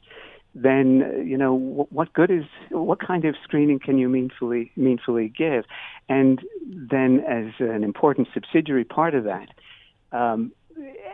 then 0.55 1.25
you 1.27 1.37
know 1.37 1.53
what 1.53 2.13
good 2.13 2.31
is 2.31 2.45
what 2.71 2.99
kind 3.05 3.25
of 3.25 3.35
screening 3.43 3.77
can 3.77 3.97
you 3.97 4.07
meaningfully 4.07 4.71
meaningfully 4.77 5.27
give, 5.27 5.65
and 6.07 6.39
then 6.65 7.19
as 7.27 7.51
an 7.59 7.83
important 7.83 8.29
subsidiary 8.33 8.85
part 8.85 9.13
of 9.13 9.25
that, 9.25 9.49
um, 10.13 10.53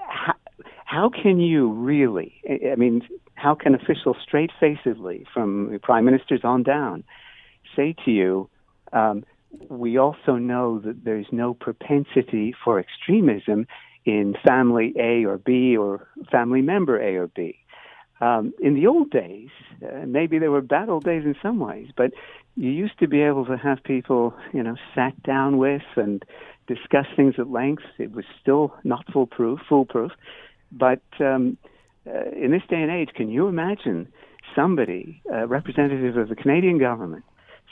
how, 0.08 0.36
how 0.86 1.10
can 1.10 1.40
you 1.40 1.72
really? 1.72 2.36
I 2.48 2.76
mean, 2.76 3.02
how 3.34 3.56
can 3.56 3.74
officials 3.74 4.18
straight 4.22 4.52
facedly, 4.60 5.26
from 5.34 5.80
prime 5.82 6.06
ministers 6.06 6.42
on 6.44 6.62
down, 6.62 7.04
say 7.76 7.96
to 8.06 8.12
you? 8.12 8.48
Um, 8.94 9.24
we 9.70 9.98
also 9.98 10.36
know 10.36 10.80
that 10.80 11.04
there's 11.04 11.26
no 11.32 11.54
propensity 11.56 12.54
for 12.64 12.80
extremism 12.80 13.68
in 14.06 14.36
family 14.46 14.94
A 14.98 15.26
or 15.26 15.38
B 15.38 15.76
or 15.76 16.08
family 16.32 16.62
member 16.62 17.02
A 17.02 17.16
or 17.16 17.28
B. 17.28 17.58
Um, 18.22 18.54
in 18.60 18.76
the 18.76 18.86
old 18.86 19.10
days, 19.10 19.50
uh, 19.84 20.06
maybe 20.06 20.38
they 20.38 20.48
were 20.48 20.62
bad 20.62 20.90
old 20.90 21.04
days 21.04 21.26
in 21.26 21.36
some 21.42 21.60
ways, 21.60 21.88
but 21.98 22.12
you 22.56 22.70
used 22.70 23.00
to 23.00 23.08
be 23.08 23.22
able 23.22 23.46
to 23.46 23.58
have 23.58 23.84
people, 23.84 24.36
you 24.54 24.62
know, 24.62 24.76
sat 24.94 25.22
down 25.24 25.58
with 25.58 25.82
and 25.96 26.24
discuss 26.68 27.08
things 27.16 27.36
at 27.40 27.50
length. 27.50 27.84
It 27.98 28.12
was 28.12 28.26
still 28.40 28.76
not 28.84 29.06
foolproof, 29.12 29.60
foolproof. 29.68 30.12
But 30.72 31.02
um, 31.20 31.58
uh, 32.08 32.30
in 32.32 32.52
this 32.52 32.62
day 32.70 32.82
and 32.82 32.92
age, 32.92 33.10
can 33.16 33.30
you 33.30 33.48
imagine 33.48 34.08
somebody, 34.56 35.22
a 35.32 35.48
representative 35.48 36.16
of 36.18 36.30
the 36.30 36.36
Canadian 36.36 36.78
government, 36.78 37.24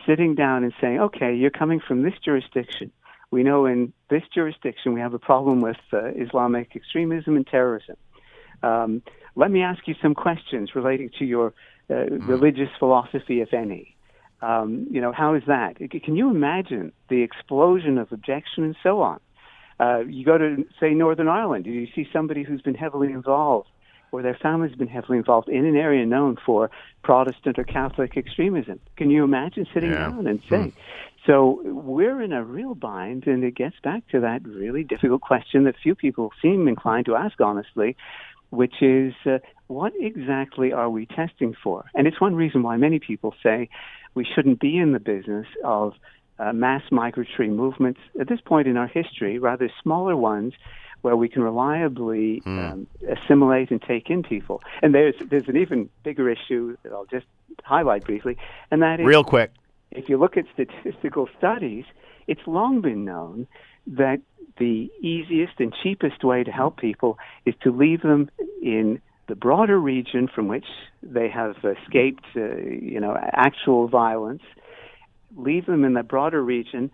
sitting 0.06 0.34
down 0.34 0.64
and 0.64 0.74
saying, 0.82 1.00
"Okay, 1.00 1.36
you're 1.36 1.50
coming 1.52 1.80
from 1.80 2.02
this 2.02 2.14
jurisdiction. 2.24 2.92
We 3.32 3.44
know 3.44 3.66
in 3.66 3.94
this 4.10 4.24
jurisdiction 4.34 4.94
we 4.94 5.02
have 5.02 5.14
a 5.14 5.20
problem 5.20 5.62
with 5.62 5.78
uh, 5.94 6.08
Islamic 6.16 6.76
extremism 6.76 7.36
and 7.36 7.46
terrorism." 7.46 7.98
Um, 8.64 9.02
let 9.36 9.52
me 9.52 9.62
ask 9.62 9.88
you 9.88 9.96
some 10.02 10.16
questions 10.16 10.72
relating 10.76 11.10
to 11.20 11.26
your 11.26 11.48
uh, 11.90 11.94
mm. 11.94 12.28
religious 12.28 12.70
philosophy, 12.78 13.42
if 13.42 13.54
any. 13.54 13.96
Um, 14.42 14.88
you 14.90 15.02
know, 15.02 15.12
how 15.12 15.34
is 15.34 15.44
that? 15.48 15.78
Can 15.78 16.16
you 16.16 16.30
imagine 16.30 16.94
the 17.10 17.24
explosion 17.24 17.98
of 17.98 18.12
objection 18.12 18.64
and 18.64 18.76
so 18.82 19.02
on? 19.02 19.20
Uh, 19.80 20.00
you 20.00 20.26
go 20.26 20.38
to, 20.38 20.66
say, 20.80 20.92
Northern 20.92 21.28
Ireland, 21.28 21.66
do 21.66 21.72
you 21.72 21.88
see 21.96 22.08
somebody 22.12 22.44
who's 22.44 22.62
been 22.62 22.76
heavily 22.76 23.12
involved 23.12 23.70
or 24.12 24.22
their 24.22 24.38
family's 24.42 24.76
been 24.76 24.88
heavily 24.88 25.18
involved 25.18 25.50
in 25.50 25.66
an 25.66 25.76
area 25.76 26.06
known 26.06 26.38
for 26.46 26.72
Protestant 27.04 27.60
or 27.60 27.64
Catholic 27.64 28.18
extremism? 28.18 28.80
Can 28.98 29.10
you 29.10 29.24
imagine 29.24 29.68
sitting 29.74 29.92
yeah. 29.92 30.10
down 30.10 30.28
and 30.28 30.42
saying? 30.50 30.72
Hmm. 30.72 30.80
So 31.26 31.62
we're 31.64 32.22
in 32.22 32.32
a 32.32 32.44
real 32.44 32.76
bind, 32.76 33.28
and 33.28 33.44
it 33.44 33.56
gets 33.56 33.76
back 33.84 34.08
to 34.10 34.22
that 34.22 34.46
really 34.46 34.84
difficult 34.84 35.22
question 35.22 35.66
that 35.66 35.76
few 35.82 35.94
people 35.94 36.32
seem 36.42 36.68
inclined 36.68 37.06
to 37.06 37.16
ask 37.16 37.40
honestly, 37.40 37.98
which 38.50 38.82
is 38.82 39.14
uh, 39.26 39.40
what 39.68 39.94
exactly 40.00 40.74
are 40.74 40.90
we 40.90 41.06
testing 41.06 41.56
for? 41.64 41.86
And 41.94 42.08
it's 42.08 42.20
one 42.20 42.36
reason 42.36 42.64
why 42.64 42.78
many 42.78 43.00
people 43.00 43.36
say 43.44 43.70
we 44.16 44.26
shouldn't 44.26 44.60
be 44.60 44.78
in 44.78 44.92
the 44.94 45.00
business 45.00 45.48
of 45.64 45.94
uh, 46.40 46.54
mass 46.54 46.84
migratory 46.92 47.50
movements 47.50 48.00
at 48.20 48.28
this 48.28 48.40
point 48.42 48.68
in 48.68 48.78
our 48.78 48.88
history, 48.88 49.38
rather 49.40 49.70
smaller 49.84 50.16
ones 50.16 50.54
where 51.02 51.16
we 51.16 51.30
can 51.30 51.42
reliably 51.44 52.42
mm. 52.46 52.72
um, 52.72 52.88
assimilate 53.08 53.72
and 53.72 53.82
take 53.82 54.10
in 54.10 54.24
people. 54.24 54.62
And 54.82 54.94
there's 54.94 55.16
there's 55.30 55.48
an 55.48 55.58
even 55.58 55.90
bigger 56.04 56.30
issue 56.30 56.76
that 56.84 56.92
I'll 56.92 57.06
just 57.06 57.26
highlight 57.64 58.06
briefly, 58.06 58.38
and 58.72 58.82
that 58.82 59.00
is 59.00 59.06
real 59.06 59.24
quick. 59.24 59.52
If 59.92 60.10
you 60.10 60.18
look 60.18 60.38
at 60.38 60.46
statistical 60.54 61.28
studies, 61.38 61.86
it's 62.28 62.42
long 62.46 62.82
been 62.82 63.06
known 63.06 63.48
that 63.88 64.22
the 64.60 64.92
easiest 65.02 65.54
and 65.60 65.74
cheapest 65.84 66.24
way 66.24 66.44
to 66.44 66.52
help 66.52 66.78
people 66.78 67.18
is 67.46 67.56
to 67.64 67.72
leave 67.72 68.02
them 68.02 68.30
in 68.62 69.02
the 69.28 69.36
broader 69.36 69.80
region 69.80 70.28
from 70.34 70.48
which 70.48 70.66
they 71.02 71.30
have 71.30 71.56
escaped, 71.64 72.26
uh, 72.36 72.56
you 72.58 73.00
know, 73.00 73.16
actual 73.34 73.88
violence. 73.88 74.42
Leave 75.38 75.66
them 75.66 75.86
in 75.86 75.94
the 75.94 76.04
broader 76.04 76.44
region, 76.44 76.92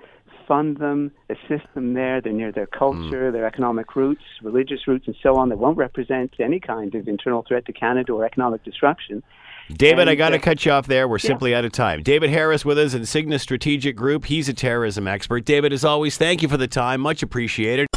fund 0.47 0.77
them, 0.77 1.11
assist 1.29 1.65
them 1.73 1.93
there. 1.93 2.21
They're 2.21 2.33
near 2.33 2.51
their 2.51 2.67
culture, 2.67 3.29
mm. 3.29 3.31
their 3.31 3.45
economic 3.45 3.95
roots, 3.95 4.23
religious 4.41 4.87
roots, 4.87 5.07
and 5.07 5.15
so 5.21 5.35
on. 5.35 5.49
They 5.49 5.55
won't 5.55 5.77
represent 5.77 6.33
any 6.39 6.59
kind 6.59 6.93
of 6.95 7.07
internal 7.07 7.43
threat 7.47 7.65
to 7.65 7.73
Canada 7.73 8.13
or 8.13 8.25
economic 8.25 8.63
disruption. 8.63 9.23
David, 9.71 10.01
and, 10.01 10.09
I 10.11 10.15
got 10.15 10.29
to 10.29 10.37
uh, 10.37 10.41
cut 10.41 10.63
you 10.63 10.71
off 10.71 10.85
there. 10.85 11.07
We're 11.07 11.17
yeah. 11.17 11.27
simply 11.27 11.55
out 11.55 11.65
of 11.65 11.71
time. 11.71 12.03
David 12.03 12.29
Harris 12.29 12.63
with 12.63 12.77
us, 12.77 12.93
Insignis 12.93 13.41
Strategic 13.41 13.95
Group. 13.95 14.25
He's 14.25 14.47
a 14.47 14.53
terrorism 14.53 15.07
expert. 15.07 15.43
David, 15.45 15.73
as 15.73 15.83
always, 15.83 16.17
thank 16.17 16.41
you 16.41 16.47
for 16.47 16.57
the 16.57 16.67
time. 16.67 17.01
Much 17.01 17.23
appreciated. 17.23 17.87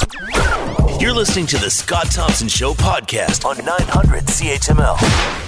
You're 0.99 1.14
listening 1.14 1.46
to 1.46 1.59
the 1.59 1.70
Scott 1.70 2.11
Thompson 2.11 2.49
Show 2.49 2.72
podcast 2.74 3.44
on 3.44 3.62
900 3.64 4.24
CHML. 4.24 5.44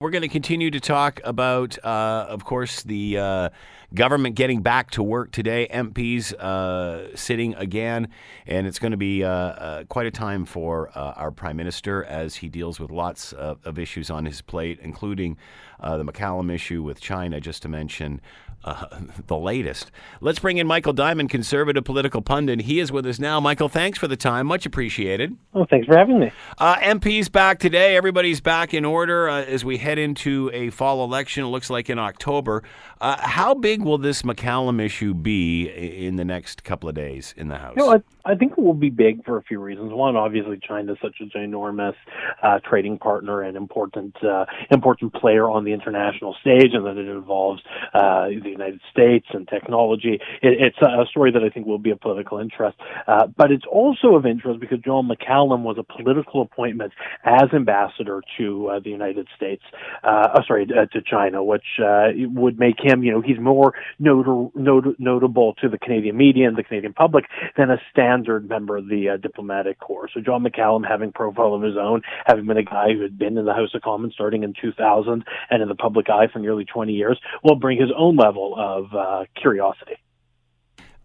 We're 0.00 0.10
going 0.10 0.22
to 0.22 0.28
continue 0.28 0.70
to 0.70 0.80
talk 0.80 1.20
about, 1.24 1.78
uh, 1.82 2.26
of 2.28 2.44
course, 2.44 2.82
the 2.82 3.18
uh, 3.18 3.48
government 3.94 4.34
getting 4.34 4.62
back 4.62 4.90
to 4.92 5.02
work 5.02 5.32
today. 5.32 5.68
MPs 5.72 6.34
uh, 6.34 7.14
sitting 7.16 7.54
again, 7.54 8.08
and 8.46 8.66
it's 8.66 8.78
going 8.78 8.90
to 8.90 8.96
be 8.96 9.24
uh, 9.24 9.30
uh, 9.30 9.84
quite 9.84 10.06
a 10.06 10.10
time 10.10 10.44
for 10.44 10.90
uh, 10.94 11.12
our 11.16 11.30
prime 11.30 11.56
minister 11.56 12.04
as 12.04 12.36
he 12.36 12.48
deals 12.48 12.80
with 12.80 12.90
lots 12.90 13.32
of, 13.32 13.58
of 13.64 13.78
issues 13.78 14.10
on 14.10 14.24
his 14.24 14.40
plate, 14.42 14.78
including 14.82 15.36
the 15.80 16.04
McCallum 16.04 16.50
issue 16.50 16.82
with 16.82 16.98
China, 16.98 17.38
just 17.40 17.60
to 17.60 17.68
mention 17.68 18.18
uh, 18.64 18.86
the 19.26 19.36
latest. 19.36 19.90
Let's 20.20 20.38
bring 20.38 20.58
in 20.58 20.66
Michael 20.66 20.92
Diamond, 20.92 21.30
conservative 21.30 21.84
political 21.84 22.22
pundit. 22.22 22.62
He 22.62 22.80
is 22.80 22.90
with 22.90 23.06
us 23.06 23.18
now. 23.18 23.40
Michael, 23.40 23.68
thanks 23.68 23.98
for 23.98 24.08
the 24.08 24.16
time. 24.16 24.46
Much 24.46 24.66
appreciated. 24.66 25.36
Oh, 25.54 25.66
thanks 25.68 25.86
for 25.86 25.96
having 25.96 26.18
me. 26.18 26.32
Uh, 26.58 26.76
MP's 26.76 27.28
back 27.28 27.58
today. 27.58 27.96
Everybody's 27.96 28.40
back 28.40 28.74
in 28.74 28.84
order 28.84 29.28
uh, 29.28 29.44
as 29.44 29.64
we 29.64 29.76
head 29.76 29.98
into 29.98 30.50
a 30.52 30.70
fall 30.70 31.04
election. 31.04 31.44
It 31.44 31.48
looks 31.48 31.70
like 31.70 31.90
in 31.90 31.98
October. 31.98 32.62
Uh, 33.00 33.16
how 33.20 33.54
big 33.54 33.82
will 33.84 33.98
this 33.98 34.22
McCallum 34.22 34.80
issue 34.80 35.14
be 35.14 35.68
in 35.68 36.16
the 36.16 36.24
next 36.24 36.64
couple 36.64 36.88
of 36.88 36.94
days 36.94 37.34
in 37.36 37.48
the 37.48 37.58
House? 37.58 37.74
You 37.76 37.84
know, 37.84 37.92
I, 37.92 38.32
I 38.32 38.34
think 38.34 38.52
it 38.52 38.58
will 38.58 38.74
be 38.74 38.90
big 38.90 39.24
for 39.24 39.36
a 39.36 39.42
few 39.42 39.60
reasons. 39.60 39.92
One, 39.92 40.16
obviously, 40.16 40.58
China 40.66 40.92
is 40.92 40.98
such 41.02 41.16
a 41.20 41.24
ginormous 41.24 41.94
uh, 42.42 42.60
trading 42.68 42.98
partner 42.98 43.42
and 43.42 43.56
important 43.56 44.16
uh, 44.24 44.46
important 44.70 45.12
player 45.14 45.50
on 45.50 45.64
the 45.64 45.72
international 45.72 46.34
stage, 46.40 46.70
and 46.72 46.86
that 46.86 46.96
it 46.96 47.08
involves 47.08 47.62
the 47.92 48.40
United 48.42 48.80
States 48.90 49.26
and 49.32 49.46
technology. 49.48 50.20
It, 50.42 50.60
it's 50.60 50.78
a 50.82 51.04
story 51.10 51.30
that 51.32 51.42
I 51.42 51.48
think 51.48 51.66
will 51.66 51.78
be 51.78 51.90
of 51.90 52.00
political 52.00 52.38
interest. 52.38 52.78
Uh, 53.06 53.26
but 53.36 53.50
it's 53.50 53.64
also 53.70 54.14
of 54.14 54.26
interest 54.26 54.60
because 54.60 54.78
John 54.80 55.08
McCallum 55.08 55.62
was 55.62 55.76
a 55.78 55.82
political 55.82 56.42
appointment 56.42 56.92
as 57.24 57.48
ambassador 57.54 58.22
to 58.38 58.68
uh, 58.68 58.80
the 58.80 58.90
United 58.90 59.28
States, 59.36 59.62
uh, 60.02 60.28
oh, 60.36 60.40
sorry, 60.46 60.66
uh, 60.70 60.86
to 60.86 61.02
China, 61.02 61.42
which 61.42 61.64
uh, 61.82 62.08
would 62.16 62.58
make 62.58 62.76
him, 62.82 63.02
you 63.02 63.12
know, 63.12 63.20
he's 63.20 63.38
more 63.38 63.63
not- 63.98 64.56
not- 64.56 65.00
notable 65.00 65.54
to 65.54 65.68
the 65.68 65.78
Canadian 65.78 66.16
media 66.16 66.48
and 66.48 66.56
the 66.56 66.62
Canadian 66.62 66.92
public 66.92 67.24
than 67.56 67.70
a 67.70 67.80
standard 67.90 68.48
member 68.48 68.76
of 68.76 68.88
the 68.88 69.10
uh, 69.10 69.16
diplomatic 69.16 69.78
corps. 69.78 70.08
So 70.12 70.20
John 70.20 70.44
McCallum 70.44 70.86
having 70.86 71.12
profile 71.12 71.54
of 71.54 71.62
his 71.62 71.76
own, 71.76 72.02
having 72.26 72.46
been 72.46 72.56
a 72.56 72.64
guy 72.64 72.92
who 72.92 73.02
had 73.02 73.18
been 73.18 73.38
in 73.38 73.44
the 73.44 73.54
House 73.54 73.74
of 73.74 73.82
Commons 73.82 74.14
starting 74.14 74.42
in 74.42 74.54
2000 74.60 75.24
and 75.50 75.62
in 75.62 75.68
the 75.68 75.74
public 75.74 76.10
eye 76.10 76.26
for 76.32 76.38
nearly 76.38 76.64
20 76.64 76.92
years, 76.92 77.18
will 77.42 77.56
bring 77.56 77.80
his 77.80 77.90
own 77.96 78.16
level 78.16 78.54
of 78.58 78.94
uh, 78.94 79.24
curiosity. 79.40 79.96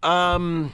Um, 0.02 0.72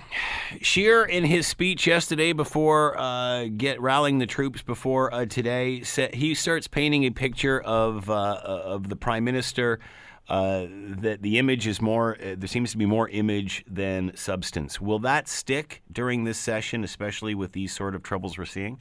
Scheer, 0.62 1.04
in 1.04 1.24
his 1.24 1.48
speech 1.48 1.86
yesterday 1.86 2.32
before 2.32 2.96
uh, 2.96 3.46
get 3.56 3.80
rallying 3.80 4.18
the 4.18 4.26
troops 4.26 4.62
before 4.62 5.12
uh, 5.12 5.26
today, 5.26 5.82
he 6.12 6.34
starts 6.34 6.68
painting 6.68 7.04
a 7.04 7.10
picture 7.10 7.60
of 7.60 8.08
uh, 8.08 8.40
of 8.44 8.88
the 8.88 8.94
prime 8.94 9.24
minister. 9.24 9.80
Uh, 10.28 10.66
that 10.70 11.22
the 11.22 11.38
image 11.38 11.66
is 11.68 11.80
more. 11.80 12.16
Uh, 12.16 12.34
there 12.36 12.48
seems 12.48 12.72
to 12.72 12.76
be 12.76 12.86
more 12.86 13.08
image 13.10 13.64
than 13.68 14.10
substance. 14.16 14.80
Will 14.80 14.98
that 14.98 15.28
stick 15.28 15.82
during 15.92 16.24
this 16.24 16.36
session, 16.36 16.82
especially 16.82 17.34
with 17.34 17.52
these 17.52 17.72
sort 17.72 17.94
of 17.94 18.02
troubles 18.02 18.36
we're 18.36 18.44
seeing? 18.44 18.78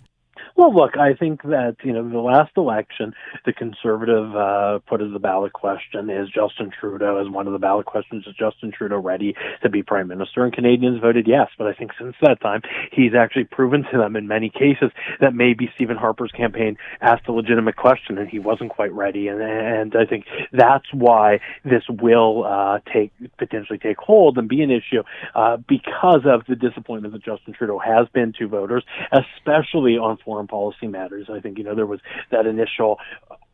Well, 0.57 0.73
look, 0.73 0.95
I 0.95 1.13
think 1.13 1.43
that 1.43 1.75
you 1.83 1.91
know 1.91 2.07
the 2.09 2.19
last 2.19 2.51
election, 2.55 3.13
the 3.45 3.51
conservative 3.51 4.33
uh, 4.33 4.79
put 4.87 5.01
as 5.01 5.11
the 5.11 5.19
ballot 5.19 5.51
question 5.51 6.09
is 6.09 6.29
Justin 6.29 6.71
Trudeau 6.79 7.17
as 7.19 7.29
one 7.29 7.45
of 7.45 7.51
the 7.51 7.59
ballot 7.59 7.85
questions 7.85 8.25
is 8.25 8.33
Justin 8.39 8.71
Trudeau 8.71 8.97
ready 8.99 9.35
to 9.63 9.69
be 9.69 9.83
prime 9.83 10.07
minister, 10.07 10.45
and 10.45 10.53
Canadians 10.53 11.01
voted 11.01 11.27
yes. 11.27 11.49
But 11.57 11.67
I 11.67 11.73
think 11.73 11.91
since 11.99 12.15
that 12.21 12.39
time, 12.39 12.61
he's 12.93 13.13
actually 13.13 13.43
proven 13.43 13.83
to 13.91 13.97
them 13.97 14.15
in 14.15 14.29
many 14.29 14.49
cases 14.49 14.91
that 15.19 15.35
maybe 15.35 15.69
Stephen 15.75 15.97
Harper's 15.97 16.31
campaign 16.31 16.77
asked 17.01 17.27
a 17.27 17.33
legitimate 17.33 17.75
question 17.75 18.17
and 18.17 18.29
he 18.29 18.39
wasn't 18.39 18.69
quite 18.69 18.93
ready, 18.93 19.27
and 19.27 19.41
and 19.41 19.93
I 19.93 20.05
think 20.05 20.23
that's 20.53 20.87
why 20.93 21.41
this 21.65 21.83
will 21.89 22.45
uh, 22.45 22.79
take 22.93 23.11
potentially 23.37 23.77
take 23.77 23.97
hold 23.97 24.37
and 24.37 24.47
be 24.47 24.61
an 24.61 24.71
issue 24.71 25.03
uh, 25.35 25.57
because 25.67 26.21
of 26.25 26.43
the 26.47 26.55
disappointment 26.55 27.13
that 27.13 27.25
Justin 27.25 27.53
Trudeau 27.53 27.77
has 27.77 28.07
been 28.13 28.31
to 28.39 28.47
voters, 28.47 28.85
especially 29.11 29.97
on 29.97 30.17
foreign 30.23 30.44
foreign 30.47 30.73
policy 30.73 30.87
matters. 30.87 31.27
I 31.29 31.39
think 31.39 31.57
you 31.57 31.63
know 31.63 31.75
there 31.75 31.85
was 31.85 31.99
that 32.31 32.45
initial 32.45 32.97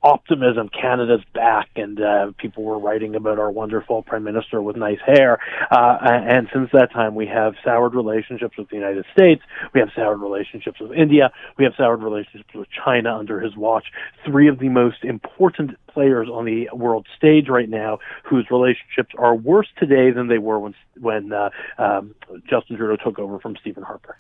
optimism. 0.04 0.70
Canada's 0.70 1.22
back, 1.34 1.70
and 1.76 2.02
uh, 2.02 2.32
people 2.38 2.64
were 2.64 2.80
writing 2.80 3.16
about 3.16 3.40
our 3.40 3.52
wonderful 3.52 4.02
prime 4.02 4.24
minister 4.24 4.62
with 4.62 4.76
nice 4.76 5.00
hair. 5.06 5.40
Uh, 5.70 5.98
and 6.02 6.48
since 6.54 6.70
that 6.74 6.92
time, 6.92 7.16
we 7.16 7.28
have 7.28 7.54
soured 7.64 7.94
relationships 7.94 8.58
with 8.58 8.70
the 8.70 8.76
United 8.76 9.06
States. 9.14 9.42
We 9.74 9.80
have 9.80 9.90
soured 9.96 10.20
relationships 10.20 10.80
with 10.80 10.92
India. 10.92 11.32
We 11.58 11.66
have 11.66 11.74
soured 11.78 12.02
relationships 12.02 12.54
with 12.54 12.68
China 12.84 13.16
under 13.16 13.40
his 13.40 13.56
watch. 13.56 13.86
Three 14.26 14.48
of 14.48 14.60
the 14.60 14.70
most 14.70 15.04
important 15.04 15.78
players 15.94 16.28
on 16.30 16.46
the 16.46 16.70
world 16.74 17.06
stage 17.18 17.48
right 17.50 17.70
now, 17.70 18.00
whose 18.24 18.48
relationships 18.50 19.14
are 19.18 19.36
worse 19.36 19.68
today 19.78 20.12
than 20.12 20.28
they 20.28 20.38
were 20.38 20.60
when 20.60 20.76
when 21.00 21.34
uh, 21.34 21.50
um, 21.78 22.14
Justin 22.50 22.78
Trudeau 22.78 22.96
took 23.04 23.18
over 23.18 23.40
from 23.40 23.56
Stephen 23.60 23.84
Harper. 23.84 24.18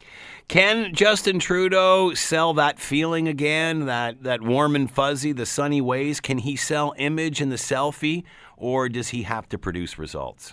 Can 0.47 0.93
Justin 0.93 1.39
Trudeau 1.39 2.13
sell 2.13 2.53
that 2.55 2.79
feeling 2.79 3.27
again, 3.27 3.85
that 3.85 4.23
that 4.23 4.41
warm 4.41 4.75
and 4.75 4.89
fuzzy, 4.89 5.31
the 5.31 5.45
sunny 5.71 5.79
ways? 5.79 6.19
Can 6.19 6.39
he 6.39 6.57
sell 6.57 6.93
image 6.97 7.39
in 7.39 7.47
the 7.47 7.55
selfie, 7.55 8.25
or 8.57 8.89
does 8.89 9.09
he 9.09 9.23
have 9.23 9.47
to 9.47 9.57
produce 9.57 9.97
results? 9.97 10.51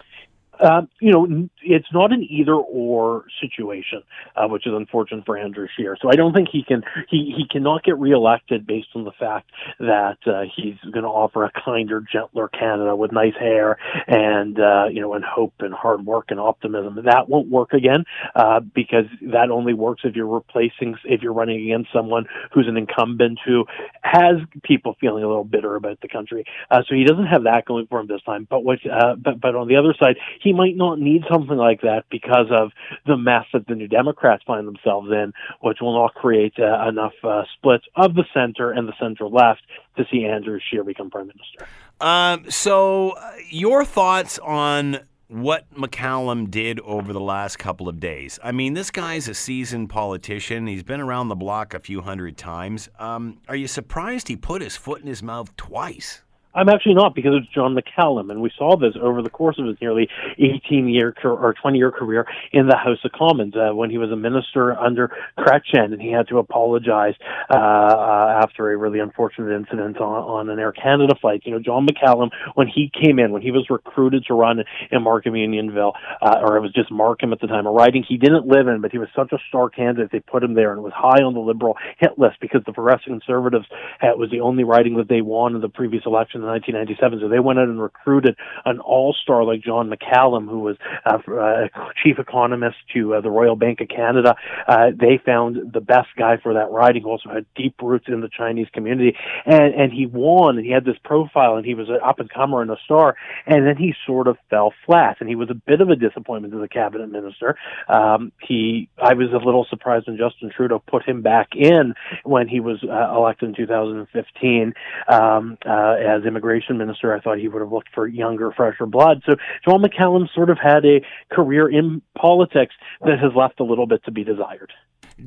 Um, 0.61 0.89
you 1.01 1.13
know, 1.13 1.49
it's 1.63 1.87
not 1.93 2.13
an 2.13 2.27
either 2.29 2.55
or 2.55 3.25
situation, 3.41 4.03
uh, 4.37 4.49
which 4.49 4.67
is 4.67 4.73
unfortunate 4.75 5.25
for 5.25 5.37
Andrew 5.39 5.67
Scheer. 5.77 5.97
So 6.01 6.09
I 6.11 6.17
don't 6.17 6.35
think 6.35 6.49
he 6.51 6.63
can 6.63 6.83
he 7.09 7.35
he 7.37 7.47
cannot 7.49 7.85
get 7.85 7.99
reelected 7.99 8.67
based 8.67 8.89
on 8.95 9.05
the 9.05 9.13
fact 9.13 9.51
that 9.79 10.19
uh, 10.27 10.43
he's 10.55 10.77
going 10.93 11.05
to 11.05 11.09
offer 11.09 11.45
a 11.45 11.53
kinder, 11.65 12.03
gentler 12.13 12.49
Canada 12.49 12.97
with 12.97 13.13
nice 13.13 13.35
hair 13.39 13.79
and 14.07 14.59
uh, 14.59 14.87
you 14.91 15.01
know 15.01 15.15
and 15.15 15.25
hope 15.25 15.55
and 15.61 15.75
hard 15.75 16.05
work 16.05 16.27
and 16.31 16.41
optimism. 16.41 16.99
That 17.05 17.29
won't 17.29 17.49
work 17.49 17.73
again 17.73 18.05
uh, 18.35 18.61
because 18.61 19.07
that 19.33 19.51
only 19.51 19.75
works 19.75 20.03
if 20.05 20.17
you're 20.17 20.27
replacing 20.27 20.97
if 21.05 21.23
you're 21.23 21.33
running 21.33 21.63
against 21.63 21.93
someone 21.93 22.27
who's 22.53 22.67
an 22.69 22.77
incumbent 22.77 23.39
who 23.45 23.65
has 24.03 24.37
people 24.63 24.97
feeling 25.01 25.25
a 25.25 25.29
little 25.29 25.45
bitter 25.45 25.77
about 25.77 26.01
the 26.01 26.09
country. 26.09 26.45
Uh, 26.71 26.83
so 26.89 26.95
he 26.95 27.05
doesn't 27.05 27.27
have 27.27 27.45
that 27.45 27.65
going 27.65 27.87
for 27.87 28.01
him 28.01 28.07
this 28.07 28.23
time. 28.23 28.47
But 28.49 28.65
what 28.65 28.79
uh, 28.91 29.15
but 29.17 29.41
but 29.41 29.55
on 29.55 29.69
the 29.69 29.77
other 29.77 29.95
side, 30.01 30.17
he 30.41 30.48
he 30.49 30.55
might 30.55 30.77
not 30.77 30.99
need 30.99 31.25
something 31.31 31.59
like 31.59 31.83
that 31.83 32.05
because 32.11 32.47
of 32.51 32.71
the 33.07 33.19
mess 33.19 33.45
that 33.53 33.67
the 33.67 33.75
New 33.75 33.87
Democrats 33.87 34.43
find 34.47 34.67
themselves 34.67 35.09
in, 35.11 35.35
which 35.61 35.77
will 35.83 35.93
not 35.93 36.15
create 36.15 36.55
uh, 36.59 36.89
enough 36.89 37.13
uh, 37.23 37.43
splits 37.55 37.85
of 37.97 38.15
the 38.15 38.25
center 38.33 38.71
and 38.71 38.89
the 38.89 38.95
center 38.99 39.29
left 39.29 39.61
to 39.99 40.05
see 40.11 40.25
Andrew 40.25 40.59
Scheer 40.71 40.85
become 40.85 41.11
prime 41.11 41.27
minister. 41.27 41.67
Um, 42.01 42.51
so, 42.51 43.11
uh, 43.11 43.33
your 43.51 43.85
thoughts 43.85 44.39
on 44.39 45.01
what 45.27 45.71
McCallum 45.75 46.51
did 46.51 46.81
over 46.81 47.13
the 47.13 47.21
last 47.21 47.59
couple 47.59 47.87
of 47.87 48.01
days. 48.01 48.39
I 48.43 48.53
mean, 48.53 48.73
this 48.73 48.91
guy's 48.91 49.29
a 49.29 49.35
seasoned 49.35 49.91
politician. 49.91 50.67
He's 50.67 50.83
been 50.83 51.03
around 51.03 51.29
the 51.29 51.37
block 51.37 51.75
a 51.75 51.81
few 51.81 52.01
hundred 52.01 52.39
times. 52.39 52.89
Um, 52.99 53.43
are 53.49 53.57
you 53.57 53.69
surprised 53.69 54.29
he 54.29 54.37
put 54.37 54.63
his 54.63 54.79
foot 54.79 55.03
in 55.03 55.07
his 55.07 55.23
mouth 55.23 55.55
twice? 55.59 56.23
I'm 56.59 56.69
actually 56.69 56.95
not 56.95 57.15
because 57.15 57.35
it's 57.37 57.55
John 57.55 57.77
McCallum, 57.77 58.31
and 58.31 58.43
we 58.43 58.51
saw 58.59 58.77
this 58.77 58.95
over 59.01 59.23
the 59.23 59.31
course 59.31 59.61
of 59.61 59.67
his 59.67 59.77
nearly 59.81 60.09
18 60.39 60.89
year 60.89 61.15
or 61.23 61.55
20 61.55 61.79
year 61.79 61.93
career 61.93 62.27
in 62.53 62.67
the 62.67 62.77
House 62.77 62.99
of 63.05 63.13
Commons 63.13 63.55
uh, 63.55 63.73
when 63.73 63.91
he 63.91 63.99
was 63.99 64.11
a 64.11 64.17
minister 64.17 64.77
under 64.77 65.13
Chrétien, 65.39 65.93
and 65.93 66.03
he 66.03 66.11
had 66.11 66.27
to 66.29 66.39
apologize 66.39 67.15
uh, 67.49 67.55
uh, 67.55 68.41
after 68.43 68.73
a 68.73 68.77
really 68.77 68.99
unfortunate 68.99 69.55
incident 69.55 69.99
on, 69.99 70.25
on 70.25 70.51
an 70.51 70.59
Air 70.59 70.73
Canada 70.73 71.15
flight. 71.21 71.43
You 71.45 71.53
know, 71.53 71.61
John 71.61 71.87
McCallum, 71.87 72.31
when 72.57 72.67
he 72.67 72.91
came 72.91 73.21
in, 73.21 73.31
when 73.31 73.43
he 73.43 73.53
was 73.53 73.67
recruited 73.71 74.25
to 74.27 74.35
run 74.35 74.65
in 74.91 75.03
Markham 75.03 75.37
Unionville, 75.37 75.93
uh, 76.21 76.41
or 76.43 76.57
it 76.57 76.61
was 76.61 76.73
just 76.73 76.91
Markham 76.91 77.33
at 77.33 77.41
the 77.41 77.47
time 77.47 77.69
of 77.69 77.75
riding 77.75 78.03
he 78.03 78.17
didn't 78.17 78.49
live 78.49 78.67
in, 78.67 78.81
but 78.81 78.91
he 78.91 78.99
was 78.99 79.09
such 79.15 79.31
a 79.31 79.39
star 79.49 79.71
candidate 79.71 80.11
they 80.11 80.19
put 80.19 80.43
him 80.43 80.55
there, 80.55 80.73
and 80.73 80.81
it 80.81 80.83
was 80.83 80.93
high 80.93 81.23
on 81.23 81.35
the 81.35 81.41
Liberal 81.41 81.77
hit 81.99 82.19
list 82.19 82.39
because 82.41 82.63
the 82.67 82.73
Progressive 82.73 83.07
Conservatives 83.07 83.67
uh, 84.03 84.09
was 84.17 84.29
the 84.33 84.41
only 84.41 84.65
riding 84.65 84.97
that 84.97 85.09
they 85.09 85.21
won 85.21 85.55
in 85.55 85.61
the 85.61 85.69
previous 85.69 86.03
election 86.05 86.48
1997. 86.49 87.21
So 87.21 87.29
they 87.29 87.39
went 87.39 87.59
out 87.59 87.69
and 87.69 87.81
recruited 87.81 88.37
an 88.65 88.81
all-star 88.81 89.45
like 89.45 89.63
John 89.63 89.91
McCallum, 89.91 90.49
who 90.49 90.61
was 90.61 90.77
uh, 91.05 91.19
uh, 91.33 91.69
chief 92.03 92.19
economist 92.19 92.77
to 92.95 93.15
uh, 93.15 93.21
the 93.21 93.31
Royal 93.31 93.57
Bank 93.57 93.81
of 93.81 93.89
Canada. 93.89 94.35
Uh, 94.67 94.91
they 94.99 95.21
found 95.25 95.73
the 95.73 95.81
best 95.81 96.09
guy 96.17 96.37
for 96.43 96.55
that 96.55 96.71
riding, 96.71 97.03
who 97.03 97.11
also 97.11 97.29
had 97.29 97.47
deep 97.55 97.75
roots 97.83 98.07
in 98.09 98.21
the 98.21 98.29
Chinese 98.29 98.69
community, 98.73 99.17
and 99.47 99.75
and 99.75 99.93
he 99.93 100.07
won, 100.07 100.57
and 100.57 100.67
he 100.67 100.73
had 100.73 100.85
this 100.85 100.97
profile, 101.05 101.57
and 101.57 101.67
he 101.67 101.75
was 101.75 101.89
an 101.89 101.99
up 102.05 102.19
and 102.19 102.31
comer 102.31 102.63
and 102.63 102.71
a 102.71 102.77
star, 102.85 103.17
and 103.47 103.67
then 103.67 103.77
he 103.77 103.95
sort 104.07 104.29
of 104.29 104.37
fell 104.51 104.73
flat, 104.87 105.17
and 105.21 105.29
he 105.29 105.35
was 105.35 105.51
a 105.51 105.55
bit 105.55 105.81
of 105.81 105.91
a 105.91 105.97
disappointment 105.97 106.55
as 106.55 106.61
a 106.63 106.69
cabinet 106.69 107.11
minister. 107.11 107.57
Um, 107.89 108.33
he, 108.41 108.89
I 108.99 109.15
was 109.15 109.29
a 109.33 109.45
little 109.45 109.67
surprised 109.69 110.07
when 110.07 110.17
Justin 110.17 110.51
Trudeau 110.55 110.83
put 110.87 111.05
him 111.05 111.23
back 111.23 111.49
in 111.55 111.95
when 112.25 112.49
he 112.49 112.61
was 112.61 112.83
uh, 112.85 113.15
elected 113.15 113.51
in 113.51 113.55
2015 113.55 114.75
um, 115.09 115.59
uh, 115.67 115.95
as 115.95 116.25
immigration 116.29 116.79
minister. 116.79 117.15
I 117.15 117.21
thought 117.21 117.39
he 117.39 117.49
would 117.49 117.63
have 117.63 117.73
looked 117.73 117.89
for 117.95 118.07
younger, 118.07 118.53
fresher 118.53 118.87
blood. 118.87 119.23
So 119.27 119.35
John 119.65 119.83
McCallum 119.83 120.33
sort 120.33 120.51
of 120.51 120.59
had 120.63 120.85
a 120.85 121.01
career 121.33 121.69
in 121.69 122.03
politics 122.17 122.75
that 123.05 123.19
has 123.19 123.33
left 123.35 123.59
a 123.59 123.65
little 123.65 123.87
bit 123.87 124.05
to 124.05 124.13
be 124.13 124.23
desired. 124.23 124.73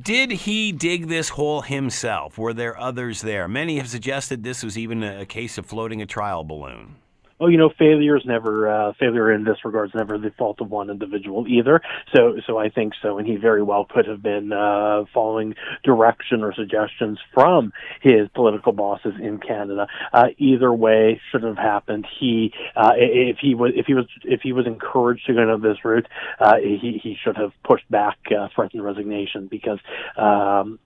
Did 0.01 0.31
he 0.31 0.71
dig 0.71 1.09
this 1.09 1.29
hole 1.29 1.61
himself? 1.61 2.37
Were 2.37 2.53
there 2.53 2.79
others 2.79 3.21
there? 3.21 3.49
Many 3.49 3.77
have 3.77 3.89
suggested 3.89 4.43
this 4.43 4.63
was 4.63 4.77
even 4.77 5.03
a 5.03 5.25
case 5.25 5.57
of 5.57 5.65
floating 5.65 6.01
a 6.01 6.05
trial 6.05 6.45
balloon 6.45 6.95
oh, 7.41 7.47
you 7.47 7.57
know, 7.57 7.71
failure 7.77 8.15
is 8.15 8.23
never 8.23 8.69
uh, 8.69 8.93
failure 8.99 9.31
in 9.31 9.43
this 9.43 9.57
regard 9.65 9.89
is 9.89 9.95
never 9.95 10.17
the 10.17 10.29
fault 10.37 10.61
of 10.61 10.69
one 10.69 10.89
individual 10.89 11.47
either. 11.47 11.81
So, 12.15 12.35
so 12.45 12.57
I 12.59 12.69
think 12.69 12.93
so, 13.01 13.17
and 13.17 13.27
he 13.27 13.35
very 13.35 13.63
well 13.63 13.85
could 13.89 14.07
have 14.07 14.21
been 14.21 14.53
uh, 14.53 15.05
following 15.11 15.55
direction 15.83 16.43
or 16.43 16.53
suggestions 16.53 17.19
from 17.33 17.73
his 18.01 18.29
political 18.35 18.73
bosses 18.73 19.13
in 19.19 19.39
Canada. 19.39 19.87
Uh, 20.13 20.27
either 20.37 20.71
way, 20.71 21.19
should 21.31 21.43
have 21.43 21.57
happened. 21.57 22.07
He, 22.19 22.53
uh, 22.75 22.91
if 22.95 23.37
he 23.41 23.55
was, 23.55 23.71
if 23.75 23.87
he 23.87 23.95
was, 23.95 24.05
if 24.23 24.41
he 24.41 24.53
was 24.53 24.67
encouraged 24.67 25.25
to 25.25 25.33
go 25.33 25.45
down 25.45 25.61
this 25.61 25.83
route, 25.83 26.07
uh, 26.39 26.57
he 26.57 26.99
he 27.01 27.17
should 27.23 27.37
have 27.37 27.51
pushed 27.63 27.89
back, 27.89 28.19
uh, 28.37 28.49
threatened 28.55 28.83
resignation 28.83 29.47
because 29.47 29.79
um, 30.15 30.77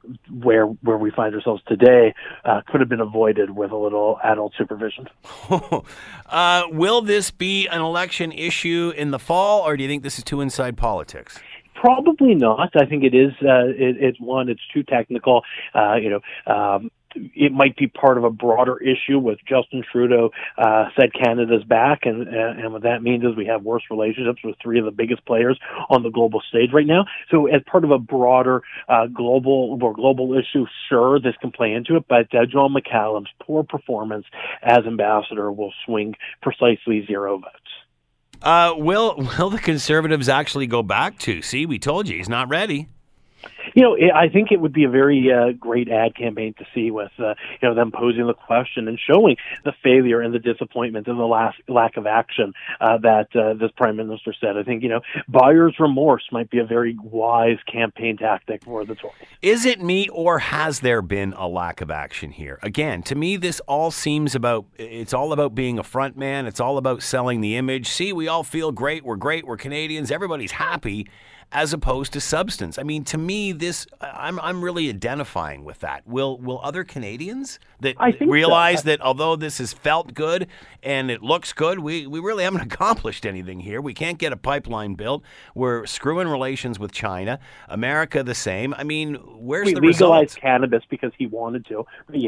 where 0.41 0.66
where 0.66 0.97
we 0.97 1.12
find 1.12 1.36
ourselves 1.36 1.62
today 1.68 2.14
uh, 2.45 2.62
could 2.68 2.80
have 2.80 2.89
been 2.89 3.01
avoided 3.01 3.49
with 3.49 3.72
a 3.72 3.78
little 3.78 4.20
adult 4.24 4.53
supervision. 4.58 5.10
uh, 5.49 6.45
uh, 6.46 6.68
will 6.72 7.02
this 7.02 7.32
be 7.32 7.68
an 7.68 7.82
election 7.82 8.32
issue 8.32 8.93
in 8.96 9.12
the 9.12 9.20
fall, 9.20 9.62
or 9.62 9.76
do 9.76 9.84
you 9.84 9.89
think 9.89 10.04
this 10.04 10.18
is 10.18 10.24
too 10.24 10.41
inside 10.41 10.78
politics? 10.78 11.39
Probably 11.74 12.36
not. 12.36 12.70
I 12.76 12.86
think 12.86 13.04
it 13.04 13.16
is. 13.16 13.32
Uh, 13.41 13.68
it, 13.70 13.98
it's 14.00 14.20
one. 14.20 14.50
It's 14.50 14.62
too 14.74 14.84
technical. 14.84 15.41
Uh, 15.74 15.96
you 15.96 16.10
know. 16.10 16.22
Um, 16.54 16.91
it 17.16 17.51
might 17.51 17.76
be 17.76 17.88
part 17.88 18.18
of 18.18 18.24
a 18.24 18.30
broader 18.30 18.78
issue 18.78 19.20
with 19.20 19.39
Justin 19.47 19.84
Trudeau 19.91 20.32
uh, 20.57 20.86
said 20.99 21.11
Canada's 21.13 21.63
back, 21.63 22.01
and 22.03 22.28
and 22.28 22.74
what 22.74 22.84
that 22.84 23.01
means 23.01 23.24
is 23.24 23.36
we 23.36 23.45
have 23.45 23.63
worse 23.63 23.84
relationships 23.89 24.39
with 24.43 24.55
three 24.61 24.80
of 24.80 24.86
the 24.86 24.91
biggest 24.91 25.26
players 25.26 25.59
on 25.89 26.03
the 26.03 26.09
global 26.09 26.41
stage 26.49 26.70
right 26.74 26.88
now. 26.88 27.05
So 27.32 27.47
as 27.47 27.61
part 27.70 27.84
of 27.84 27.91
a 27.91 27.99
broader 27.99 28.63
uh, 28.88 29.07
global 29.07 29.78
or 29.82 29.93
global 29.93 30.34
issue, 30.34 30.66
sure, 30.89 31.20
this 31.20 31.36
can 31.41 31.51
play 31.51 31.74
into 31.74 31.95
it. 31.95 32.05
But 32.07 32.34
uh, 32.34 32.45
John 32.45 32.74
McCallum's 32.74 33.30
poor 33.41 33.63
performance 33.63 34.26
as 34.61 34.80
ambassador 34.86 35.51
will 35.51 35.74
swing 35.86 36.16
precisely 36.41 37.05
zero 37.07 37.38
votes. 37.38 37.51
Uh, 38.41 38.74
will 38.78 39.16
will 39.39 39.49
the 39.49 39.59
Conservatives 39.59 40.30
actually 40.30 40.68
go 40.68 40.84
back 40.84 41.18
to? 41.20 41.41
See, 41.41 41.66
we 41.66 41.80
told 41.80 42.07
you 42.07 42.18
he's 42.18 42.30
not 42.30 42.49
ready 42.49 42.89
you 43.74 43.82
know, 43.82 43.98
I 44.14 44.30
think 44.30 44.52
it 44.52 44.60
would 44.60 44.74
be 44.74 44.84
a 44.84 44.89
very 44.89 45.32
uh, 45.32 45.52
great 45.52 45.89
ad 45.89 46.16
campaign 46.16 46.54
to 46.60 46.66
see 46.74 46.91
with 46.91 47.12
uh, 47.20 47.36
you 47.62 47.68
know 47.68 47.76
them 47.76 47.91
posing 47.91 48.28
the 48.28 48.34
question 48.34 48.88
and 48.88 49.00
showing 49.00 49.38
the 49.64 49.74
failure 49.84 50.22
and 50.22 50.34
the 50.34 50.39
disappointment 50.39 51.08
and 51.08 51.20
the 51.20 51.26
last 51.26 51.58
lack 51.68 51.98
of 51.98 52.06
action 52.08 52.54
uh, 52.80 52.98
that 53.00 53.36
uh, 53.36 53.54
this 53.54 53.72
prime 53.76 53.96
minister 53.96 54.34
said. 54.39 54.58
I 54.58 54.64
think 54.64 54.84
you 54.84 54.89
know 54.89 55.02
buyer's 55.28 55.76
remorse 55.80 56.24
might 56.32 56.50
be 56.50 56.60
a 56.60 56.66
very 56.66 56.98
wise 57.02 57.58
campaign 57.72 58.18
tactic 58.18 58.64
for 58.64 58.86
the 58.86 58.96
Tories. 58.96 59.16
Is 59.41 59.66
it 59.66 59.82
me 59.82 60.08
or 60.10 60.39
has 60.39 60.82
there 60.82 61.02
been 61.02 61.34
a 61.34 61.48
lack 61.48 61.82
of 61.82 61.91
action 61.91 62.32
here? 62.32 62.60
Again, 62.62 63.04
to 63.04 63.16
me, 63.16 63.38
this 63.38 63.60
all 63.62 63.91
seems 63.91 64.36
about 64.36 64.66
it's 64.78 65.14
all 65.14 65.34
about 65.34 65.56
being 65.56 65.80
a 65.80 65.84
front 65.84 66.18
man. 66.18 66.46
It's 66.46 66.60
all 66.60 66.78
about 66.78 67.04
selling 67.04 67.41
the 67.41 67.56
image. 67.56 67.88
See, 67.88 68.14
we 68.14 68.28
all 68.28 68.43
feel 68.43 68.72
great. 68.72 69.04
We're 69.04 69.16
great. 69.16 69.46
We're 69.46 69.58
Canadians. 69.58 70.12
Everybody's 70.12 70.54
happy 70.54 71.08
as 71.56 71.72
opposed 71.72 72.12
to 72.12 72.20
substance. 72.20 72.78
I 72.78 72.84
mean, 72.84 73.06
to 73.06 73.18
me, 73.18 73.53
this 73.53 73.88
I'm 74.01 74.41
I'm 74.41 74.62
really 74.62 74.89
identifying 74.89 75.64
with 75.64 75.80
that. 75.80 76.06
Will 76.06 76.38
will 76.38 76.60
other 76.62 76.84
Canadians 76.84 77.60
that 77.80 77.95
realize 78.20 78.82
so. 78.82 78.89
that 78.89 78.99
although 78.99 79.38
this 79.38 79.60
has 79.60 79.72
felt 79.72 80.14
good 80.14 80.47
and 80.84 81.10
it 81.10 81.24
looks 81.24 81.53
good, 81.53 81.80
we 81.80 82.08
we 82.08 82.20
really 82.20 82.43
haven't 82.43 82.62
accomplished 82.74 83.26
anything 83.26 83.62
here. 83.62 83.80
We 83.80 83.93
can't 83.93 84.18
get 84.18 84.34
a 84.34 84.38
pipeline 84.38 84.95
built. 84.95 85.24
We're 85.56 85.86
screwing 85.86 86.28
relations 86.28 86.78
with 86.78 86.91
China. 86.91 87.39
America 87.70 88.22
the 88.22 88.36
same. 88.36 88.74
I 88.74 88.84
mean, 88.84 89.16
where's 89.16 89.68
we 89.68 89.76
the 89.76 89.80
legalized 89.80 90.38
cannabis 90.38 90.84
because 90.89 91.14
he 91.18 91.26
wanted 91.26 91.66
to. 91.68 91.86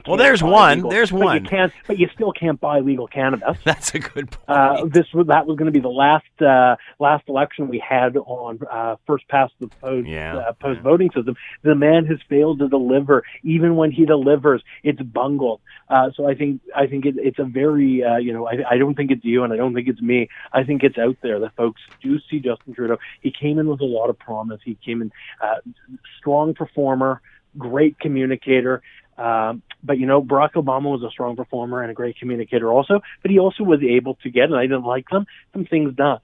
well, 0.07 0.15
there's 0.15 0.41
one. 0.41 0.77
Legal, 0.77 0.89
there's 0.89 1.11
one. 1.11 1.43
You 1.43 1.49
can't, 1.49 1.73
but 1.85 1.99
you 1.99 2.07
still 2.13 2.31
can't 2.31 2.61
buy 2.61 2.79
legal 2.79 3.07
cannabis. 3.07 3.57
That's 3.65 3.93
a 3.93 3.99
good 3.99 4.31
point. 4.31 4.47
Uh, 4.47 4.85
this 4.85 5.07
that 5.13 5.45
was 5.45 5.57
going 5.57 5.65
to 5.65 5.71
be 5.71 5.81
the 5.81 5.89
last 5.89 6.41
uh, 6.41 6.77
last 6.97 7.27
election 7.27 7.67
we 7.67 7.79
had 7.79 8.15
on 8.15 8.59
uh, 8.71 8.95
first 9.05 9.16
past 9.29 9.53
the 9.59 9.67
post 9.67 10.07
yeah. 10.07 10.37
uh, 10.37 10.53
post 10.53 10.81
voting 10.81 11.09
system. 11.13 11.35
The 11.63 11.75
man 11.75 12.05
has 12.05 12.19
failed 12.29 12.59
to 12.59 12.67
deliver. 12.67 13.23
Even 13.43 13.75
when 13.75 13.91
he 13.91 14.05
delivers, 14.05 14.63
it's 14.83 15.01
bungled. 15.01 15.61
Uh, 15.89 16.11
so 16.15 16.27
I 16.27 16.35
think 16.35 16.61
I 16.75 16.87
think 16.87 17.05
it, 17.05 17.15
it's 17.17 17.39
a 17.39 17.45
very 17.45 18.03
uh, 18.03 18.17
you 18.17 18.33
know 18.33 18.47
I, 18.47 18.71
I 18.71 18.77
don't 18.77 18.95
think 18.95 19.11
it's 19.11 19.23
you 19.23 19.43
and 19.43 19.53
I 19.53 19.57
don't 19.57 19.73
think 19.73 19.87
it's 19.87 20.01
me. 20.01 20.29
I 20.53 20.63
think 20.63 20.83
it's 20.83 20.97
out 20.97 21.17
there 21.21 21.39
that 21.39 21.55
folks 21.55 21.81
do 22.01 22.19
see 22.29 22.39
Justin 22.39 22.73
Trudeau. 22.73 22.97
He 23.21 23.31
came 23.31 23.59
in 23.59 23.67
with 23.67 23.81
a 23.81 23.85
lot 23.85 24.09
of 24.09 24.17
promise. 24.19 24.61
He 24.63 24.75
came 24.75 25.01
in 25.01 25.11
uh, 25.41 25.55
strong 26.19 26.53
performer, 26.53 27.21
great 27.57 27.99
communicator. 27.99 28.81
Um, 29.17 29.63
but 29.83 29.97
you 29.97 30.05
know, 30.05 30.21
Barack 30.21 30.53
Obama 30.53 30.91
was 30.91 31.03
a 31.03 31.09
strong 31.09 31.35
performer 31.35 31.81
and 31.81 31.89
a 31.89 31.93
great 31.93 32.17
communicator 32.17 32.71
also, 32.71 33.01
but 33.21 33.31
he 33.31 33.39
also 33.39 33.63
was 33.63 33.81
able 33.81 34.15
to 34.15 34.29
get, 34.29 34.45
and 34.45 34.55
I 34.55 34.63
didn't 34.63 34.83
like 34.83 35.09
them, 35.09 35.25
some 35.53 35.65
things 35.65 35.95
done. 35.95 36.19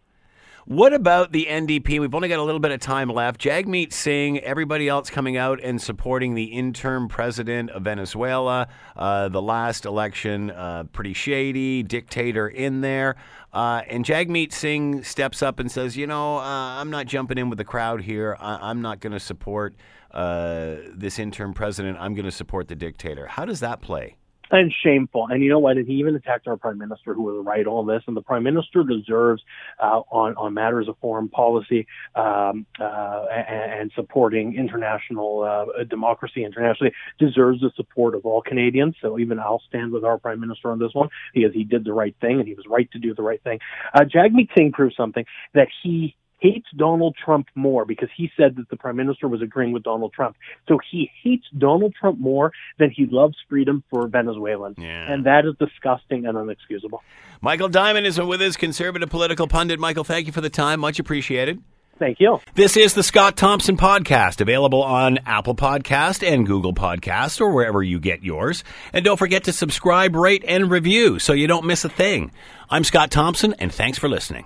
What 0.65 0.93
about 0.93 1.33
the 1.33 1.47
NDP? 1.49 1.99
We've 1.99 2.15
only 2.15 2.29
got 2.29 2.39
a 2.39 2.43
little 2.43 2.61
bit 2.61 2.71
of 2.71 2.79
time 2.79 3.09
left. 3.09 3.41
Jagmeet 3.41 3.91
Singh, 3.91 4.39
everybody 4.39 4.87
else 4.87 5.09
coming 5.09 5.35
out 5.35 5.59
and 5.61 5.81
supporting 5.81 6.35
the 6.35 6.45
interim 6.45 7.09
president 7.09 7.69
of 7.71 7.83
Venezuela. 7.83 8.69
Uh, 8.95 9.27
the 9.27 9.41
last 9.41 9.83
election, 9.83 10.51
uh, 10.51 10.85
pretty 10.93 11.11
shady, 11.11 11.83
dictator 11.83 12.47
in 12.47 12.79
there. 12.79 13.17
Uh, 13.51 13.81
and 13.89 14.05
Jagmeet 14.05 14.53
Singh 14.53 15.03
steps 15.03 15.43
up 15.43 15.59
and 15.59 15.69
says, 15.69 15.97
You 15.97 16.07
know, 16.07 16.37
uh, 16.37 16.41
I'm 16.41 16.89
not 16.89 17.07
jumping 17.07 17.37
in 17.37 17.49
with 17.49 17.57
the 17.57 17.65
crowd 17.65 18.01
here. 18.01 18.37
I- 18.39 18.71
am 18.71 18.81
not 18.81 19.01
going 19.01 19.13
to 19.13 19.19
support 19.19 19.75
uh, 20.11 20.75
this 20.93 21.19
interim 21.19 21.53
president. 21.53 21.97
I'm 21.99 22.13
going 22.13 22.23
to 22.23 22.31
support 22.31 22.69
the 22.69 22.75
dictator. 22.75 23.27
How 23.27 23.43
does 23.43 23.59
that 23.59 23.81
play? 23.81 24.15
And 24.53 24.71
shameful. 24.83 25.27
And 25.29 25.43
you 25.43 25.49
know 25.49 25.59
what? 25.59 25.77
And 25.77 25.87
he 25.87 25.95
even 25.95 26.15
attacked 26.15 26.47
our 26.47 26.57
prime 26.57 26.77
minister, 26.77 27.13
who 27.13 27.23
was 27.23 27.43
right 27.45 27.65
all 27.65 27.83
this. 27.83 28.03
And 28.07 28.15
the 28.15 28.21
prime 28.21 28.43
minister 28.43 28.83
deserves, 28.83 29.41
uh, 29.79 30.01
on 30.11 30.35
on 30.35 30.53
matters 30.53 30.87
of 30.87 30.97
foreign 30.99 31.29
policy 31.29 31.87
um, 32.15 32.65
uh, 32.79 33.25
and, 33.31 33.81
and, 33.81 33.91
supporting 33.95 34.55
international 34.55 35.41
uh, 35.43 35.83
democracy 35.85 36.43
internationally, 36.45 36.93
deserves 37.19 37.61
the 37.61 37.71
support 37.75 38.15
of 38.15 38.25
all 38.25 38.41
Canadians. 38.41 38.95
So 39.01 39.19
even 39.19 39.39
I'll 39.39 39.61
stand 39.67 39.91
with 39.91 40.03
our 40.03 40.17
prime 40.17 40.39
minister 40.39 40.71
on 40.71 40.79
this 40.79 40.93
one 40.93 41.09
because 41.33 41.53
he 41.53 41.63
did 41.63 41.83
the 41.83 41.93
right 41.93 42.15
thing 42.21 42.39
and 42.39 42.47
he 42.47 42.53
was 42.53 42.65
right 42.69 42.89
to 42.91 42.99
do 42.99 43.13
the 43.13 43.23
right 43.23 43.41
thing. 43.43 43.59
Uh, 43.93 44.01
Jagmeet 44.01 44.49
Singh 44.55 44.71
proved 44.71 44.95
something 44.95 45.25
that 45.53 45.67
he 45.81 46.15
hates 46.43 46.67
Donald 46.75 47.15
Trump 47.23 47.47
more 47.55 47.85
because 47.85 48.09
he 48.15 48.29
said 48.37 48.57
that 48.57 48.69
the 48.69 48.75
prime 48.75 48.97
minister 48.97 49.27
was 49.27 49.41
agreeing 49.41 49.71
with 49.71 49.83
Donald 49.83 50.11
Trump. 50.13 50.35
So 50.67 50.77
he 50.91 51.09
hates 51.23 51.45
Donald 51.57 51.95
Trump 51.99 52.19
more 52.19 52.51
than 52.77 52.91
he 52.91 53.07
loves 53.09 53.35
freedom 53.49 53.83
for 53.89 54.07
Venezuelans. 54.07 54.75
Yeah. 54.77 55.11
And 55.11 55.25
that 55.25 55.45
is 55.45 55.55
disgusting 55.57 56.25
and 56.25 56.37
unexcusable. 56.37 56.99
Michael 57.41 57.69
Diamond 57.69 58.05
is 58.05 58.19
with 58.19 58.41
us, 58.41 58.57
conservative 58.57 59.09
political 59.09 59.47
pundit. 59.47 59.79
Michael, 59.79 60.03
thank 60.03 60.27
you 60.27 60.33
for 60.33 60.41
the 60.41 60.49
time. 60.49 60.81
Much 60.81 60.99
appreciated. 60.99 61.61
Thank 61.99 62.19
you. 62.19 62.39
This 62.55 62.75
is 62.75 62.95
the 62.95 63.03
Scott 63.03 63.37
Thompson 63.37 63.77
Podcast, 63.77 64.41
available 64.41 64.83
on 64.83 65.19
Apple 65.25 65.55
Podcast 65.55 66.27
and 66.27 66.45
Google 66.45 66.73
Podcast 66.73 67.39
or 67.39 67.53
wherever 67.53 67.81
you 67.83 67.99
get 67.99 68.23
yours. 68.23 68.63
And 68.91 69.05
don't 69.05 69.17
forget 69.17 69.45
to 69.45 69.53
subscribe, 69.53 70.15
rate, 70.15 70.43
and 70.45 70.69
review 70.71 71.19
so 71.19 71.33
you 71.33 71.47
don't 71.47 71.65
miss 71.65 71.85
a 71.85 71.89
thing. 71.89 72.31
I'm 72.69 72.83
Scott 72.83 73.11
Thompson, 73.11 73.53
and 73.59 73.71
thanks 73.71 73.99
for 73.99 74.09
listening. 74.09 74.45